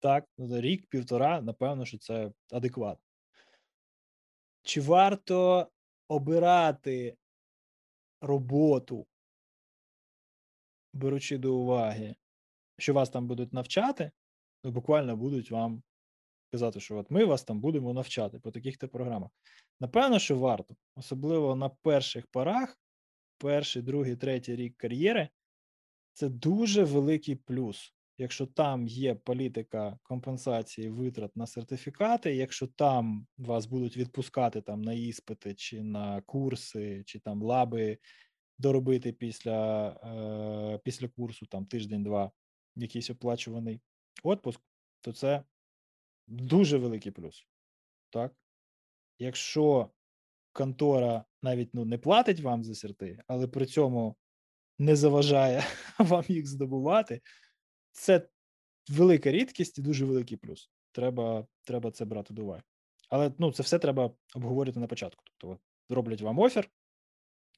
Так, 0.00 0.24
ну, 0.38 0.60
рік, 0.60 0.86
півтора, 0.86 1.40
напевно, 1.40 1.84
що 1.84 1.98
це 1.98 2.32
адекватно. 2.52 3.04
Чи 4.62 4.80
варто 4.80 5.68
обирати 6.08 7.16
роботу, 8.20 9.06
беручи 10.92 11.38
до 11.38 11.54
уваги, 11.54 12.16
що 12.82 12.94
вас 12.94 13.10
там 13.10 13.26
будуть 13.26 13.52
навчати, 13.52 14.10
ну 14.64 14.70
буквально 14.70 15.16
будуть 15.16 15.50
вам 15.50 15.82
казати, 16.52 16.80
що 16.80 16.96
от 16.96 17.10
ми 17.10 17.24
вас 17.24 17.44
там 17.44 17.60
будемо 17.60 17.92
навчати 17.92 18.38
по 18.38 18.50
таких-то 18.50 18.88
програмах. 18.88 19.30
Напевно, 19.80 20.18
що 20.18 20.38
варто, 20.38 20.76
особливо 20.96 21.56
на 21.56 21.68
перших 21.68 22.26
порах, 22.26 22.78
перший, 23.38 23.82
другий, 23.82 24.16
третій 24.16 24.56
рік 24.56 24.76
кар'єри, 24.76 25.28
це 26.12 26.28
дуже 26.28 26.84
великий 26.84 27.36
плюс 27.36 27.94
якщо 28.18 28.46
там 28.46 28.86
є 28.88 29.14
політика 29.14 29.98
компенсації 30.02 30.88
витрат 30.88 31.36
на 31.36 31.46
сертифікати, 31.46 32.34
якщо 32.34 32.66
там 32.66 33.26
вас 33.38 33.66
будуть 33.66 33.96
відпускати 33.96 34.60
там 34.60 34.82
на 34.82 34.92
іспити 34.92 35.54
чи 35.54 35.82
на 35.82 36.20
курси, 36.20 37.02
чи 37.06 37.18
там 37.18 37.42
лаби 37.42 37.98
доробити 38.58 39.12
після 39.12 39.88
е, 40.74 40.78
після 40.84 41.08
курсу, 41.08 41.46
там 41.46 41.66
тиждень-два, 41.66 42.30
якийсь 42.76 43.10
оплачуваний 43.10 43.80
отпуск, 44.22 44.60
то 45.00 45.12
це 45.12 45.44
дуже 46.26 46.78
великий 46.78 47.12
плюс. 47.12 47.46
Так? 48.10 48.32
Якщо 49.18 49.90
контора 50.52 51.24
навіть 51.42 51.74
ну, 51.74 51.84
не 51.84 51.98
платить 51.98 52.40
вам 52.40 52.64
за 52.64 52.74
серти, 52.74 53.18
але 53.26 53.46
при 53.46 53.66
цьому 53.66 54.16
не 54.78 54.96
заважає 54.96 55.64
вам 55.98 56.24
їх 56.28 56.46
здобувати, 56.46 57.20
це 57.92 58.28
велика 58.88 59.30
рідкість 59.30 59.78
і 59.78 59.82
дуже 59.82 60.04
великий 60.04 60.36
плюс. 60.36 60.70
Треба 60.92 61.46
треба 61.64 61.90
це 61.90 62.04
брати 62.04 62.34
до 62.34 62.42
уваги. 62.42 62.62
Але 63.08 63.32
ну, 63.38 63.52
це 63.52 63.62
все 63.62 63.78
треба 63.78 64.14
обговорити 64.34 64.80
на 64.80 64.86
початку. 64.86 65.24
Тобто, 65.38 65.58
роблять 65.88 66.20
вам 66.20 66.38
офер, 66.38 66.70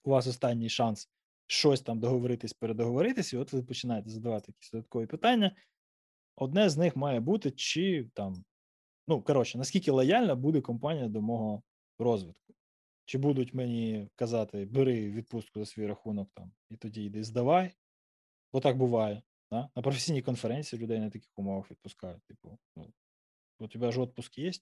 у 0.04 0.10
вас 0.10 0.26
останній 0.26 0.68
шанс 0.68 1.10
щось 1.46 1.80
там 1.80 2.00
договоритись, 2.00 2.52
передоговоритись, 2.52 3.32
і 3.32 3.36
от 3.36 3.52
ви 3.52 3.62
починаєте 3.62 4.10
задавати 4.10 4.44
якісь 4.48 4.70
додаткові 4.70 5.06
питання. 5.06 5.56
Одне 6.36 6.68
з 6.68 6.76
них 6.76 6.96
має 6.96 7.20
бути, 7.20 7.50
чи 7.50 8.10
там, 8.14 8.44
ну, 9.08 9.22
коротше, 9.22 9.58
наскільки 9.58 9.90
лояльна 9.90 10.34
буде 10.34 10.60
компанія 10.60 11.08
до 11.08 11.20
мого 11.20 11.62
розвитку. 11.98 12.54
Чи 13.04 13.18
будуть 13.18 13.54
мені 13.54 14.08
казати, 14.14 14.64
бери 14.64 15.10
відпустку 15.10 15.58
за 15.60 15.66
свій 15.66 15.86
рахунок 15.86 16.30
там, 16.34 16.52
і 16.70 16.76
тоді 16.76 17.04
йди 17.04 17.24
здавай. 17.24 17.72
Бо 18.52 18.60
так 18.60 18.76
буває. 18.76 19.22
Да? 19.50 19.68
На 19.76 19.82
професійній 19.82 20.22
конференції 20.22 20.82
людей 20.82 21.00
на 21.00 21.10
таких 21.10 21.30
умовах 21.36 21.70
відпускають. 21.70 22.22
Типу, 22.22 22.58
ну, 22.76 22.92
у 23.58 23.68
тебе 23.68 23.92
ж 23.92 24.00
отпуск 24.00 24.38
є? 24.38 24.52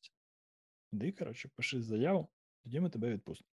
Іди, 0.93 1.13
коротше, 1.13 1.51
пиши 1.57 1.83
заяву, 1.83 2.29
тоді 2.65 2.81
ми 2.81 2.91
тебе 2.91 3.11
відпустимо. 3.11 3.49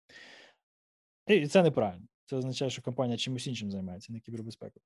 І 1.26 1.47
це 1.47 1.62
неправильно. 1.62 2.07
Це 2.29 2.37
означає, 2.37 2.70
що 2.70 2.83
компанія 2.83 3.18
чимось 3.18 3.47
іншим 3.47 3.70
займається, 3.70 4.12
не 4.12 4.20
кібербезпекою. 4.20 4.85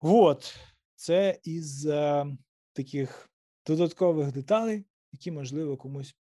От, 0.00 0.56
це 0.94 1.40
із 1.42 1.86
е, 1.86 2.26
таких 2.72 3.30
додаткових 3.66 4.32
деталей, 4.32 4.84
які, 5.12 5.30
можливо, 5.30 5.76
комусь 5.76 6.16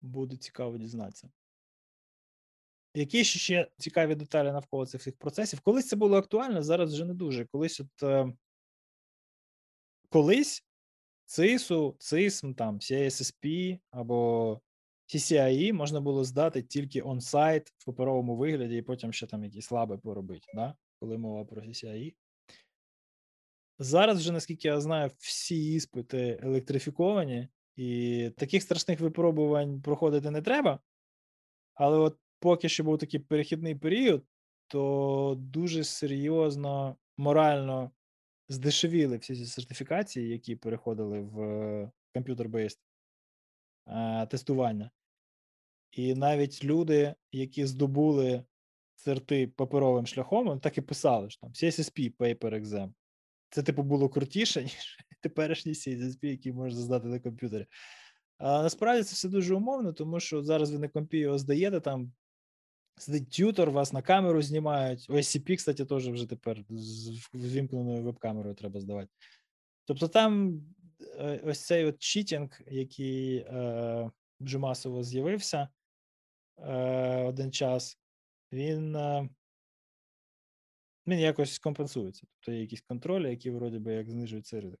буде 0.00 0.36
цікаво 0.36 0.78
дізнатися. 0.78 1.30
Які 2.94 3.24
ще 3.24 3.70
цікаві 3.78 4.14
деталі 4.14 4.52
навколо 4.52 4.86
цих 4.86 5.00
всіх 5.00 5.16
процесів? 5.16 5.60
Колись 5.60 5.88
це 5.88 5.96
було 5.96 6.16
актуально, 6.16 6.62
зараз 6.62 6.92
вже 6.94 7.04
не 7.04 7.14
дуже. 7.14 7.44
Колись 7.44 7.80
от 7.80 8.02
е, 8.02 8.34
колись 10.08 10.64
ЦИСу, 11.24 11.96
ЦИСМ, 11.98 12.54
там, 12.54 12.78
CSSP 12.78 13.78
або 13.90 14.60
CCIE 15.06 15.72
можна 15.72 16.00
було 16.00 16.24
здати 16.24 16.62
тільки 16.62 17.02
онсайт 17.02 17.72
в 17.78 17.84
паперовому 17.84 18.36
вигляді, 18.36 18.76
і 18.76 18.82
потім 18.82 19.12
ще 19.12 19.26
там 19.26 19.44
якісь 19.44 19.70
лаби 19.70 19.98
поробити, 19.98 20.46
да? 20.54 20.74
коли 21.00 21.18
мова 21.18 21.44
про 21.44 21.62
CCIE. 21.62 22.14
Зараз 23.78 24.18
вже, 24.18 24.32
наскільки 24.32 24.68
я 24.68 24.80
знаю, 24.80 25.10
всі 25.18 25.72
іспити 25.72 26.40
електрифіковані, 26.42 27.48
і 27.76 28.30
таких 28.36 28.62
страшних 28.62 29.00
випробувань 29.00 29.82
проходити 29.82 30.30
не 30.30 30.42
треба. 30.42 30.78
Але 31.74 31.98
от 31.98 32.18
поки 32.38 32.68
що 32.68 32.84
був 32.84 32.98
такий 32.98 33.20
перехідний 33.20 33.74
період, 33.74 34.24
то 34.66 35.34
дуже 35.38 35.84
серйозно 35.84 36.96
морально 37.16 37.90
здешевіли 38.48 39.16
всі 39.16 39.36
ці 39.36 39.46
сертифікації, 39.46 40.28
які 40.28 40.56
переходили 40.56 41.20
в 41.20 41.90
комп'ютер-бейст 42.14 42.78
тестування. 44.30 44.90
І 45.90 46.14
навіть 46.14 46.64
люди, 46.64 47.14
які 47.32 47.66
здобули 47.66 48.44
CRT 49.06 49.46
паперовим 49.46 50.06
шляхом, 50.06 50.60
так 50.60 50.78
і 50.78 50.80
писали, 50.80 51.30
що 51.30 51.40
там 51.40 51.50
CSSP 51.50 52.16
Paper 52.16 52.62
Exam. 52.62 52.92
Це, 53.50 53.62
типу, 53.62 53.82
було 53.82 54.08
крутіше, 54.08 54.62
ніж 54.62 54.98
теперішній 55.20 55.72
CSSP, 55.72 56.26
який 56.26 56.52
можна 56.52 56.80
здати 56.80 57.08
на 57.08 57.20
комп'ютері. 57.20 57.66
А 58.38 58.62
насправді 58.62 59.02
це 59.02 59.14
все 59.14 59.28
дуже 59.28 59.54
умовно, 59.54 59.92
тому 59.92 60.20
що 60.20 60.42
зараз 60.42 60.70
ви 60.70 60.78
на 60.78 60.88
компі 60.88 61.18
його 61.18 61.38
здаєте, 61.38 61.80
там 61.80 62.12
сидить 62.96 63.30
тютор, 63.30 63.70
вас 63.70 63.92
на 63.92 64.02
камеру 64.02 64.42
знімають. 64.42 65.10
OSCP, 65.10 65.56
кстати, 65.56 65.84
теж 65.84 66.08
вже 66.08 66.26
тепер 66.26 66.64
з 66.70 67.20
вимкненою 67.32 68.02
веб-камерою 68.02 68.54
треба 68.54 68.80
здавати. 68.80 69.08
Тобто 69.84 70.08
там 70.08 70.48
е, 70.48 70.60
ось 71.44 71.66
цей 71.66 71.84
от 71.84 71.98
читінг, 71.98 72.60
який 72.66 73.36
е, 73.36 74.10
вже 74.40 74.58
масово 74.58 75.02
з'явився 75.02 75.68
е, 76.58 77.22
один 77.22 77.52
час, 77.52 77.98
він 78.52 78.96
е, 78.96 79.28
він 81.06 81.18
якось 81.18 81.58
компенсується. 81.58 82.26
Тобто 82.30 82.52
є 82.52 82.60
якісь 82.60 82.80
контролі, 82.80 83.30
які 83.30 83.50
вроді 83.50 83.78
би 83.78 83.92
як 83.94 84.10
знижують 84.10 84.46
цей 84.46 84.60
ризик. 84.60 84.80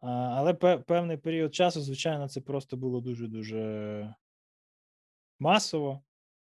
А, 0.00 0.08
Але 0.10 0.54
певний 0.78 1.16
період 1.16 1.54
часу, 1.54 1.80
звичайно, 1.80 2.28
це 2.28 2.40
просто 2.40 2.76
було 2.76 3.00
дуже-дуже 3.00 4.14
масово. 5.38 6.02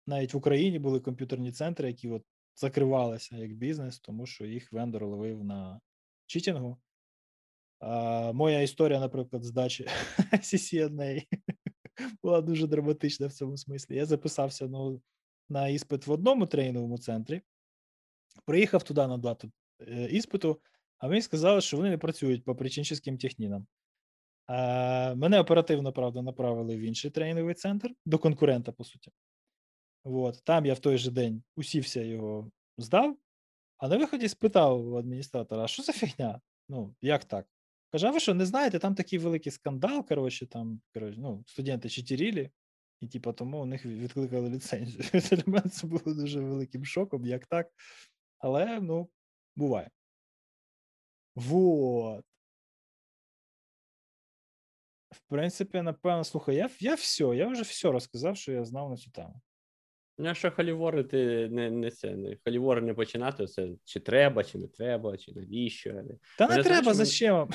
Навіть 0.07 0.33
в 0.33 0.37
Україні 0.37 0.79
були 0.79 0.99
комп'ютерні 0.99 1.51
центри, 1.51 1.87
які 1.87 2.09
от 2.09 2.23
закривалися 2.55 3.37
як 3.37 3.53
бізнес, 3.53 3.99
тому 3.99 4.25
що 4.25 4.45
їх 4.45 4.71
вендор 4.71 5.05
ловив 5.05 5.43
на 5.43 5.81
читінгу. 6.25 6.77
Моя 8.33 8.61
історія, 8.61 8.99
наприклад, 8.99 9.43
здачі 9.43 9.87
CCNA 10.33 11.27
була 12.23 12.41
дуже 12.41 12.67
драматична 12.67 13.27
в 13.27 13.33
цьому 13.33 13.57
смислі. 13.57 13.95
Я 13.95 14.05
записався 14.05 14.67
на, 14.67 14.99
на 15.49 15.67
іспит 15.67 16.07
в 16.07 16.11
одному 16.11 16.45
тренінговому 16.45 16.97
центрі, 16.97 17.41
приїхав 18.45 18.83
туди 18.83 19.07
на 19.07 19.17
дату 19.17 19.51
е, 19.81 20.07
іспиту, 20.11 20.61
а 20.97 21.07
мені 21.07 21.21
сказали, 21.21 21.61
що 21.61 21.77
вони 21.77 21.89
не 21.89 21.97
працюють 21.97 22.43
по 22.45 22.55
причинчим 22.55 23.17
технінам. 23.17 23.67
Мене 25.15 25.39
оперативно, 25.39 25.93
правда, 25.93 26.21
направили 26.21 26.77
в 26.77 26.79
інший 26.79 27.11
тренінговий 27.11 27.55
центр 27.55 27.89
до 28.05 28.19
конкурента, 28.19 28.71
по 28.71 28.83
суті. 28.83 29.11
От, 30.03 30.41
Там 30.43 30.65
я 30.65 30.73
в 30.73 30.79
той 30.79 30.97
же 30.97 31.11
день 31.11 31.43
усівся 31.55 32.01
його 32.01 32.51
здав, 32.77 33.17
а 33.77 33.87
на 33.87 33.97
виході 33.97 34.27
спитав 34.27 34.87
у 34.87 34.97
адміністратора: 34.97 35.63
а 35.63 35.67
що 35.67 35.83
за 35.83 35.93
фігня? 35.93 36.41
Ну, 36.69 36.95
як 37.01 37.25
так? 37.25 37.47
Каже, 37.93 38.07
а 38.07 38.11
ви 38.11 38.19
що, 38.19 38.33
не 38.33 38.45
знаєте, 38.45 38.79
там 38.79 38.95
такий 38.95 39.19
великий 39.19 39.51
скандал, 39.51 40.07
коротше, 40.07 40.45
там, 40.45 40.81
коротше, 40.93 41.19
ну, 41.19 41.43
студенти 41.47 41.89
читірілі, 41.89 42.51
і 42.99 43.07
типу, 43.07 43.33
тому 43.33 43.61
у 43.61 43.65
них 43.65 43.85
відкликали 43.85 44.49
ліцензію. 44.49 45.03
Для 45.13 45.43
мене 45.45 45.69
це 45.69 45.87
було 45.87 46.13
дуже 46.13 46.41
великим 46.41 46.85
шоком, 46.85 47.25
як 47.25 47.45
так. 47.45 47.67
Але, 48.39 48.79
ну, 48.81 49.09
буває. 49.55 49.89
Вот. 51.35 52.25
В 55.11 55.19
принципі, 55.27 55.81
напевно, 55.81 56.23
слухай, 56.23 56.55
я 56.55 56.69
я 56.79 56.95
все, 56.95 57.23
я 57.23 57.47
вже 57.47 57.61
все 57.61 57.91
розказав, 57.91 58.37
що 58.37 58.51
я 58.51 58.65
знав 58.65 58.89
на 58.89 58.97
цю 58.97 59.11
тему. 59.11 59.41
Ну, 60.17 60.27
якщо 60.27 60.51
халіворити 60.51 61.49
не 61.51 61.71
не 61.71 61.91
це 61.91 62.15
не 62.15 62.37
халівори 62.43 62.81
не 62.81 62.93
починати, 62.93 63.47
це 63.47 63.69
чи 63.83 63.99
треба, 63.99 64.43
чи 64.43 64.57
не 64.57 64.67
треба, 64.67 65.17
чи 65.17 65.31
навіщо. 65.35 66.03
Та 66.37 66.47
не 66.47 66.63
треба 66.63 66.93
зачем? 66.93 67.49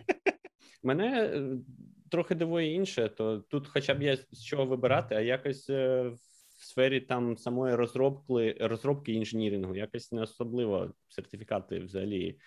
Мене 0.82 1.24
е, 1.24 1.58
трохи 2.10 2.34
дивує 2.34 2.74
інше, 2.74 3.08
то 3.08 3.38
тут 3.38 3.68
хоча 3.68 3.94
б 3.94 4.02
є 4.02 4.16
з 4.16 4.44
чого 4.44 4.66
вибирати, 4.66 5.14
а 5.14 5.20
якось 5.20 5.70
е, 5.70 6.02
в 6.58 6.64
сфері 6.64 7.00
там 7.00 7.36
самої 7.36 7.74
розробки 7.74 8.56
розробки 8.60 9.12
інженірингу, 9.12 9.76
якось 9.76 10.12
не 10.12 10.22
особливо 10.22 10.94
сертифікати 11.08 11.78
взагалі 11.78 12.38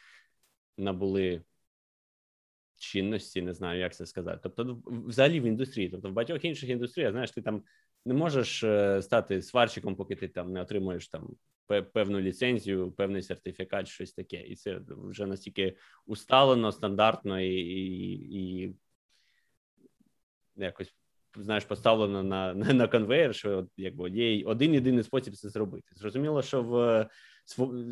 набули 0.78 1.42
чинності, 2.76 3.42
не 3.42 3.54
знаю, 3.54 3.80
як 3.80 3.96
це 3.96 4.06
сказати. 4.06 4.40
Тобто, 4.44 4.84
взагалі 4.86 5.40
в 5.40 5.44
індустрії, 5.44 5.90
тобто 5.90 6.10
в 6.10 6.14
багатьох 6.14 6.46
інших 6.46 6.70
індустріях, 6.70 7.12
знаєш, 7.12 7.32
ти 7.32 7.42
там 7.42 7.64
не 8.06 8.14
можеш 8.14 8.64
е, 8.64 9.02
стати 9.02 9.42
сварщиком, 9.42 9.96
поки 9.96 10.16
ти 10.16 10.28
там 10.28 10.54
не 10.54 10.62
отримуєш 10.62 11.08
там 11.08 11.30
певну 11.94 12.20
ліцензію, 12.20 12.92
певний 12.92 13.22
сертифікат, 13.22 13.88
щось 13.88 14.14
таке, 14.14 14.42
і 14.42 14.56
це 14.56 14.82
вже 14.88 15.26
настільки 15.26 15.78
усталено, 16.06 16.72
стандартно 16.72 17.42
і, 17.42 17.56
і, 17.56 18.64
і 18.64 18.76
якось 20.56 20.94
знаєш, 21.36 21.66
поставлено 21.66 22.24
на 22.24 22.54
на, 22.54 22.74
на 22.74 22.88
конвейер, 22.88 23.36
що 23.36 23.68
якби 23.78 24.10
є 24.10 24.46
один 24.46 24.74
єдиний 24.74 25.04
спосіб 25.04 25.36
це 25.36 25.50
зробити. 25.50 25.88
Зрозуміло, 25.96 26.42
що 26.42 26.64
в 26.64 27.10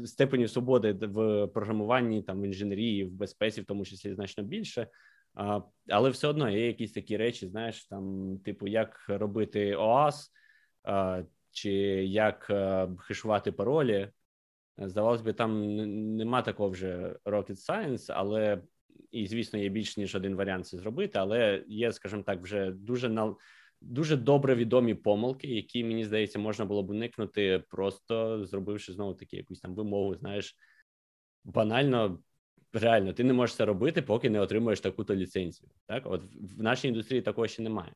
степені 0.07 0.47
свободи 0.47 0.91
в 0.91 1.47
програмуванні, 1.47 2.21
там 2.21 2.41
в 2.41 2.45
інженерії, 2.45 3.03
в 3.05 3.11
безпеці, 3.11 3.61
в 3.61 3.65
тому 3.65 3.85
числі 3.85 4.13
значно 4.13 4.43
більше. 4.43 4.87
А, 5.33 5.61
Але 5.89 6.09
все 6.09 6.27
одно 6.27 6.49
є 6.49 6.67
якісь 6.67 6.91
такі 6.91 7.17
речі, 7.17 7.47
знаєш, 7.47 7.85
там, 7.85 8.37
типу, 8.39 8.67
як 8.67 9.05
робити 9.07 9.75
ОАС, 9.75 10.31
а, 10.83 11.23
чи 11.51 11.71
як 12.05 12.49
а, 12.49 12.89
хешувати 12.99 13.51
паролі. 13.51 14.09
Здавалось 14.77 15.21
би, 15.21 15.33
там 15.33 15.75
нема 16.15 16.41
такого 16.41 16.69
вже 16.69 17.15
rocket 17.25 17.69
science, 17.69 18.05
але 18.09 18.61
і, 19.11 19.27
звісно, 19.27 19.59
є 19.59 19.69
більш 19.69 19.97
ніж 19.97 20.15
один 20.15 20.35
варіант 20.35 20.67
це 20.67 20.77
зробити, 20.77 21.19
але 21.19 21.63
є, 21.67 21.91
скажімо 21.91 22.23
так, 22.23 22.41
вже 22.41 22.71
дуже 22.71 23.09
на 23.09 23.35
дуже 23.81 24.17
добре 24.17 24.55
відомі 24.55 24.93
помилки, 24.93 25.47
які 25.47 25.83
мені 25.83 26.05
здається, 26.05 26.39
можна 26.39 26.65
було 26.65 26.83
б 26.83 26.89
уникнути, 26.89 27.63
просто 27.69 28.45
зробивши 28.45 28.93
знову 28.93 29.13
таки 29.13 29.37
якусь 29.37 29.59
там 29.59 29.75
вимогу. 29.75 30.15
Знаєш, 30.15 30.55
банально. 31.43 32.19
Реально, 32.73 33.13
ти 33.13 33.23
не 33.23 33.33
можеш 33.33 33.55
це 33.55 33.65
робити, 33.65 34.01
поки 34.01 34.29
не 34.29 34.39
отримуєш 34.39 34.79
таку-то 34.79 35.15
ліцензію. 35.15 35.69
Так, 35.85 36.03
от 36.05 36.21
в 36.57 36.63
нашій 36.63 36.87
індустрії 36.87 37.21
такого 37.21 37.47
ще 37.47 37.63
немає, 37.63 37.93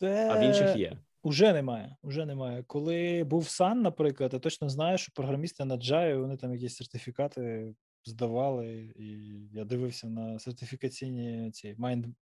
Це... 0.00 0.30
а 0.30 0.40
в 0.40 0.42
інших 0.42 0.76
є. 0.76 0.98
Уже 1.22 1.52
немає. 1.52 1.96
Уже 2.02 2.26
немає. 2.26 2.64
Коли 2.66 3.24
був 3.24 3.48
сан, 3.48 3.82
наприклад, 3.82 4.32
я 4.32 4.38
точно 4.38 4.68
знаю, 4.68 4.98
що 4.98 5.12
програмісти 5.14 5.64
на 5.64 5.76
Java, 5.76 6.20
вони 6.20 6.36
там 6.36 6.52
якісь 6.52 6.76
сертифікати 6.76 7.74
здавали, 8.04 8.92
і 8.96 9.06
я 9.52 9.64
дивився 9.64 10.08
на 10.08 10.38
сертифікаційні 10.38 11.50
ці 11.50 11.76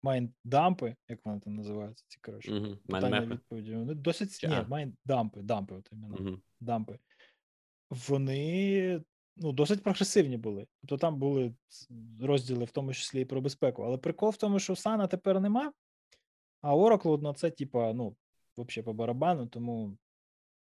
майнд-дампи, 0.03 0.95
як 1.09 1.27
вони 1.27 1.41
там 1.41 1.55
називаються, 1.55 2.05
ці 2.09 2.19
коротше, 2.23 2.53
uh-huh. 2.53 2.77
питання 2.77 3.21
відповіді. 3.21 3.75
Вони 3.75 3.95
досить 3.95 4.41
ні, 4.43 4.57
майнд-дампи, 4.69 5.43
дампи, 5.43 5.75
от 5.75 5.89
іменно, 5.93 6.17
uh-huh. 6.17 6.39
дампи. 6.61 6.99
Вони 7.91 9.01
ну, 9.37 9.53
досить 9.53 9.83
прогресивні 9.83 10.37
були. 10.37 10.67
Тобто 10.81 10.97
там 10.97 11.19
були 11.19 11.55
розділи, 12.21 12.65
в 12.65 12.71
тому 12.71 12.95
числі 12.95 13.21
і 13.21 13.25
про 13.25 13.41
безпеку. 13.41 13.83
Але 13.83 13.99
прикол 13.99 14.31
в 14.31 14.37
тому, 14.37 14.59
що 14.59 14.77
Сана 14.77 15.07
тепер 15.07 15.41
нема, 15.41 15.73
а 16.61 16.75
Oracle 16.75 17.23
на 17.23 17.35
це, 17.35 17.51
типа, 17.51 17.93
ну, 17.93 18.17
взагалі 18.57 18.85
по 18.85 18.93
барабану, 18.93 19.47
тому, 19.47 19.99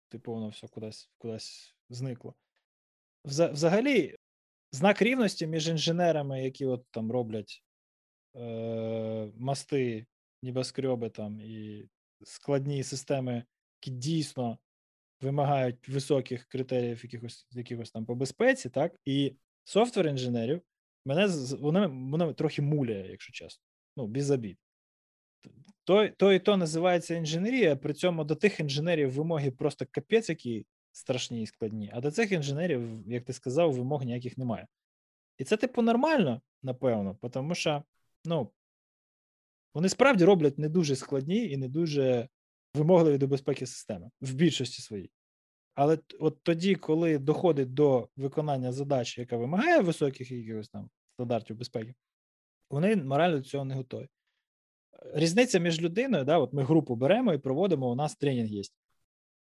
типу, 0.09 0.33
воно 0.33 0.49
все 0.49 0.69
кудись 0.69 1.11
кудись 1.19 1.77
зникло. 1.91 2.35
Взагалі, 3.25 4.17
знак 4.73 5.03
рівності 5.03 5.47
між 5.47 5.69
інженерами, 5.69 6.45
які 6.45 6.67
от 6.67 6.85
там 6.91 7.13
роблять 7.13 7.65
е, 8.37 9.33
мости, 9.37 10.07
небоскреби 10.43 11.11
там 11.11 11.41
і 11.41 11.89
складні 12.23 12.83
системи, 12.83 13.45
які 13.81 13.91
дійсно 13.91 14.59
вимагають 15.21 15.89
високих 15.89 16.45
критеріїв 16.45 17.01
якихось 17.03 17.47
якихось 17.51 17.91
там 17.91 18.05
по 18.05 18.15
безпеці, 18.15 18.71
так, 18.71 19.01
і 19.05 19.37
софтвер 19.65 20.07
інженерів 20.07 20.63
мене 21.05 21.27
воно, 21.61 21.89
воно 22.11 22.33
трохи 22.33 22.63
муляє, 22.63 23.11
якщо 23.11 23.33
чесно. 23.33 23.65
Ну, 23.97 24.07
без 24.07 24.31
обід. 24.31 24.59
То, 25.85 26.09
то 26.09 26.33
і 26.33 26.39
то 26.39 26.57
називається 26.57 27.15
інженерія, 27.15 27.77
при 27.77 27.95
цьому 27.95 28.25
до 28.25 28.35
тих 28.35 28.61
інженерів 28.61 29.13
вимоги 29.13 29.51
просто 29.51 29.87
капець, 29.91 30.29
які 30.29 30.67
страшні 30.93 31.43
і 31.43 31.47
складні, 31.47 31.91
а 31.95 32.01
до 32.01 32.11
цих 32.11 32.33
інженерів, 32.33 33.05
як 33.07 33.25
ти 33.25 33.33
сказав, 33.33 33.73
вимог 33.73 34.05
ніяких 34.05 34.39
немає. 34.39 34.67
І 35.39 35.45
це, 35.45 35.57
типу, 35.57 35.83
нормально, 35.83 36.43
напевно, 36.63 37.19
тому 37.33 37.55
що, 37.55 37.85
ну, 38.25 38.53
вони 39.75 39.89
справді 39.89 40.25
роблять 40.25 40.59
не 40.59 40.69
дуже 40.69 40.97
складні 40.97 41.51
і 41.51 41.57
не 41.57 41.69
дуже 41.69 42.29
вимогливі 42.75 43.19
до 43.19 43.27
безпеки 43.27 43.67
системи 43.67 44.11
в 44.21 44.35
більшості 44.35 44.83
своїй. 44.83 45.11
Але 45.75 45.99
от 46.21 46.43
тоді, 46.43 46.75
коли 46.75 47.19
доходить 47.19 47.75
до 47.75 48.09
виконання 48.17 48.73
задачі, 48.73 49.21
яка 49.21 49.37
вимагає 49.37 49.81
високих 49.81 50.31
якихось 50.31 50.69
там 50.69 50.91
стандартів 51.15 51.57
безпеки, 51.57 51.95
вони 52.71 52.97
морально 52.97 53.39
до 53.39 53.45
цього 53.45 53.65
не 53.65 53.75
готові. 53.75 54.09
Різниця 55.15 55.59
між 55.59 55.83
людиною, 55.83 56.25
да, 56.25 56.39
от 56.39 56.53
ми 56.53 56.65
групу 56.65 56.97
беремо 56.97 57.35
і 57.35 57.39
проводимо, 57.39 57.91
у 57.91 57.95
нас 57.95 58.17
тренінг 58.17 58.49
є. 58.49 58.63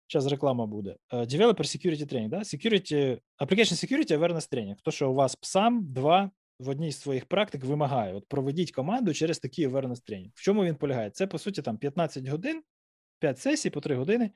Зараз 0.10 0.28
реклама 0.28 0.66
буде. 0.66 0.96
Э, 1.12 1.26
Developer 1.26 1.64
Security 1.64 2.14
Training, 2.14 2.30
да? 2.30 2.38
Security, 2.40 3.20
Application 3.40 3.76
Security 3.76 4.18
Awareness 4.18 4.54
Training. 4.54 4.76
То, 4.84 4.92
що 4.92 5.12
у 5.12 5.14
вас 5.14 5.38
PSAM 5.38 5.82
2 5.82 6.32
в 6.60 6.70
одній 6.70 6.92
з 6.92 7.00
своїх 7.00 7.26
практик 7.26 7.64
вимагає. 7.64 8.14
От 8.14 8.28
проведіть 8.28 8.72
команду 8.72 9.14
через 9.14 9.40
такий 9.40 9.68
awareness 9.68 10.06
тренінг. 10.06 10.32
В 10.36 10.42
чому 10.42 10.66
він 10.66 10.76
полягає? 10.76 11.10
Це, 11.10 11.28
по 11.28 11.40
суті, 11.40 11.62
там 11.62 11.78
15 11.78 12.28
годин, 12.28 12.64
5 13.20 13.40
сесій 13.40 13.70
по 13.70 13.82
3 13.82 13.96
години, 13.96 14.32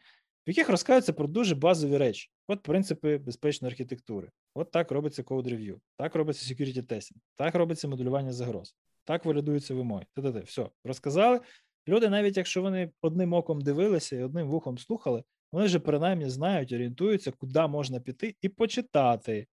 в 0.47 0.49
яких 0.49 0.69
розказується 0.69 1.13
про 1.13 1.27
дуже 1.27 1.55
базові 1.55 1.97
речі. 1.97 2.29
От 2.47 2.61
принципи 2.61 3.17
безпечної 3.17 3.71
архітектури. 3.71 4.29
От 4.53 4.71
так 4.71 4.91
робиться 4.91 5.21
code 5.21 5.47
review, 5.47 5.75
так 5.97 6.15
робиться 6.15 6.53
security 6.53 6.87
testing, 6.87 7.17
так 7.35 7.55
робиться 7.55 7.87
моделювання 7.87 8.33
загроз, 8.33 8.75
так 9.03 9.25
валідуються 9.25 9.75
вимоги. 9.75 10.05
Т-т-т. 10.15 10.39
Все, 10.39 10.69
розказали. 10.83 11.39
Люди, 11.87 12.09
навіть 12.09 12.37
якщо 12.37 12.61
вони 12.61 12.91
одним 13.01 13.33
оком 13.33 13.61
дивилися 13.61 14.15
і 14.15 14.23
одним 14.23 14.47
вухом 14.47 14.77
слухали, 14.77 15.23
вони 15.51 15.65
вже 15.65 15.79
принаймні 15.79 16.29
знають, 16.29 16.71
орієнтуються, 16.71 17.31
куди 17.31 17.67
можна 17.67 17.99
піти 17.99 18.35
і 18.41 18.49
почитати, 18.49 19.47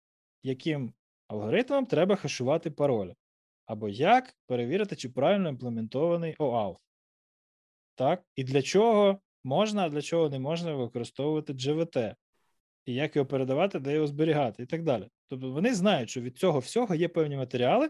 яким 0.44 0.94
алгоритмом 1.28 1.86
треба 1.86 2.16
хешувати 2.16 2.72
пароль, 2.72 3.12
або 3.66 3.90
як 3.90 4.36
перевірити, 4.48 4.96
чи 4.96 5.10
правильно 5.10 5.50
імплементований 5.50 6.36
OAuth. 6.40 6.78
Так, 7.98 8.24
і 8.36 8.44
для 8.44 8.62
чого 8.62 9.20
можна, 9.44 9.86
а 9.86 9.90
для 9.90 10.02
чого 10.02 10.30
не 10.30 10.40
можна 10.40 10.74
використовувати 10.74 11.54
GVT, 11.54 12.16
і 12.86 12.94
як 12.94 13.16
його 13.16 13.26
передавати, 13.26 13.80
де 13.80 13.94
його 13.94 14.08
зберігати, 14.08 14.64
і 14.64 14.66
так 14.66 14.84
далі. 14.84 15.10
Тобто 15.28 15.52
вони 15.52 15.74
знають, 15.74 16.10
що 16.10 16.22
від 16.22 16.38
цього 16.38 16.60
всього 16.60 16.96
є 16.96 17.08
певні 17.08 17.38
матеріали, 17.38 17.90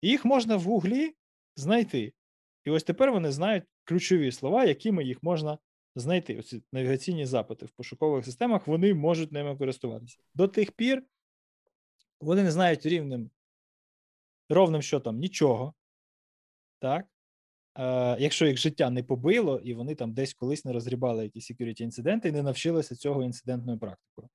і 0.00 0.08
їх 0.08 0.24
можна 0.24 0.56
в 0.56 0.62
гуглі 0.62 1.14
знайти. 1.56 2.12
І 2.64 2.70
ось 2.70 2.82
тепер 2.82 3.12
вони 3.12 3.32
знають 3.32 3.64
ключові 3.84 4.32
слова, 4.32 4.64
якими 4.64 5.04
їх 5.04 5.22
можна 5.22 5.58
знайти. 5.94 6.38
Оці 6.38 6.62
навігаційні 6.72 7.26
запити 7.26 7.66
в 7.66 7.70
пошукових 7.70 8.24
системах, 8.24 8.66
вони 8.66 8.94
можуть 8.94 9.32
ними 9.32 9.56
користуватися. 9.56 10.18
До 10.34 10.48
тих 10.48 10.72
пір 10.72 11.04
вони 12.20 12.42
не 12.42 12.50
знають 12.50 12.86
рівним 12.86 13.30
ровним 14.48 14.82
що 14.82 15.00
там 15.00 15.18
нічого. 15.18 15.74
Так? 16.78 17.06
Е, 17.78 18.16
Якщо 18.18 18.46
їх 18.46 18.58
життя 18.58 18.90
не 18.90 19.02
побило, 19.02 19.58
і 19.58 19.74
вони 19.74 19.94
там 19.94 20.12
десь 20.12 20.34
колись 20.34 20.64
не 20.64 20.72
розгрібали 20.72 21.24
якісь 21.24 21.50
security 21.50 21.82
інциденти 21.82 22.28
і 22.28 22.32
не 22.32 22.42
навчилися 22.42 22.96
цього 22.96 23.22
інцидентною 23.22 23.78
практикою. 23.78 24.28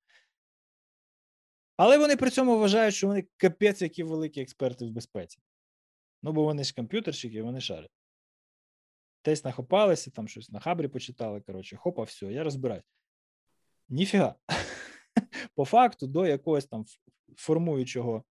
Але 1.76 1.98
вони 1.98 2.16
при 2.16 2.30
цьому 2.30 2.58
вважають, 2.58 2.94
що 2.94 3.06
вони 3.06 3.26
капець, 3.36 3.82
які 3.82 4.02
великі 4.02 4.40
експерти 4.40 4.86
в 4.86 4.90
безпеці. 4.90 5.38
Ну, 6.22 6.32
бо 6.32 6.44
вони 6.44 6.64
ж 6.64 6.74
комп'ютерщики, 6.74 7.42
вони 7.42 7.60
шарять. 7.60 7.90
Десь 9.24 9.44
нахопалися, 9.44 10.10
там 10.10 10.28
щось 10.28 10.50
на 10.50 10.60
хабрі 10.60 10.88
почитали. 10.88 11.40
Коротше, 11.40 11.76
хопа, 11.76 12.02
все, 12.02 12.26
я 12.26 12.44
розбираюсь. 12.44 12.84
Ніфіга. 13.88 14.34
По 15.54 15.64
факту, 15.64 16.06
до 16.06 16.26
якогось 16.26 16.66
там 16.66 16.84
формуючого 17.36 18.24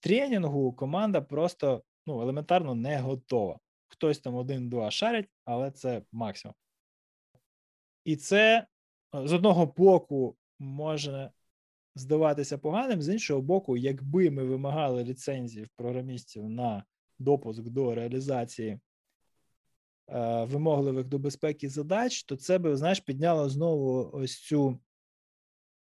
тренінгу 0.00 0.72
команда 0.72 1.20
просто 1.20 1.82
ну, 2.06 2.22
елементарно 2.22 2.74
не 2.74 2.98
готова. 2.98 3.58
Хтось 3.88 4.18
там 4.18 4.34
один-два 4.34 4.90
шарять, 4.90 5.28
але 5.44 5.70
це 5.70 6.02
максимум. 6.12 6.54
І 8.04 8.16
це 8.16 8.66
з 9.12 9.32
одного 9.32 9.66
боку 9.66 10.36
може 10.58 11.30
здаватися 11.94 12.58
поганим, 12.58 13.02
з 13.02 13.08
іншого 13.08 13.42
боку, 13.42 13.76
якби 13.76 14.30
ми 14.30 14.44
вимагали 14.44 15.04
ліцензії 15.04 15.64
в 15.64 15.68
програмістів 15.76 16.48
на 16.48 16.84
допуск 17.18 17.62
до 17.62 17.94
реалізації 17.94 18.80
е, 20.08 20.44
вимогливих 20.44 21.06
до 21.06 21.18
безпеки 21.18 21.68
задач, 21.68 22.22
то 22.22 22.36
це 22.36 22.58
би, 22.58 22.76
знаєш, 22.76 23.00
підняло 23.00 23.48
знову 23.48 24.10
ось 24.12 24.38
цю 24.38 24.78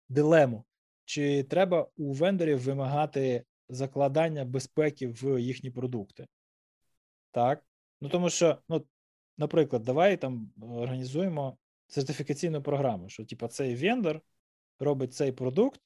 дилему. 0.09 0.63
Чи 1.05 1.43
треба 1.43 1.87
у 1.97 2.13
вендорів 2.13 2.59
вимагати 2.59 3.43
закладання 3.69 4.45
безпеки 4.45 5.07
в 5.07 5.41
їхні 5.41 5.71
продукти? 5.71 6.27
Так. 7.31 7.66
Ну 8.01 8.09
тому 8.09 8.29
що, 8.29 8.57
ну, 8.69 8.85
наприклад, 9.37 9.83
давай 9.83 10.17
там 10.17 10.51
організуємо 10.61 11.57
сертифікаційну 11.87 12.63
програму, 12.63 13.09
що 13.09 13.25
типа 13.25 13.47
цей 13.47 13.75
вендор 13.75 14.21
робить 14.79 15.13
цей 15.13 15.31
продукт, 15.31 15.81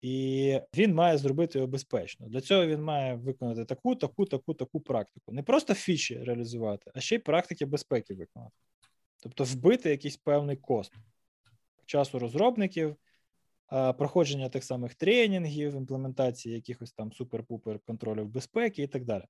і 0.00 0.60
він 0.76 0.94
має 0.94 1.18
зробити 1.18 1.58
його 1.58 1.68
безпечно. 1.68 2.28
Для 2.28 2.40
цього 2.40 2.66
він 2.66 2.82
має 2.82 3.14
виконати 3.14 3.64
таку, 3.64 3.94
таку, 3.94 4.24
таку, 4.24 4.54
таку 4.54 4.80
практику. 4.80 5.32
Не 5.32 5.42
просто 5.42 5.74
фіші 5.74 6.18
реалізувати, 6.18 6.90
а 6.94 7.00
ще 7.00 7.14
й 7.14 7.18
практики 7.18 7.66
безпеки 7.66 8.14
виконати. 8.14 8.56
Тобто 9.22 9.44
вбити 9.44 9.90
якийсь 9.90 10.16
певний 10.16 10.56
кост 10.56 10.92
часу 11.86 12.18
розробників, 12.18 12.96
проходження 13.98 14.48
тих 14.48 14.64
самих 14.64 14.94
тренінгів, 14.94 15.76
імплементації 15.76 16.54
якихось 16.54 16.92
там 16.92 17.10
супер-пупер 17.10 17.78
контролів 17.78 18.28
безпеки 18.28 18.82
і 18.82 18.86
так 18.86 19.04
далі. 19.04 19.24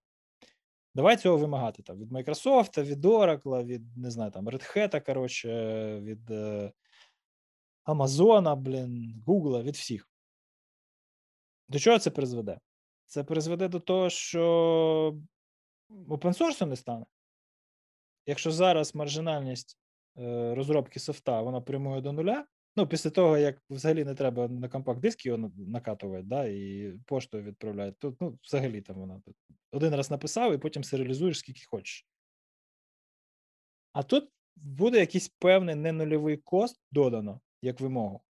Давай 0.99 1.16
цього 1.16 1.36
вимагати 1.36 1.82
там 1.82 1.99
від 1.99 2.12
Microsoft, 2.12 2.82
від 2.82 3.05
Oracle, 3.05 3.64
від 3.64 3.96
не 3.96 4.11
знаю, 4.11 4.30
там 4.30 4.49
Red 4.49 4.76
Hat, 4.76 5.07
коротше, 5.07 6.01
від 6.01 6.30
е, 6.30 6.72
Amazon, 7.84 8.57
блін, 8.57 9.22
Google, 9.26 9.62
від 9.62 9.74
всіх. 9.76 10.09
До 11.68 11.78
чого 11.78 11.99
це 11.99 12.11
призведе? 12.11 12.61
Це 13.07 13.24
призведе 13.24 13.68
до 13.68 13.80
того, 13.80 14.11
що 14.11 15.18
опенсорсу 16.09 16.66
не 16.66 16.76
стане. 16.76 17.07
Якщо 18.26 18.51
зараз 18.51 18.94
маржинальність 18.94 19.78
е, 20.16 20.55
розробки 20.55 21.01
софта 21.01 21.42
вона 21.42 21.61
прямує 21.61 22.01
до 22.01 22.12
нуля, 22.12 22.46
ну, 22.78 22.86
після 22.86 23.10
того, 23.10 23.38
як 23.38 23.62
взагалі 23.70 24.04
не 24.04 24.14
треба 24.14 24.48
на 24.48 24.68
компакт-диск 24.68 25.26
його 25.26 25.52
накатувати, 25.56 26.22
да, 26.22 26.44
і 26.44 26.92
поштою 27.06 27.44
відправляють, 27.44 27.98
то 27.98 28.16
ну, 28.20 28.38
взагалі 28.42 28.80
там 28.80 28.96
вона 28.96 29.22
один 29.72 29.94
раз 29.94 30.10
написав, 30.10 30.54
і 30.54 30.58
потім 30.58 30.84
серіалізуєш 30.84 31.38
скільки 31.38 31.60
хочеш. 31.66 32.06
А 33.92 34.02
тут 34.02 34.30
буде 34.56 35.00
якийсь 35.00 35.28
певний 35.28 35.74
ненульовий 35.74 36.36
кост 36.36 36.80
додано, 36.90 37.40
як 37.62 37.80
вимогу. 37.80 38.22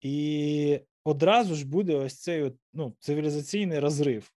І 0.00 0.80
одразу 1.04 1.54
ж 1.54 1.66
буде 1.66 1.94
ось 1.94 2.20
цей 2.20 2.52
ну, 2.72 2.96
цивілізаційний 2.98 3.78
розрив 3.78 4.32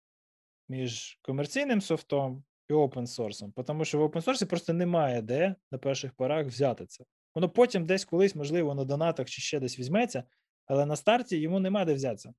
між 0.70 1.20
комерційним 1.22 1.82
софтом 1.82 2.44
і 2.70 2.74
open 2.74 3.08
source. 3.08 3.64
Тому 3.64 3.86
що 3.86 4.00
в 4.00 4.04
open 4.04 4.24
source 4.24 4.46
просто 4.46 4.74
немає 4.74 5.22
де 5.22 5.56
на 5.72 5.78
перших 5.78 6.14
порах 6.14 6.48
взяти 6.48 6.86
це. 6.86 7.04
Воно 7.36 7.50
потім 7.50 7.86
десь 7.86 8.06
колись, 8.06 8.36
можливо, 8.36 8.76
на 8.76 8.86
донатах 8.86 9.30
чи 9.30 9.42
ще 9.42 9.60
десь 9.60 9.80
візьметься, 9.80 10.24
але 10.66 10.86
на 10.86 10.96
старті 10.96 11.38
йому 11.38 11.60
нема 11.60 11.86
де 11.86 11.94
взятися. 11.94 12.34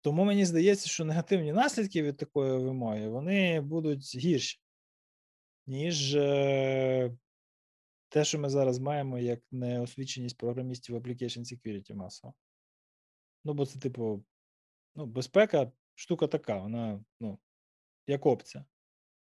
Тому 0.00 0.24
мені 0.24 0.44
здається, 0.44 0.88
що 0.88 1.04
негативні 1.04 1.52
наслідки 1.52 2.02
від 2.02 2.16
такої 2.16 2.52
вимоги 2.52 3.08
вони 3.08 3.60
будуть 3.60 4.16
гірші, 4.16 4.60
ніж 5.66 6.14
е, 6.14 7.16
те, 8.08 8.24
що 8.24 8.38
ми 8.38 8.48
зараз 8.48 8.78
маємо 8.78 9.18
як 9.18 9.40
неосвіченість 9.50 10.38
програмістів 10.38 10.96
Application 10.96 11.40
Security 11.40 11.94
масово. 11.94 12.34
Ну, 13.44 13.54
бо 13.54 13.66
це, 13.66 13.78
типу, 13.78 14.24
ну, 14.94 15.06
безпека 15.06 15.72
штука 15.94 16.26
така, 16.26 16.58
вона, 16.58 17.04
ну, 17.20 17.38
як 18.06 18.26
опція. 18.26 18.64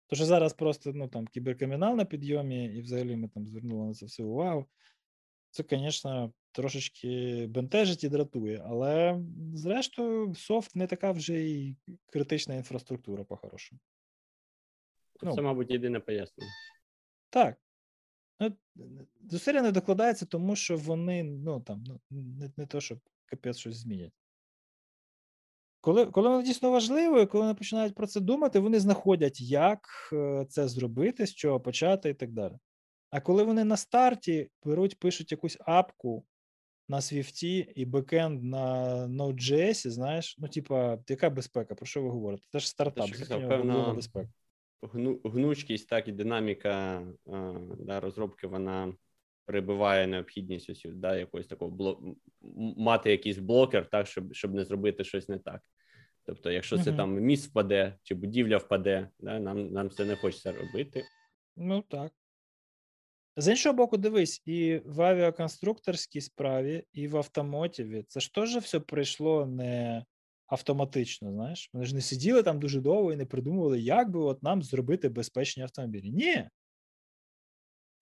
То 0.06 0.16
що 0.16 0.24
зараз 0.24 0.52
просто 0.52 0.92
ну, 0.92 1.08
там, 1.08 1.26
кіберкримінал 1.26 1.96
на 1.96 2.04
підйомі, 2.04 2.64
і 2.64 2.80
взагалі 2.80 3.16
ми 3.16 3.28
там 3.28 3.46
звернули 3.46 3.86
на 3.86 3.94
це 3.94 4.06
все 4.06 4.22
увагу. 4.22 4.66
Це, 5.50 5.64
звісно, 5.70 6.32
трошечки 6.52 7.46
бентежить 7.46 8.04
і 8.04 8.08
дратує, 8.08 8.62
але 8.66 9.20
зрештою, 9.54 10.34
софт 10.34 10.76
не 10.76 10.86
така 10.86 11.12
вже 11.12 11.40
й 11.40 11.76
критична 12.06 12.54
інфраструктура, 12.54 13.24
по-хорошому. 13.24 13.80
Це, 15.20 15.26
ну, 15.26 15.42
мабуть, 15.42 15.70
єдине 15.70 16.00
пояснення. 16.00 16.50
Так. 17.30 17.56
Ну, 18.40 18.56
Зусилля 19.30 19.62
не 19.62 19.72
докладається, 19.72 20.26
тому 20.26 20.56
що 20.56 20.76
вони, 20.76 21.24
ну 21.24 21.60
там, 21.60 21.84
ну, 21.86 22.00
не, 22.10 22.50
не 22.56 22.66
то, 22.66 22.80
щоб 22.80 22.98
капець 23.26 23.58
щось 23.58 23.76
змінять. 23.76 24.12
Коли 25.84 26.06
коли 26.06 26.28
воно 26.28 26.42
дійсно 26.42 26.70
важливо, 26.70 27.20
і 27.20 27.26
коли 27.26 27.44
вони 27.44 27.54
починають 27.54 27.94
про 27.94 28.06
це 28.06 28.20
думати, 28.20 28.58
вони 28.58 28.80
знаходять, 28.80 29.40
як 29.40 29.80
е, 30.12 30.46
це 30.48 30.68
зробити, 30.68 31.26
з 31.26 31.34
чого 31.34 31.60
почати 31.60 32.10
і 32.10 32.14
так 32.14 32.32
далі. 32.32 32.54
А 33.10 33.20
коли 33.20 33.42
вони 33.42 33.64
на 33.64 33.76
старті 33.76 34.50
беруть, 34.64 34.98
пишуть 34.98 35.32
якусь 35.32 35.58
апку 35.60 36.24
на 36.88 36.96
Swift 36.96 37.66
і 37.74 37.84
бекенд 37.84 38.44
на 38.44 38.84
Node.js, 39.06 39.90
знаєш, 39.90 40.36
ну, 40.38 40.48
типа, 40.48 40.98
яка 41.08 41.30
безпека? 41.30 41.74
Про 41.74 41.86
що 41.86 42.02
ви 42.02 42.10
говорите? 42.10 42.42
Це 42.52 42.58
ж 42.58 42.68
стартап, 42.68 43.10
це 43.28 43.38
певна 43.38 43.92
безпека. 43.94 44.28
Гну, 44.82 45.20
гнучкість, 45.24 45.88
так 45.88 46.08
і 46.08 46.12
динаміка 46.12 47.02
да, 47.78 48.00
розробки, 48.00 48.46
вона 48.46 48.94
перебиває 49.46 50.06
необхідність 50.06 50.70
ось, 50.70 50.86
да, 50.94 51.16
якогось 51.16 51.46
такого 51.46 51.70
бло... 51.70 52.16
мати 52.76 53.10
якийсь 53.10 53.38
блокер, 53.38 53.90
так, 53.90 54.06
щоб 54.06 54.34
щоб 54.34 54.54
не 54.54 54.64
зробити 54.64 55.04
щось 55.04 55.28
не 55.28 55.38
так. 55.38 55.62
Тобто, 56.26 56.50
якщо 56.50 56.78
це 56.78 56.90
uh-huh. 56.90 56.96
там 56.96 57.14
міст 57.14 57.50
впаде 57.50 57.98
чи 58.02 58.14
будівля 58.14 58.56
впаде, 58.56 59.08
да, 59.18 59.40
нам 59.40 59.72
нам 59.72 59.90
це 59.90 60.04
не 60.04 60.16
хочеться 60.16 60.52
робити. 60.52 61.04
Ну 61.56 61.82
так. 61.82 62.12
З 63.36 63.48
іншого 63.48 63.74
боку, 63.74 63.96
дивись, 63.96 64.42
і 64.46 64.80
в 64.84 65.02
авіаконструкторській 65.02 66.20
справі, 66.20 66.84
і 66.92 67.08
в 67.08 67.16
автомотіві 67.16 68.04
це 68.08 68.20
ж 68.20 68.34
теж 68.34 68.56
все 68.56 68.80
прийшло 68.80 69.46
не 69.46 70.04
автоматично. 70.46 71.32
Знаєш, 71.32 71.70
вони 71.72 71.86
ж 71.86 71.94
не 71.94 72.00
сиділи 72.00 72.42
там 72.42 72.60
дуже 72.60 72.80
довго 72.80 73.12
і 73.12 73.16
не 73.16 73.26
придумували, 73.26 73.80
як 73.80 74.10
би 74.10 74.20
от 74.20 74.42
нам 74.42 74.62
зробити 74.62 75.08
безпечні 75.08 75.62
автомобілі. 75.62 76.10
Ні. 76.10 76.48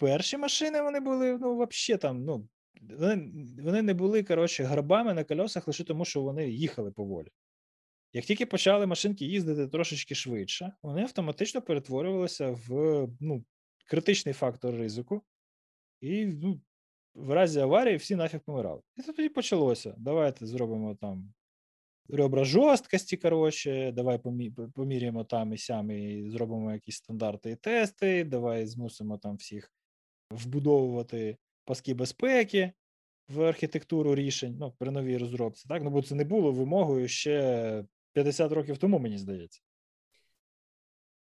Перші 0.03 0.37
машини 0.37 0.83
вони 0.83 1.01
були, 1.01 1.39
ну, 1.39 1.67
взагалі 1.69 2.01
там, 2.01 2.25
ну, 2.25 2.49
вони, 2.99 3.33
вони 3.63 3.83
не 3.83 3.95
були, 3.95 4.23
коротше, 4.23 4.65
грабами 4.65 5.15
на 5.15 5.25
кольосах 5.25 5.67
лише 5.67 5.85
тому, 5.85 6.05
що 6.05 6.23
вони 6.23 6.51
їхали 6.51 6.91
поволі. 6.91 7.29
Як 8.13 8.25
тільки 8.25 8.47
почали 8.47 8.87
машинки 8.87 9.25
їздити 9.25 9.69
трошечки 9.69 10.15
швидше, 10.15 10.73
вони 10.83 11.03
автоматично 11.03 11.63
перетворювалися 11.63 12.51
в 12.51 13.09
ну, 13.21 13.45
критичний 13.87 14.35
фактор 14.35 14.75
ризику, 14.75 15.23
і 16.01 16.27
ну, 16.27 16.61
в 17.15 17.31
разі 17.31 17.61
аварії 17.61 17.97
всі 17.97 18.17
нафіг 18.17 18.41
помирали. 18.41 18.81
І 18.97 19.03
це 19.03 19.13
тоді 19.13 19.29
почалося. 19.29 19.95
Давайте 19.99 20.47
зробимо 20.47 20.95
там 20.95 21.33
ребра 22.09 22.45
жорсткості, 22.45 23.17
коротше, 23.17 23.93
давай 23.93 24.19
поміряємо 24.75 25.25
там 25.25 25.53
і 25.53 25.59
сям, 25.59 25.91
і 25.91 26.31
зробимо 26.31 26.73
якісь 26.73 26.97
стандарти 26.97 27.51
і 27.51 27.57
тести, 27.57 28.25
давай 28.25 28.67
змусимо 28.67 29.19
там 29.19 29.37
всіх 29.37 29.73
вбудовувати 30.37 31.37
паски 31.65 31.95
безпеки 31.95 32.73
в 33.29 33.43
архітектуру 33.43 34.15
рішень, 34.15 34.57
ну, 34.61 34.73
при 34.79 34.91
новій 34.91 35.19
розробці. 35.19 35.69
Так? 35.69 35.83
Ну, 35.83 35.91
бо 35.91 36.03
це 36.03 36.15
не 36.15 36.25
було 36.25 36.53
вимогою 36.53 37.09
ще 37.09 37.85
50 38.13 38.53
років 38.53 38.79
тому, 38.79 38.99
мені 38.99 39.19
здається. 39.19 39.61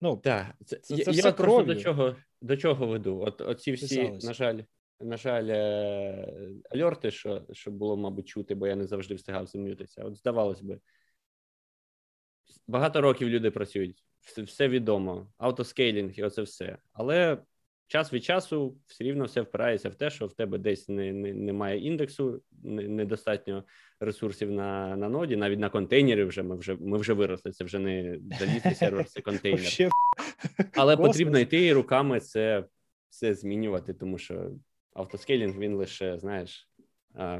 Ну, 0.01 0.17
так, 0.17 0.55
це, 0.65 0.77
це, 0.77 0.97
це 0.97 1.13
я, 1.13 1.21
все 1.21 1.33
просто 1.33 1.75
до 1.75 1.81
чого 1.81 2.17
до 2.41 2.57
чого 2.57 2.87
веду. 2.87 3.21
От 3.21 3.41
Оці 3.41 3.73
всі, 3.73 3.97
Писалось. 3.97 4.25
на 4.25 4.33
жаль, 4.33 4.61
на 5.01 5.17
жаль, 5.17 5.47
е, 5.49 6.53
альорти, 6.71 7.11
що 7.11 7.47
що 7.53 7.71
було, 7.71 7.97
мабуть, 7.97 8.29
чути, 8.29 8.55
бо 8.55 8.67
я 8.67 8.77
не 8.77 8.87
завжди 8.87 9.15
встигав 9.15 9.47
зам'ютися. 9.47 10.05
От 10.05 10.17
здавалось 10.17 10.63
би, 10.63 10.81
багато 12.67 13.01
років 13.01 13.29
люди 13.29 13.51
працюють, 13.51 14.05
все, 14.21 14.43
все 14.43 14.69
відомо, 14.69 15.33
автоскейлінг 15.39 16.13
і 16.13 16.23
оце 16.23 16.43
все. 16.43 16.79
Але 16.93 17.39
час 17.91 18.13
від 18.13 18.25
часу 18.25 18.77
все 18.87 19.05
рівно 19.05 19.25
все 19.25 19.41
впирається 19.41 19.89
в 19.89 19.95
те, 19.95 20.11
що 20.11 20.27
в 20.27 20.33
тебе 20.33 20.59
десь 20.59 20.89
не, 20.89 21.13
не, 21.13 21.33
немає 21.33 21.81
індексу, 21.81 22.43
не, 22.63 22.89
недостатньо 22.89 23.65
ресурсів 24.01 24.51
на 24.51 24.97
на 24.97 25.09
ноді, 25.09 25.37
навіть 25.37 25.59
на 25.59 25.71
контейнері 25.71 26.25
вже 26.25 26.43
ми 26.43 26.57
вже 26.57 26.77
ми 26.81 26.99
вже 26.99 27.13
виросли. 27.13 27.53
Це 27.53 27.65
вже 27.65 27.79
не 27.79 28.19
залізний 28.39 28.75
сервер, 28.75 29.05
це 29.05 29.21
контейнер. 29.31 29.91
Але 30.75 30.97
потрібно 30.97 31.39
йти 31.39 31.67
і 31.67 31.73
руками 31.73 32.21
це 32.21 32.65
все 33.09 33.35
змінювати, 33.35 33.95
тому 33.95 34.19
що 34.19 34.51
автоскейлінг 34.93 35.59
він 35.59 35.75
лише 35.75 36.19
знаєш, 36.19 36.69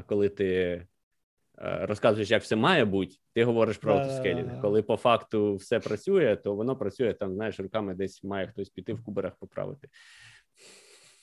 коли 0.05 0.29
ти. 0.29 0.81
Розказуєш, 1.63 2.31
як 2.31 2.43
все 2.43 2.55
має 2.55 2.85
бути, 2.85 3.15
ти 3.33 3.43
говориш 3.43 3.77
про 3.77 3.93
автоскейлінг. 3.93 4.61
Коли 4.61 4.81
по 4.81 4.97
факту 4.97 5.55
все 5.55 5.79
працює, 5.79 6.35
то 6.35 6.55
воно 6.55 6.75
працює 6.75 7.13
там, 7.13 7.33
знаєш, 7.33 7.59
руками 7.59 7.93
десь 7.93 8.23
має 8.23 8.47
хтось 8.47 8.69
піти 8.69 8.93
в 8.93 9.03
куберах 9.03 9.35
поправити. 9.35 9.87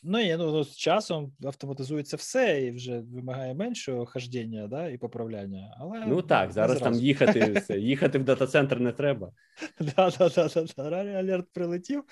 Ну 0.03 0.21
і 0.21 0.37
ну, 0.37 0.65
з 0.65 0.77
часом 0.77 1.33
автоматизується 1.45 2.17
все 2.17 2.63
і 2.63 2.71
вже 2.71 3.01
вимагає 3.01 3.55
меншого 3.55 4.07
хождення 4.07 4.67
да, 4.67 4.89
і 4.89 4.99
поправляння. 4.99 5.77
Але 5.81 6.07
Ну 6.07 6.23
так, 6.23 6.53
зараз 6.53 6.81
там 6.81 6.95
їхати 6.95 7.53
все. 7.53 7.79
їхати 7.81 8.19
в 8.19 8.25
дата-центр 8.25 8.81
не 8.81 8.93
треба. 8.93 9.33
Да, 9.81 10.11
да, 10.19 10.65
да. 10.77 11.05
Алерт 11.19 11.53
прилетів, 11.53 12.05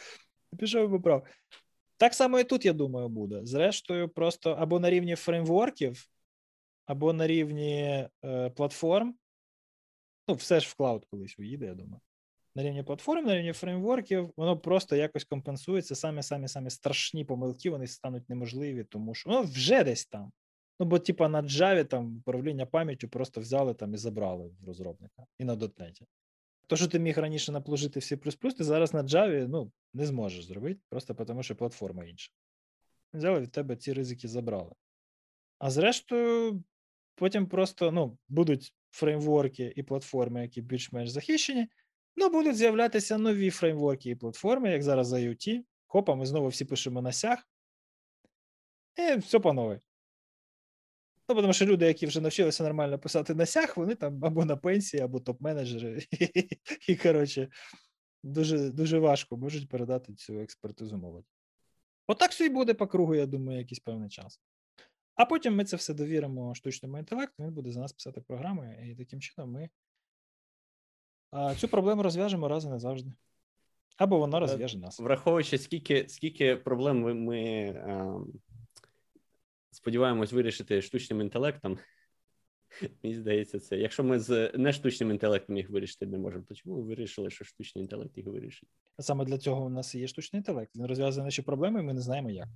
пішов 0.58 0.88
і 0.88 0.92
поправ. 0.92 1.26
Так 1.96 2.14
само 2.14 2.40
і 2.40 2.44
тут, 2.44 2.64
я 2.64 2.72
думаю, 2.72 3.08
буде. 3.08 3.40
Зрештою, 3.44 4.08
просто 4.08 4.50
або 4.50 4.80
на 4.80 4.90
рівні 4.90 5.14
фреймворків, 5.14 6.08
або 6.86 7.12
на 7.12 7.26
рівні 7.26 8.08
е, 8.24 8.50
платформ. 8.50 9.14
Ну, 10.28 10.34
все 10.34 10.60
ж 10.60 10.68
в 10.68 10.74
клауд 10.74 11.06
колись 11.10 11.38
уїде, 11.38 11.66
я 11.66 11.74
думаю 11.74 12.00
на 12.56 12.62
рівні 12.62 12.82
платформ, 12.82 13.26
на 13.26 13.36
рівні 13.36 13.52
фреймворків, 13.52 14.32
воно 14.36 14.58
просто 14.58 14.96
якось 14.96 15.24
компенсується. 15.24 15.94
Самі 15.94 16.22
самі 16.22 16.48
самі 16.48 16.70
страшні 16.70 17.24
помилки 17.24 17.70
вони 17.70 17.86
стануть 17.86 18.28
неможливі, 18.28 18.84
тому 18.84 19.14
що 19.14 19.30
воно 19.30 19.42
вже 19.42 19.84
десь 19.84 20.06
там. 20.06 20.32
Ну, 20.80 20.86
бо, 20.86 20.98
типа, 20.98 21.28
на 21.28 21.42
Java 21.42 21.84
там 21.84 22.16
управління 22.16 22.66
пам'яттю 22.66 23.08
просто 23.08 23.40
взяли 23.40 23.74
там 23.74 23.94
і 23.94 23.96
забрали 23.96 24.48
в 24.60 24.66
розробника 24.66 25.26
і 25.38 25.44
на 25.44 25.56
дотнеті. 25.56 26.06
То, 26.66 26.76
що 26.76 26.88
ти 26.88 26.98
міг 26.98 27.18
раніше 27.18 27.52
наплужити 27.52 28.00
в 28.00 28.02
C++, 28.02 28.16
ти 28.56 28.64
зараз 28.64 28.94
на 28.94 29.02
Java 29.02 29.48
ну, 29.48 29.72
не 29.94 30.06
зможеш 30.06 30.44
зробити, 30.44 30.80
просто 30.88 31.14
тому 31.14 31.42
що 31.42 31.56
платформа 31.56 32.04
інша. 32.04 32.32
Взяли 33.12 33.40
від 33.40 33.52
тебе 33.52 33.76
ці 33.76 33.92
ризики 33.92 34.28
забрали. 34.28 34.72
А 35.58 35.70
зрештою, 35.70 36.64
потім 37.14 37.46
просто 37.46 37.92
ну, 37.92 38.18
будуть 38.28 38.74
фреймворки 38.90 39.72
і 39.76 39.82
платформи, 39.82 40.42
які 40.42 40.62
більш-менш 40.62 41.10
захищені, 41.10 41.68
Ну, 42.16 42.30
будуть 42.30 42.56
з'являтися 42.56 43.18
нові 43.18 43.51
фреймворки 43.51 44.10
і 44.10 44.14
платформи, 44.14 44.70
як 44.70 44.82
зараз 44.82 45.12
IoT. 45.12 45.64
Хопа, 45.86 46.14
ми 46.14 46.26
знову 46.26 46.48
всі 46.48 46.64
пишемо 46.64 47.02
на 47.02 47.12
сях. 47.12 47.48
І 48.97 49.16
все 49.16 49.38
по 49.38 49.52
новій. 49.52 49.80
Ну, 51.28 51.34
тому 51.34 51.52
що 51.52 51.66
люди, 51.66 51.86
які 51.86 52.06
вже 52.06 52.20
навчилися 52.20 52.62
нормально 52.62 52.98
писати 52.98 53.34
на 53.34 53.47
сях, 53.47 53.76
вони 53.76 53.94
там 53.94 54.24
або 54.24 54.44
на 54.44 54.56
пенсії, 54.56 55.02
або 55.02 55.18
топ-менеджери. 55.18 56.06
І, 56.88 56.97
коротше, 56.97 57.48
дуже 58.22 58.70
дуже 58.70 58.98
важко 58.98 59.36
можуть 59.36 59.68
передати 59.68 60.14
цю 60.14 60.40
експертизу 60.40 60.97
молоді. 60.97 61.26
Отак 62.06 62.30
все 62.30 62.47
і 62.47 62.48
буде 62.48 62.74
по 62.74 62.86
кругу, 62.86 63.14
я 63.14 63.26
думаю, 63.26 63.59
якийсь 63.59 63.80
певний 63.80 64.09
час. 64.09 64.40
А 65.14 65.24
потім 65.24 65.56
ми 65.56 65.64
це 65.64 65.76
все 65.76 65.94
довіримо 65.94 66.55
штучному 66.55 66.98
інтелекту, 66.98 67.43
він 67.43 67.52
буде 67.52 67.72
за 67.72 67.80
нас 67.80 67.93
писати 67.93 68.20
програми, 68.20 68.88
і 68.93 68.94
таким 68.94 69.20
чином 69.20 69.52
ми 69.52 69.70
а 71.31 71.55
цю 71.55 71.69
проблему 71.69 72.03
розв'яжемо 72.03 72.48
раз 72.48 72.65
і 72.65 72.69
назавжди. 72.69 73.12
Або 73.97 74.19
вона 74.19 74.40
розв'яже 74.40 74.78
нас. 74.78 75.01
Враховуючи, 75.01 75.59
скільки 75.59 76.07
скільки 76.09 76.57
проблем 76.57 77.01
ми, 77.01 77.15
ми 77.15 77.40
е, 77.40 78.15
сподіваємось 79.70 80.32
вирішити 80.32 80.82
штучним 80.82 81.20
інтелектом. 81.20 81.78
Мені 83.03 83.16
здається, 83.16 83.61
це. 83.61 83.78
Якщо 83.78 84.05
ми 84.05 84.19
з 84.19 84.53
не 84.55 84.73
штучним 84.73 85.11
інтелектом 85.11 85.57
їх 85.57 85.70
вирішити 85.70 86.07
не 86.07 86.19
можемо, 86.19 86.44
то 86.48 86.55
чому 86.55 86.77
ви 86.77 86.82
вирішили, 86.82 87.31
що 87.31 87.44
штучний 87.44 87.82
інтелект 87.85 88.16
їх 88.16 88.27
вирішить? 88.27 88.69
А 88.97 89.03
Саме 89.03 89.24
для 89.24 89.39
цього 89.39 89.65
у 89.65 89.69
нас 89.69 89.94
є 89.94 90.07
штучний 90.07 90.40
інтелект. 90.40 90.77
Він 90.77 90.86
розв'язує 90.86 91.24
наші 91.24 91.43
проблеми, 91.43 91.81
і 91.81 91.82
ми 91.82 91.94
не 91.94 92.01
знаємо 92.01 92.31
як. 92.31 92.48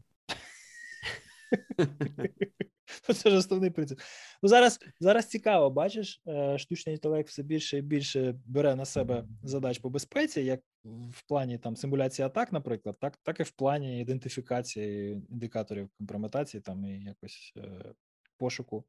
Це 3.15 3.31
ж 3.31 3.37
основний 3.37 3.71
принцип. 3.71 4.01
Ну, 4.43 4.49
Зараз 4.49 4.79
зараз 5.01 5.27
цікаво, 5.27 5.71
бачиш, 5.71 6.23
е, 6.27 6.59
штучний 6.59 6.95
інтелект 6.95 7.29
все 7.29 7.43
більше 7.43 7.79
і 7.79 7.83
більше 7.83 8.35
бере 8.47 8.77
на 8.77 8.85
себе 8.85 9.25
задач 9.43 9.79
по 9.79 9.91
безпеці, 9.91 10.41
як 10.41 10.61
в 10.85 11.23
плані 11.29 11.59
там 11.59 11.77
симуляції 11.77 12.27
атак, 12.27 12.53
наприклад, 12.53 12.97
так 13.01 13.17
так 13.23 13.41
і 13.41 13.43
в 13.43 13.51
плані 13.51 14.01
ідентифікації 14.01 15.13
індикаторів 15.31 15.89
компрометації 15.99 16.61
там 16.61 16.85
і 16.85 17.05
якось 17.05 17.53
е, 17.57 17.93
пошуку, 18.37 18.85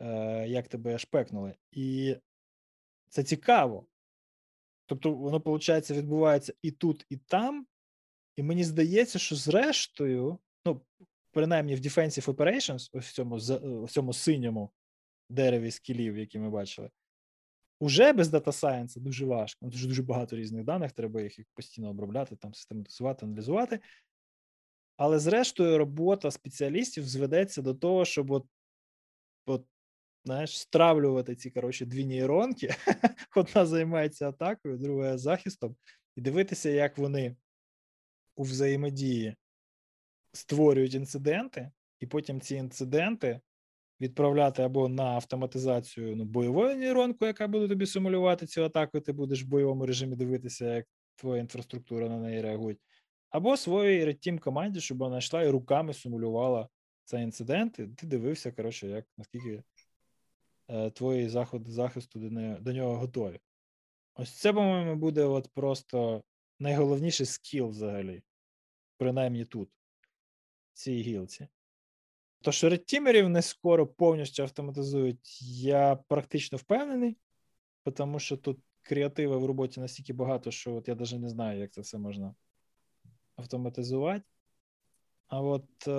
е, 0.00 0.48
як 0.48 0.68
тебе 0.68 0.98
шпекнули. 0.98 1.54
І 1.72 2.16
це 3.08 3.22
цікаво. 3.22 3.86
Тобто, 4.86 5.12
воно, 5.12 5.38
виходить, 5.38 5.90
відбувається 5.90 6.54
і 6.62 6.70
тут, 6.70 7.06
і 7.08 7.16
там. 7.16 7.66
І 8.36 8.42
мені 8.42 8.64
здається, 8.64 9.18
що 9.18 9.36
зрештою, 9.36 10.38
ну, 10.64 10.80
принаймні 11.30 11.74
в 11.74 11.78
Defensive 11.78 12.34
Operations, 12.34 12.90
ось 12.92 13.06
в 13.06 13.12
цьому 13.12 13.36
в 13.84 13.90
цьому 13.90 14.12
синьому 14.12 14.70
дереві 15.28 15.70
скілів, 15.70 16.18
які 16.18 16.38
ми 16.38 16.50
бачили, 16.50 16.90
уже 17.80 18.12
без 18.12 18.34
Data 18.34 18.52
Science 18.52 18.98
дуже 18.98 19.24
важко. 19.24 19.66
Дуже 19.66 19.88
дуже 19.88 20.02
багато 20.02 20.36
різних 20.36 20.64
даних, 20.64 20.92
треба 20.92 21.22
їх 21.22 21.34
постійно 21.54 21.90
обробляти, 21.90 22.36
там 22.36 22.54
систематизувати, 22.54 23.26
аналізувати. 23.26 23.80
Але 24.96 25.18
зрештою, 25.18 25.78
робота 25.78 26.30
спеціалістів 26.30 27.08
зведеться 27.08 27.62
до 27.62 27.74
того, 27.74 28.04
щоб 28.04 28.30
от, 28.30 28.46
от 29.46 29.66
знаєш, 30.24 30.58
стравлювати 30.58 31.36
ці 31.36 31.50
коротше, 31.50 31.86
дві 31.86 32.04
нейронки. 32.04 32.74
Одна 33.36 33.66
займається 33.66 34.28
атакою, 34.28 34.78
друга 34.78 35.18
захистом, 35.18 35.76
і 36.16 36.20
дивитися, 36.20 36.70
як 36.70 36.98
вони 36.98 37.36
у 38.36 38.42
взаємодії 38.42 39.36
створюють 40.32 40.94
інциденти, 40.94 41.70
і 42.00 42.06
потім 42.06 42.40
ці 42.40 42.54
інциденти 42.54 43.40
відправляти 44.00 44.62
або 44.62 44.88
на 44.88 45.04
автоматизацію 45.04 46.16
ну, 46.16 46.24
бойовою 46.24 46.76
нейронку, 46.76 47.26
яка 47.26 47.48
буде 47.48 47.68
тобі 47.68 47.86
симулювати 47.86 48.46
цю 48.46 48.64
атаку, 48.64 48.98
і 48.98 49.00
ти 49.00 49.12
будеш 49.12 49.44
в 49.44 49.46
бойовому 49.46 49.86
режимі 49.86 50.16
дивитися, 50.16 50.74
як 50.74 50.86
твоя 51.16 51.40
інфраструктура 51.40 52.08
на 52.08 52.18
неї 52.18 52.42
реагує, 52.42 52.76
або 53.30 53.56
своїй 53.56 54.04
редтім 54.04 54.38
команді, 54.38 54.80
щоб 54.80 54.98
вона 54.98 55.18
йшла 55.18 55.42
і 55.42 55.48
руками 55.48 55.94
симулювала 55.94 56.68
цей 57.04 57.22
інцидент, 57.22 57.78
і 57.78 57.86
ти 57.86 58.06
дивився, 58.06 58.52
коротше, 58.52 58.88
як 58.88 59.06
наскільки 59.18 59.62
е, 60.68 60.90
твої 60.90 61.28
заходи 61.28 61.70
захисту 61.70 62.18
до, 62.18 62.30
не, 62.30 62.58
до 62.60 62.72
нього 62.72 62.96
готові. 62.96 63.40
Ось 64.14 64.30
це, 64.30 64.52
по-моєму, 64.52 64.96
буде 64.96 65.24
от 65.24 65.48
просто 65.54 66.22
найголовніший 66.58 67.26
скіл 67.26 67.68
взагалі, 67.68 68.22
принаймні 68.98 69.44
тут 69.44 69.68
цій 70.80 71.00
гілці. 71.00 71.48
То, 72.40 72.52
що 72.52 72.68
редтімерів 72.68 73.28
не 73.28 73.42
скоро 73.42 73.86
повністю 73.86 74.42
автоматизують, 74.42 75.42
я 75.62 75.96
практично 75.96 76.58
впевнений, 76.58 77.16
тому 77.94 78.18
що 78.18 78.36
тут 78.36 78.58
креатива 78.82 79.36
в 79.36 79.44
роботі 79.44 79.80
настільки 79.80 80.12
багато, 80.12 80.50
що 80.50 80.74
от 80.74 80.88
я 80.88 80.94
навіть 80.94 81.20
не 81.20 81.28
знаю, 81.28 81.60
як 81.60 81.72
це 81.72 81.80
все 81.80 81.98
можна 81.98 82.34
автоматизувати. 83.36 84.24
А 85.28 85.40
от 85.40 85.88
е, 85.88 85.92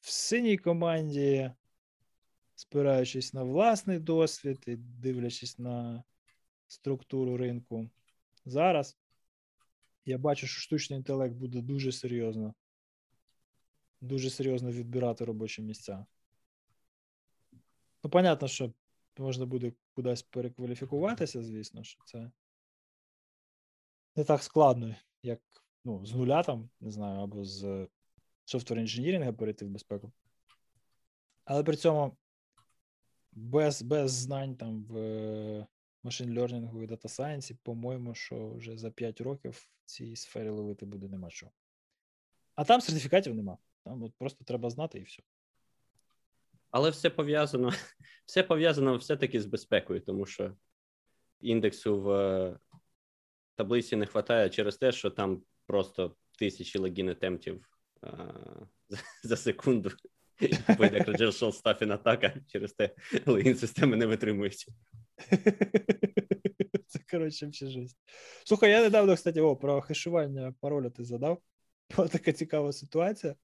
в 0.00 0.10
синій 0.10 0.56
команді, 0.56 1.50
спираючись 2.54 3.34
на 3.34 3.42
власний 3.42 3.98
досвід 3.98 4.64
і 4.66 4.76
дивлячись 4.76 5.58
на 5.58 6.04
структуру 6.66 7.36
ринку 7.36 7.90
зараз, 8.44 8.98
я 10.04 10.18
бачу, 10.18 10.46
що 10.46 10.60
штучний 10.60 10.96
інтелект 10.96 11.34
буде 11.34 11.60
дуже 11.60 11.92
серйозно, 11.92 12.54
дуже 14.02 14.30
серйозно 14.30 14.70
відбирати 14.70 15.24
робочі 15.24 15.62
місця. 15.62 16.06
Ну, 18.04 18.10
понятно, 18.10 18.48
що 18.48 18.72
можна 19.18 19.46
буде 19.46 19.72
кудись 19.94 20.22
перекваліфікуватися, 20.22 21.42
звісно, 21.42 21.84
що 21.84 22.02
це 22.04 22.30
не 24.16 24.24
так 24.24 24.42
складно, 24.42 24.94
як 25.22 25.40
ну, 25.84 26.06
з 26.06 26.14
нуля 26.14 26.42
там, 26.42 26.70
не 26.80 26.90
знаю, 26.90 27.20
або 27.20 27.44
з 27.44 27.88
software 28.44 28.78
engineering 28.78 29.27
а 29.27 29.32
перейти 29.32 29.64
в 29.64 29.68
безпеку. 29.68 30.12
Але 31.44 31.62
при 31.62 31.76
цьому 31.76 32.16
без 33.32 33.82
без 33.82 34.12
знань 34.12 34.56
там 34.56 34.84
в 34.84 35.66
machine 36.02 36.38
learning 36.38 36.77
у 36.77 36.82
і 36.82 36.86
data 36.86 37.08
science 37.08 37.44
і, 37.44 37.54
по-моєму, 37.62 38.14
що 38.14 38.50
вже 38.50 38.78
за 38.78 38.90
5 38.90 39.20
років 39.20 39.52
в 39.52 39.68
цій 39.84 40.16
сфері 40.16 40.48
ловити 40.48 40.86
буде 40.86 41.08
нема 41.08 41.30
чого. 41.30 41.52
А 42.54 42.64
там 42.64 42.80
сертифікатів 42.80 43.34
нема. 43.34 43.58
Там 43.84 44.02
от 44.02 44.12
просто 44.18 44.44
треба 44.44 44.70
знати 44.70 44.98
і 44.98 45.02
все. 45.02 45.22
Але 46.70 46.90
все 46.90 47.10
пов'язано, 47.10 47.72
все 48.26 48.42
пов'язано 48.42 48.96
все-таки 48.96 49.40
з 49.40 49.46
безпекою, 49.46 50.00
тому 50.00 50.26
що 50.26 50.56
індексу 51.40 52.00
в 52.00 52.10
е, 52.10 52.58
таблиці 53.54 53.96
не 53.96 54.04
вистачає 54.04 54.50
через 54.50 54.76
те, 54.76 54.92
що 54.92 55.10
там 55.10 55.42
просто 55.66 56.16
тисячі 56.38 56.78
логін 56.78 57.08
атемптів 57.08 57.68
за 59.22 59.36
секунду. 59.36 59.90
Буде 60.76 60.90
як 60.94 61.08
Regeneration 61.08 61.62
Staffing 61.62 61.92
атака 61.92 62.34
через 62.48 62.72
те, 62.72 62.94
логін 63.26 63.56
системи 63.56 63.96
не 63.96 64.06
витримують. 64.06 64.66
Це, 66.86 66.98
коротше, 67.10 67.50
жесть. 67.52 67.98
Слухай, 68.44 68.70
я 68.70 68.82
недавно, 68.82 69.14
кстати, 69.14 69.40
о, 69.40 69.56
про 69.56 69.80
хешування 69.80 70.54
пароля 70.60 70.90
ти 70.90 71.04
задав. 71.04 71.42
Була 71.96 72.08
така 72.08 72.32
цікава 72.32 72.72
ситуація 72.72 73.34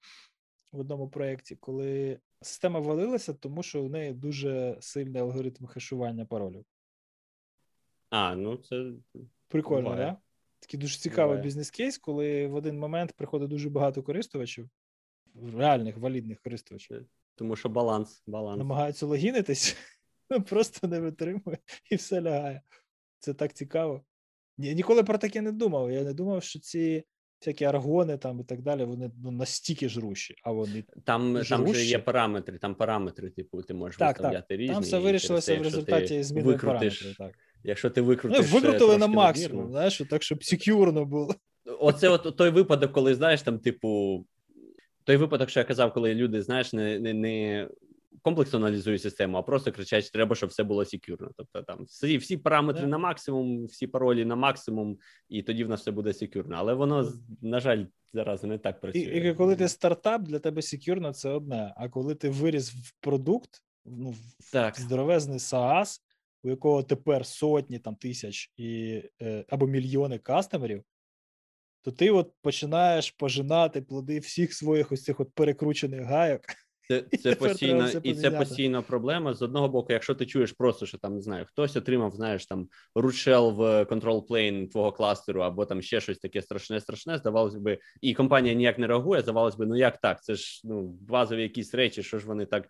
в 0.73 0.81
одному 0.81 1.09
проєкті, 1.09 1.57
коли 1.57 2.21
система 2.43 2.81
валилася, 2.81 3.35
тому 3.35 3.63
що 3.63 3.83
у 3.83 3.89
неї 3.89 4.13
дуже 4.13 4.77
сильний 4.81 5.23
алгоритм 5.23 5.67
хешування 5.67 6.25
паролів. 6.25 6.65
А, 8.11 8.35
ну 8.35 8.57
це 8.57 8.93
прикольно, 9.49 9.89
так? 9.89 9.99
Да? 9.99 10.17
Такий 10.61 10.81
дуже 10.81 10.99
цікавий 10.99 11.39
бізнес-кейс, 11.43 11.99
коли 11.99 12.47
в 12.47 12.55
один 12.55 12.79
момент 12.79 13.13
приходить 13.13 13.49
дуже 13.49 13.71
багато 13.71 14.03
користувачів, 14.03 14.71
реальних 15.57 15.97
валідних 15.97 16.41
користувачів. 16.41 17.07
Тому 17.35 17.57
що 17.57 17.69
баланс, 17.69 18.23
баланс. 18.27 18.59
намагаються 18.59 19.07
логінитись, 19.07 19.77
просто 20.47 20.89
не 20.89 21.01
витримує 21.01 21.59
і 21.91 21.97
все 21.97 22.21
лягає. 22.21 22.63
Це 23.19 23.35
так 23.35 23.55
цікаво. 23.55 24.05
Я 24.57 24.73
ніколи 24.73 25.05
про 25.05 25.19
таке 25.19 25.41
не 25.41 25.53
думав. 25.53 25.91
Я 25.91 26.05
не 26.05 26.15
думав, 26.15 26.43
що 26.43 26.61
ці 26.61 27.05
всякі 27.41 27.65
аргони 27.65 28.17
там 28.17 28.41
і 28.41 28.45
так 28.45 28.63
далі, 28.63 28.85
вони 28.85 29.11
ну, 29.25 29.31
настільки 29.31 29.89
жрущі, 29.89 30.35
а 30.43 30.53
вони 30.53 30.85
там 31.05 31.41
там 31.49 31.75
же 31.75 31.85
є 31.85 31.99
параметри, 31.99 32.59
там 32.59 32.75
параметри, 32.75 33.31
типу, 33.31 33.63
ти 33.63 33.75
можеш 33.75 33.97
так, 33.97 34.17
виставляти 34.17 34.47
так. 34.49 34.59
різні. 34.59 34.75
Там 34.75 34.83
все 34.83 34.99
вирішилося 34.99 35.59
в 35.59 35.63
результаті 35.63 36.23
зміни 36.23 36.57
параметрів. 36.57 37.17
Так. 37.19 37.33
Якщо 37.65 37.91
ти 37.91 38.01
викрутиш... 38.01 38.47
Ну, 38.53 38.61
викрутили 38.61 38.99
на 38.99 39.07
максимум, 39.07 39.71
знаєш, 39.71 40.03
так, 40.11 40.23
щоб 40.23 40.45
секюрно 40.45 41.05
було. 41.05 41.35
Оце 41.81 42.09
от 42.09 42.37
той 42.37 42.51
випадок, 42.51 42.93
коли, 42.93 43.15
знаєш, 43.15 43.43
там, 43.43 43.59
типу, 43.59 44.25
той 45.05 45.17
випадок, 45.17 45.51
що 45.51 45.61
я 45.61 45.65
казав, 45.65 45.93
коли 45.93 46.15
люди, 46.15 46.43
знаєш, 46.43 46.73
не 46.73 46.99
не, 46.99 47.15
не 47.15 47.69
комплексно 48.23 48.59
аналізують 48.59 49.03
систему, 49.03 49.39
а 49.39 49.43
просто 49.43 49.73
кричать, 49.73 50.13
треба, 50.13 50.37
щоб 50.37 50.51
все 50.51 50.63
було 50.63 50.85
секюрно. 50.85 51.31
Тобто 51.37 51.63
там 51.63 51.85
всі 51.85 52.19
всі 52.19 52.37
параметри 52.37 52.85
yeah. 52.85 52.91
на 52.91 52.99
максимум, 52.99 53.67
всі 53.67 53.87
паролі 53.87 54.25
на 54.25 54.37
максимум, 54.37 54.99
і 55.29 55.43
тоді 55.43 55.65
в 55.65 55.69
нас 55.69 55.81
все 55.81 55.91
буде 55.91 56.13
секюрно. 56.13 56.57
Але 56.59 56.75
воно, 56.75 57.13
на 57.43 57.61
жаль, 57.61 57.85
зараз 58.13 58.45
не 58.45 58.59
так 58.59 58.81
працює. 58.81 59.03
І, 59.03 59.31
і 59.31 59.35
коли 59.35 59.57
ти 59.57 59.69
стартап, 59.69 60.23
для 60.23 60.39
тебе 60.39 60.63
секюрно 60.63 61.13
це 61.13 61.31
одне. 61.31 61.75
А 61.77 61.89
коли 61.89 62.15
ти 62.15 62.29
виріс 62.29 62.71
в 62.71 62.93
продукт, 63.01 63.51
ну, 63.85 64.15
так. 64.53 64.81
здоровезний 64.81 65.39
SaaS, 65.39 66.01
у 66.43 66.49
якого 66.49 66.83
тепер 66.83 67.27
сотні 67.27 67.79
там 67.79 67.95
тисяч 67.95 68.53
і 68.57 69.03
е, 69.23 69.45
або 69.49 69.67
мільйони 69.67 70.19
кастомерів, 70.19 70.85
то 71.83 71.93
ти 71.93 72.11
от 72.11 72.33
починаєш 72.43 73.11
пожинати 73.11 73.83
плоди 73.83 74.19
всіх 74.19 74.55
своїх 74.55 74.93
ось 74.93 75.05
цих 75.05 75.21
от 75.21 75.33
перекручених 75.35 76.03
гайок. 76.03 76.41
Це 76.89 77.03
це 77.19 77.35
постійно 77.35 77.89
і 78.03 78.15
це 78.15 78.31
постійна 78.31 78.83
проблема. 78.83 79.35
З 79.35 79.43
одного 79.43 79.69
боку, 79.69 79.93
якщо 79.93 80.15
ти 80.15 80.27
чуєш 80.27 80.53
просто, 80.53 80.87
що 80.87 80.99
там 80.99 81.15
не 81.15 81.21
знаю, 81.21 81.45
хтось 81.49 81.77
отримав, 81.77 82.15
знаєш, 82.15 82.47
там 82.47 82.69
рушел 82.95 83.53
в 83.53 83.61
control 83.83 84.27
plane 84.27 84.69
твого 84.71 84.93
кластеру, 84.93 85.41
або 85.41 85.67
там 85.67 85.83
ще 85.83 86.01
щось 86.01 86.19
таке 86.19 86.43
страшне, 86.43 86.81
страшне, 86.81 87.19
здавалось 87.19 87.55
би, 87.55 87.79
і 88.01 88.15
компанія 88.15 88.55
ніяк 88.55 88.79
не 88.79 88.87
реагує. 88.87 89.21
Здавалось 89.21 89.57
би, 89.57 89.67
ну 89.67 89.77
як 89.77 89.99
так? 89.99 90.23
Це 90.23 90.35
ж 90.35 90.61
ну 90.65 90.83
базові 90.83 91.43
якісь 91.43 91.75
речі, 91.75 92.03
що 92.03 92.19
ж 92.19 92.27
вони 92.27 92.47
так 92.47 92.69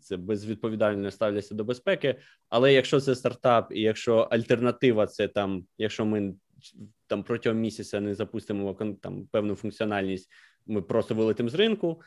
це 0.00 0.16
безвідповідально 0.16 1.10
ставляться 1.10 1.54
до 1.54 1.64
безпеки. 1.64 2.14
Але 2.48 2.72
якщо 2.72 3.00
це 3.00 3.14
стартап, 3.14 3.72
і 3.72 3.80
якщо 3.80 4.16
альтернатива, 4.16 5.06
це 5.06 5.28
там, 5.28 5.66
якщо 5.78 6.04
ми 6.04 6.34
там 7.06 7.22
протягом 7.22 7.60
місяця 7.60 8.00
не 8.00 8.14
запустимо 8.14 8.96
там 9.02 9.26
певну 9.26 9.54
функціональність, 9.54 10.30
ми 10.66 10.82
просто 10.82 11.14
вилетимо 11.14 11.48
з 11.48 11.54
ринку. 11.54 12.00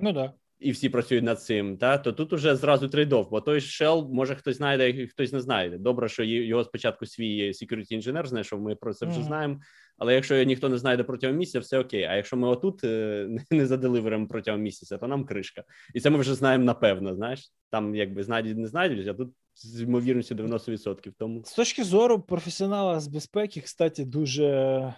Ну 0.00 0.12
да 0.12 0.32
і 0.60 0.70
всі 0.70 0.88
працюють 0.88 1.24
над 1.24 1.42
цим, 1.42 1.76
та 1.76 1.98
то 1.98 2.12
тут 2.12 2.32
уже 2.32 2.56
зразу 2.56 2.88
трейдов, 2.88 3.30
бо 3.30 3.40
той 3.40 3.58
shell, 3.58 4.12
може 4.12 4.34
хтось 4.34 4.56
знайде, 4.56 5.06
хтось 5.06 5.32
не 5.32 5.40
знайде. 5.40 5.78
Добре, 5.78 6.08
що 6.08 6.24
його 6.24 6.64
спочатку 6.64 7.06
свій 7.06 7.48
security 7.48 7.92
інженер 7.92 8.26
знайшов, 8.28 8.60
ми 8.60 8.74
про 8.74 8.94
це 8.94 9.06
вже 9.06 9.20
mm-hmm. 9.20 9.24
знаємо. 9.24 9.60
Але 9.98 10.14
якщо 10.14 10.42
ніхто 10.42 10.68
не 10.68 10.78
знайде 10.78 11.02
протягом 11.04 11.36
місяця, 11.36 11.60
все 11.60 11.78
окей. 11.78 12.04
А 12.04 12.16
якщо 12.16 12.36
ми 12.36 12.48
отут 12.48 12.84
е, 12.84 13.28
не 13.50 13.66
заделиверимо 13.66 14.28
протягом 14.28 14.60
місяця, 14.60 14.98
то 14.98 15.06
нам 15.06 15.24
кришка. 15.24 15.64
І 15.94 16.00
це 16.00 16.10
ми 16.10 16.18
вже 16.18 16.34
знаємо 16.34 16.64
напевно. 16.64 17.14
Знаєш, 17.14 17.52
там 17.70 17.94
якби 17.94 18.22
знайдуть, 18.22 18.56
не 18.56 18.66
знайдуть, 18.66 19.08
а 19.08 19.14
тут 19.14 19.32
з 19.54 19.82
ймовірністю 19.82 20.34
90%. 20.34 21.12
Тому 21.18 21.42
з 21.44 21.52
точки 21.52 21.84
зору 21.84 22.20
професіонала 22.20 23.00
з 23.00 23.08
безпеки, 23.08 23.60
кстати, 23.60 24.04
дуже 24.04 24.94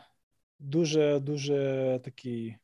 дуже 0.59 1.21
дуже 1.21 2.01
такий 2.05 2.57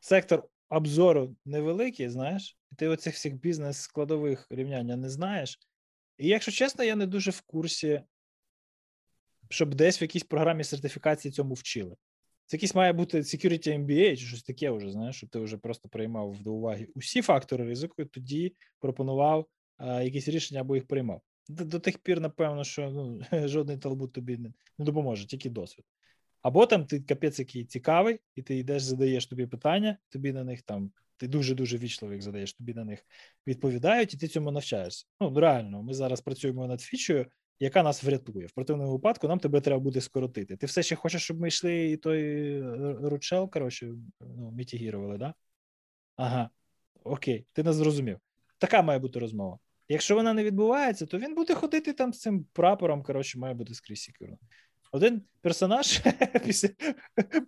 сектор 0.00 0.42
обзору 0.76 1.36
невеликий, 1.44 2.08
знаєш, 2.08 2.56
і 2.72 2.74
ти 2.74 2.88
оцих 2.88 3.14
всіх 3.14 3.34
бізнес-складових 3.34 4.46
рівняння 4.50 4.96
не 4.96 5.08
знаєш. 5.08 5.58
І 6.18 6.28
якщо 6.28 6.52
чесно, 6.52 6.84
я 6.84 6.96
не 6.96 7.06
дуже 7.06 7.30
в 7.30 7.40
курсі, 7.40 8.02
щоб 9.50 9.74
десь 9.74 10.00
в 10.00 10.02
якійсь 10.02 10.24
програмі 10.24 10.64
сертифікації 10.64 11.32
цьому 11.32 11.54
вчили. 11.54 11.96
Це 12.46 12.56
якийсь 12.56 12.74
має 12.74 12.92
бути 12.92 13.18
security 13.18 13.68
MBA 13.68 14.16
чи 14.16 14.26
щось 14.26 14.42
таке 14.42 14.70
вже, 14.70 14.90
знаєш, 14.90 15.16
щоб 15.16 15.30
ти 15.30 15.38
вже 15.38 15.58
просто 15.58 15.88
приймав 15.88 16.42
до 16.42 16.52
уваги 16.52 16.88
усі 16.94 17.22
фактори 17.22 17.64
ризику, 17.64 18.02
і 18.02 18.04
тоді 18.04 18.54
пропонував 18.80 19.46
а, 19.76 20.02
якісь 20.02 20.28
рішення 20.28 20.60
або 20.60 20.74
їх 20.74 20.86
приймав. 20.86 21.22
До, 21.48 21.64
до 21.64 21.78
тих 21.78 21.98
пір, 21.98 22.20
напевно, 22.20 22.64
що 22.64 22.90
ну, 22.90 23.20
жодний 23.48 23.78
талбут 23.78 24.12
тобі 24.12 24.36
не, 24.36 24.52
не 24.78 24.84
допоможе, 24.84 25.26
тільки 25.26 25.50
досвід. 25.50 25.84
Або 26.44 26.66
там 26.66 26.86
ти 26.86 27.00
капець 27.00 27.38
який 27.38 27.64
цікавий, 27.64 28.20
і 28.34 28.42
ти 28.42 28.56
йдеш, 28.56 28.82
задаєш 28.82 29.26
тобі 29.26 29.46
питання, 29.46 29.98
тобі 30.08 30.32
на 30.32 30.44
них 30.44 30.62
там, 30.62 30.92
ти 31.16 31.28
дуже-дуже 31.28 31.78
вічливих 31.78 32.22
задаєш, 32.22 32.52
тобі 32.52 32.74
на 32.74 32.84
них 32.84 33.06
відповідають, 33.46 34.14
і 34.14 34.16
ти 34.16 34.28
цьому 34.28 34.50
навчаєшся. 34.50 35.06
Ну, 35.20 35.40
реально, 35.40 35.82
ми 35.82 35.94
зараз 35.94 36.20
працюємо 36.20 36.66
над 36.66 36.80
фічою, 36.80 37.26
яка 37.60 37.82
нас 37.82 38.04
врятує. 38.04 38.46
В 38.46 38.52
противному 38.52 38.92
випадку 38.92 39.28
нам 39.28 39.38
тебе 39.38 39.60
треба 39.60 39.80
буде 39.80 40.00
скоротити. 40.00 40.56
Ти 40.56 40.66
все 40.66 40.82
ще 40.82 40.96
хочеш, 40.96 41.22
щоб 41.22 41.40
ми 41.40 41.48
йшли 41.48 41.90
і 41.90 41.96
той 41.96 42.22
е, 42.60 42.96
ручел, 43.02 43.50
коротше, 43.50 43.92
ну, 44.20 44.50
мітігірували, 44.50 45.18
да? 45.18 45.34
Ага, 46.16 46.50
окей, 47.04 47.46
ти 47.52 47.62
нас 47.62 47.76
зрозумів. 47.76 48.18
Така 48.58 48.82
має 48.82 48.98
бути 48.98 49.18
розмова. 49.18 49.58
Якщо 49.88 50.14
вона 50.14 50.32
не 50.32 50.44
відбувається, 50.44 51.06
то 51.06 51.18
він 51.18 51.34
буде 51.34 51.54
ходити 51.54 51.92
там 51.92 52.12
з 52.12 52.20
цим 52.20 52.44
прапором, 52.52 53.02
коротше, 53.02 53.38
має 53.38 53.54
бути 53.54 53.74
скрізь 53.74 54.02
секюрно. 54.02 54.38
Один 54.94 55.22
персонаж 55.40 56.02
після 56.44 56.68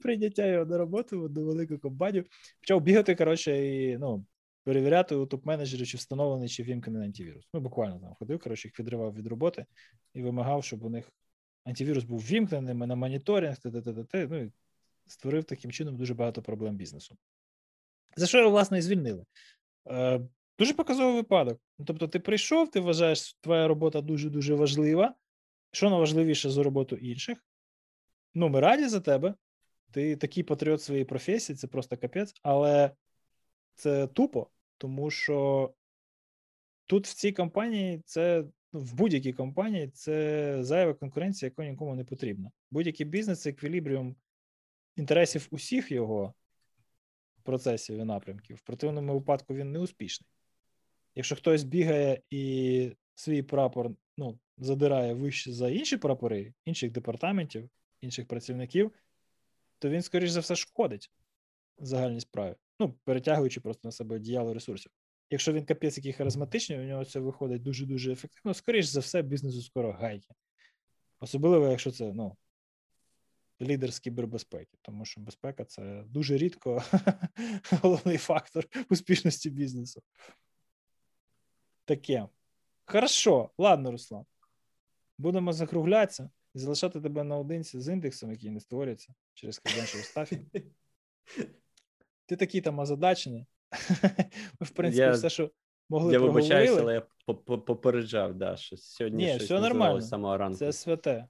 прийняття 0.03 0.47
його 0.47 0.65
на 0.65 0.79
роботу 0.79 1.21
в 1.21 1.25
одну 1.25 1.45
велику 1.45 1.79
компанію 1.79 2.25
почав 2.61 2.81
бігати, 2.81 3.15
коротше, 3.15 3.67
і 3.67 3.99
ну, 3.99 4.27
перевіряти 4.65 5.15
у 5.15 5.27
топ-менеджерів, 5.27 5.87
чи 5.87 5.97
встановлений, 5.97 6.49
чи 6.49 6.63
вімкнений 6.63 7.07
антивірус. 7.07 7.49
Ну, 7.55 7.61
буквально 7.61 8.01
там 8.01 8.15
ходив, 8.15 8.39
коротше, 8.39 8.69
їх 8.69 8.81
відривав 8.81 9.15
від 9.15 9.27
роботи 9.27 9.67
і 10.15 10.23
вимагав, 10.23 10.65
щоб 10.65 10.85
у 10.85 10.91
них 10.91 11.11
антивірус 11.65 12.05
був 12.05 12.21
вімкнений 12.21 12.75
на 12.75 12.97
моніторинг, 12.97 13.59
т-т-т-т, 13.59 14.27
ну 14.31 14.43
і 14.43 14.53
створив 15.07 15.45
таким 15.45 15.71
чином 15.71 15.97
дуже 15.97 16.15
багато 16.15 16.43
проблем 16.43 16.77
бізнесу. 16.77 17.17
За 18.17 18.27
що 18.27 18.39
його, 18.39 18.51
власне, 18.51 18.79
і 18.79 18.83
звільнили? 18.83 19.25
Е, 19.91 20.21
Дуже 20.59 20.75
показовий 20.75 21.15
випадок. 21.15 21.61
Тобто, 21.87 22.09
ти 22.09 22.21
прийшов, 22.21 22.71
ти 22.71 22.81
вважаєш, 22.81 23.35
твоя 23.41 23.69
робота 23.69 24.01
дуже-дуже 24.01 24.55
важлива. 24.55 25.15
Що 25.77 25.91
найважливіше 25.91 26.51
за 26.51 26.63
роботу 26.63 26.97
інших? 26.97 27.45
Ну, 28.35 28.49
ми 28.49 28.61
раді 28.61 28.89
за 28.89 29.01
тебе. 29.01 29.35
Ти 29.91 30.17
такий 30.17 30.43
патріот 30.43 30.83
своєї 30.83 31.05
професії, 31.05 31.57
це 31.57 31.67
просто 31.67 31.97
капець, 31.97 32.35
але 32.43 32.91
це 33.75 34.07
тупо, 34.07 34.51
тому 34.79 35.11
що 35.11 35.75
тут 36.87 37.07
в 37.07 37.15
цій 37.15 37.33
компанії 37.33 38.03
це 38.05 38.45
ну, 38.73 38.81
в 38.81 38.95
будь-якій 38.95 39.33
компанії 39.33 39.89
це 39.89 40.57
зайва 40.61 40.95
конкуренція, 40.95 41.47
яка 41.47 41.71
нікому 41.71 41.95
не 41.95 42.05
потрібна. 42.05 42.51
Будь-який 42.71 43.07
бізнес 43.07 43.43
це 43.43 43.51
еквілібріум 43.51 44.17
інтересів 44.97 45.49
усіх 45.51 45.91
його 45.91 46.35
процесів 47.43 47.99
і 47.99 48.05
напрямків. 48.05 48.57
В 48.57 48.63
противному 48.63 49.15
випадку 49.15 49.55
він 49.55 49.73
не 49.73 49.79
успішний. 49.79 50.31
Якщо 51.15 51.37
хтось 51.37 51.65
бігає 51.65 52.23
і 52.31 52.93
свій 53.15 53.43
прапор 53.43 53.91
ну, 54.17 54.39
задирає 54.59 55.15
вище 55.15 55.53
за 55.53 55.71
інші 55.71 55.97
прапори, 55.97 56.55
інших 56.65 56.93
департаментів, 56.93 57.71
інших 58.01 58.27
працівників, 58.29 58.93
то 59.79 59.89
він, 59.89 60.03
скоріш 60.03 60.31
за 60.31 60.41
все, 60.41 60.57
шкодить 60.57 61.11
загальній 61.79 62.21
справі. 62.21 62.55
Ну, 62.81 62.95
перетягуючи 63.05 63.61
просто 63.61 63.89
на 63.89 63.93
себе 63.93 64.19
діяло 64.19 64.55
ресурсів. 64.55 64.93
Якщо 65.31 65.53
він 65.53 65.65
капець 65.65 65.97
який 65.97 66.13
харизматичний, 66.13 66.79
у 66.79 66.85
нього 66.85 67.05
це 67.05 67.21
виходить 67.21 67.63
дуже-дуже 67.63 68.13
ефективно, 68.13 68.55
скоріш 68.55 68.87
за 68.87 69.01
все, 69.01 69.23
бізнесу 69.23 69.63
скоро 69.63 69.93
гайки. 69.93 70.35
Особливо, 71.21 71.69
якщо 71.69 71.91
це 71.91 72.13
ну, 72.13 72.37
лідер 73.61 73.95
з 73.95 74.01
кібербезпеки, 74.01 74.79
тому 74.83 75.05
що 75.05 75.21
безпека 75.21 75.65
це 75.65 76.05
дуже 76.07 76.37
рідко 76.37 76.85
головний 77.71 78.19
фактор 78.19 78.67
успішності 78.91 79.51
бізнесу. 79.51 80.03
Таке. 81.85 82.29
Хорошо, 82.87 83.51
ладно, 83.59 83.91
Руслан. 83.91 84.25
Будемо 85.19 85.53
закруглятися 85.53 86.31
і 86.55 86.59
залишати 86.59 87.01
тебе 87.01 87.25
наодинці 87.25 87.81
з 87.81 87.89
індексом, 87.93 88.31
який 88.31 88.51
не 88.51 88.61
створюється 88.61 89.15
через 89.35 89.61
credential 89.65 90.15
stuffing. 90.15 90.63
Ти 92.27 92.37
такий 92.37 92.61
там 92.61 92.79
озадачений. 92.79 93.47
Ми, 94.61 94.67
в 94.67 94.71
принципі, 94.71 95.01
Я- 95.03 95.13
все, 95.13 95.31
що 95.31 95.51
могли 95.89 96.13
Я 96.13 96.19
вибачаюся, 96.19 96.81
але 96.81 96.95
я 96.95 97.03
по- 97.27 97.35
по- 97.35 97.59
попереджав, 97.59 98.35
да, 98.35 98.57
що 98.57 98.77
сьогодні 98.77 99.25
Ні, 99.25 99.31
щось 99.31 99.43
все 99.43 99.61
нормально. 99.61 100.01
самого 100.01 100.37
ранку. 100.37 100.59
Це 100.59 100.73
святе. 100.73 101.29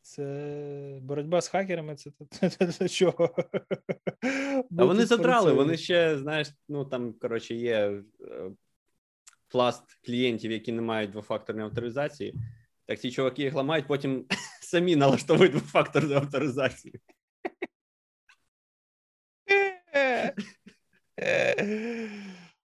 Це 0.00 0.98
боротьба 1.02 1.40
з 1.40 1.48
хакерами, 1.48 1.96
це 1.96 2.10
до 2.78 2.88
чого? 2.88 3.34
А 4.78 4.84
вони 4.84 5.06
задрали, 5.06 5.52
вони 5.52 5.76
ще, 5.76 6.18
знаєш, 6.18 6.48
ну 6.68 6.84
там, 6.84 7.12
коротше, 7.12 7.54
є 7.54 8.02
е, 8.20 8.50
пласт 9.54 9.82
клієнтів, 10.04 10.52
які 10.52 10.72
не 10.72 10.82
мають 10.82 11.10
двофакторної 11.10 11.66
авторизації. 11.66 12.34
Так 12.86 13.00
ці 13.00 13.10
чуваки 13.10 13.42
їх 13.42 13.54
ламають, 13.54 13.86
потім 13.86 14.26
самі 14.62 14.96
налаштовують 14.96 15.52
двофакторну 15.52 16.14
авторизацію. 16.14 16.94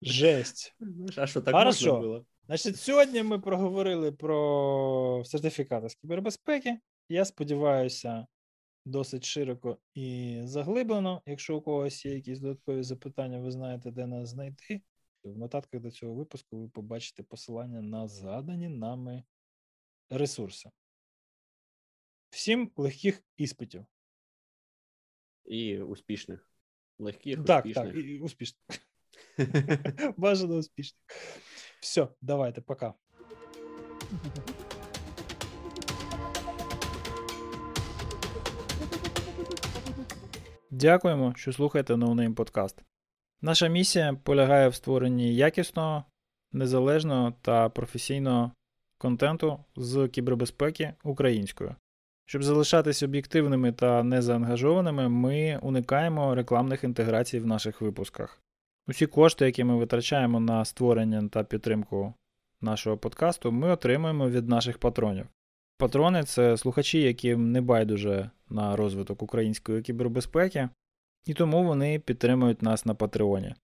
Жесть. 0.03 0.77
А 1.17 1.27
що 1.27 1.41
так 1.41 1.55
можна 1.55 1.93
було? 1.93 2.27
Значить, 2.47 2.77
сьогодні 2.77 3.23
ми 3.23 3.39
проговорили 3.39 4.13
про 4.13 5.23
сертифікати 5.27 5.89
з 5.89 5.95
кібербезпеки. 5.95 6.79
Я 7.09 7.25
сподіваюся, 7.25 8.27
досить 8.85 9.25
широко 9.25 9.79
і 9.95 10.41
заглиблено. 10.45 11.23
Якщо 11.27 11.57
у 11.57 11.61
когось 11.61 12.05
є 12.05 12.15
якісь 12.15 12.41
додаткові 12.41 12.83
запитання, 12.83 13.39
ви 13.39 13.51
знаєте, 13.51 13.91
де 13.91 14.07
нас 14.07 14.29
знайти. 14.29 14.83
В 15.25 15.39
нотатках 15.39 15.81
до 15.81 15.91
цього 15.91 16.15
випуску 16.15 16.61
ви 16.61 16.69
побачите 16.69 17.23
посилання 17.23 17.83
на 17.83 18.09
згадані 18.09 18.69
нами 18.69 19.23
ресурси. 20.11 20.71
Всім 22.31 22.71
легких 22.77 23.23
іспитів. 23.37 23.87
І 25.45 25.79
успішних. 25.79 26.49
Легких, 26.99 27.45
Так, 27.45 27.65
успішних. 27.67 27.95
так, 27.95 28.05
і 28.05 28.19
успішних. 28.19 28.63
Бажано 30.17 30.55
успішних. 30.57 31.03
Все, 31.81 32.09
давайте, 32.21 32.61
пока. 32.61 32.95
Дякуємо, 40.71 41.35
що 41.37 41.53
слухаєте 41.53 41.95
NoName 41.95 42.35
Podcast. 42.35 42.75
Наша 43.45 43.69
місія 43.69 44.17
полягає 44.23 44.69
в 44.69 44.75
створенні 44.75 45.35
якісного, 45.35 46.05
незалежного 46.53 47.33
та 47.43 47.69
професійного 47.69 48.53
контенту 48.99 49.59
з 49.77 50.09
кібербезпеки 50.09 50.95
українською. 51.05 51.75
Щоб 52.27 52.43
залишатись 52.43 53.03
об'єктивними 53.03 53.73
та 53.73 54.03
незаангажованими, 54.03 55.09
ми 55.09 55.59
уникаємо 55.63 56.35
рекламних 56.35 56.85
інтеграцій 56.85 57.39
в 57.39 57.47
наших 57.47 57.81
випусках. 57.81 58.43
Усі 58.89 59.07
кошти, 59.07 59.45
які 59.45 59.65
ми 59.65 59.77
витрачаємо 59.77 60.41
на 60.41 60.65
створення 60.65 61.29
та 61.29 61.45
підтримку 61.45 62.15
нашого 62.61 62.97
подкасту, 62.97 63.53
ми 63.53 63.71
отримуємо 63.71 64.29
від 64.29 64.49
наших 64.49 64.79
патронів. 64.79 65.27
Патрони 65.79 66.23
це 66.23 66.57
слухачі, 66.57 67.01
яким 67.01 67.53
не 67.53 67.61
байдуже 67.61 68.31
на 68.49 68.77
розвиток 68.77 69.23
української 69.23 69.83
кібербезпеки, 69.83 70.69
і 71.27 71.35
тому 71.35 71.65
вони 71.65 71.99
підтримують 71.99 72.63
нас 72.63 72.87
на 72.87 72.95
Патреоні. 72.95 73.55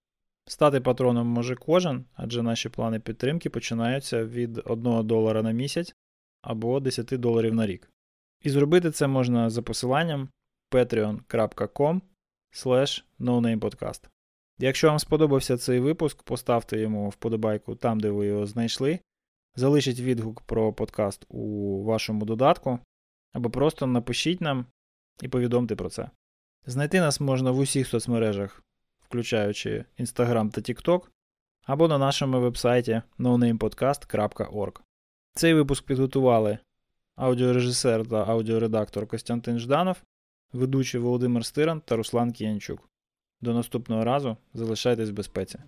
Стати 0.47 0.81
патроном 0.81 1.27
може 1.27 1.57
кожен, 1.57 2.05
адже 2.15 2.43
наші 2.43 2.69
плани 2.69 3.01
підтримки 3.01 3.51
починаються 3.51 4.25
від 4.25 4.63
1 4.65 5.07
долара 5.07 5.43
на 5.43 5.51
місяць 5.51 5.95
або 6.43 6.81
10 6.81 7.07
доларів 7.07 7.55
на 7.55 7.67
рік. 7.67 7.91
І 8.43 8.51
зробити 8.51 8.91
це 8.91 9.07
можна 9.07 9.51
за 9.51 9.63
посиланням 9.63 10.29
patreon.com 10.71 12.01
nonamepodcast. 13.21 14.09
Якщо 14.59 14.89
вам 14.89 14.99
сподобався 14.99 15.57
цей 15.57 15.81
випуск, 15.81 16.23
поставте 16.23 16.81
йому 16.81 17.09
вподобайку 17.09 17.75
там, 17.75 18.01
де 18.01 18.11
ви 18.11 18.27
його 18.27 18.47
знайшли. 18.47 19.01
Залишіть 19.57 20.01
відгук 20.01 20.41
про 20.41 20.73
подкаст 20.73 21.25
у 21.29 21.83
вашому 21.85 22.25
додатку, 22.25 22.79
або 23.33 23.51
просто 23.51 23.87
напишіть 23.87 24.41
нам 24.41 24.67
і 25.23 25.29
повідомте 25.29 25.77
про 25.77 25.89
це. 25.91 26.11
Знайти 26.69 27.01
нас 27.01 27.21
можна 27.21 27.51
в 27.51 27.59
усіх 27.59 27.89
соцмережах, 27.89 28.63
включаючи 29.01 29.85
Instagram 29.99 30.51
та 30.51 30.61
TikTok, 30.61 31.01
або 31.67 31.89
на 31.89 31.99
нашому 31.99 32.41
вебсайті 32.41 33.03
nonamepodcast.org. 33.19 34.81
Цей 35.35 35.55
випуск 35.55 35.85
підготували 35.85 36.59
аудіорежисер 37.17 38.07
та 38.07 38.25
аудіоредактор 38.25 39.07
Костянтин 39.07 39.59
Жданов, 39.59 39.97
ведучий 40.53 41.01
Володимир 41.01 41.45
Стиран 41.45 41.81
та 41.81 41.97
Руслан 41.97 42.33
Кіянчук. 42.33 42.91
До 43.41 43.55
наступного 43.55 44.05
разу 44.05 44.37
залишайтесь 44.55 45.11
в 45.11 45.13
безпеці. 45.13 45.59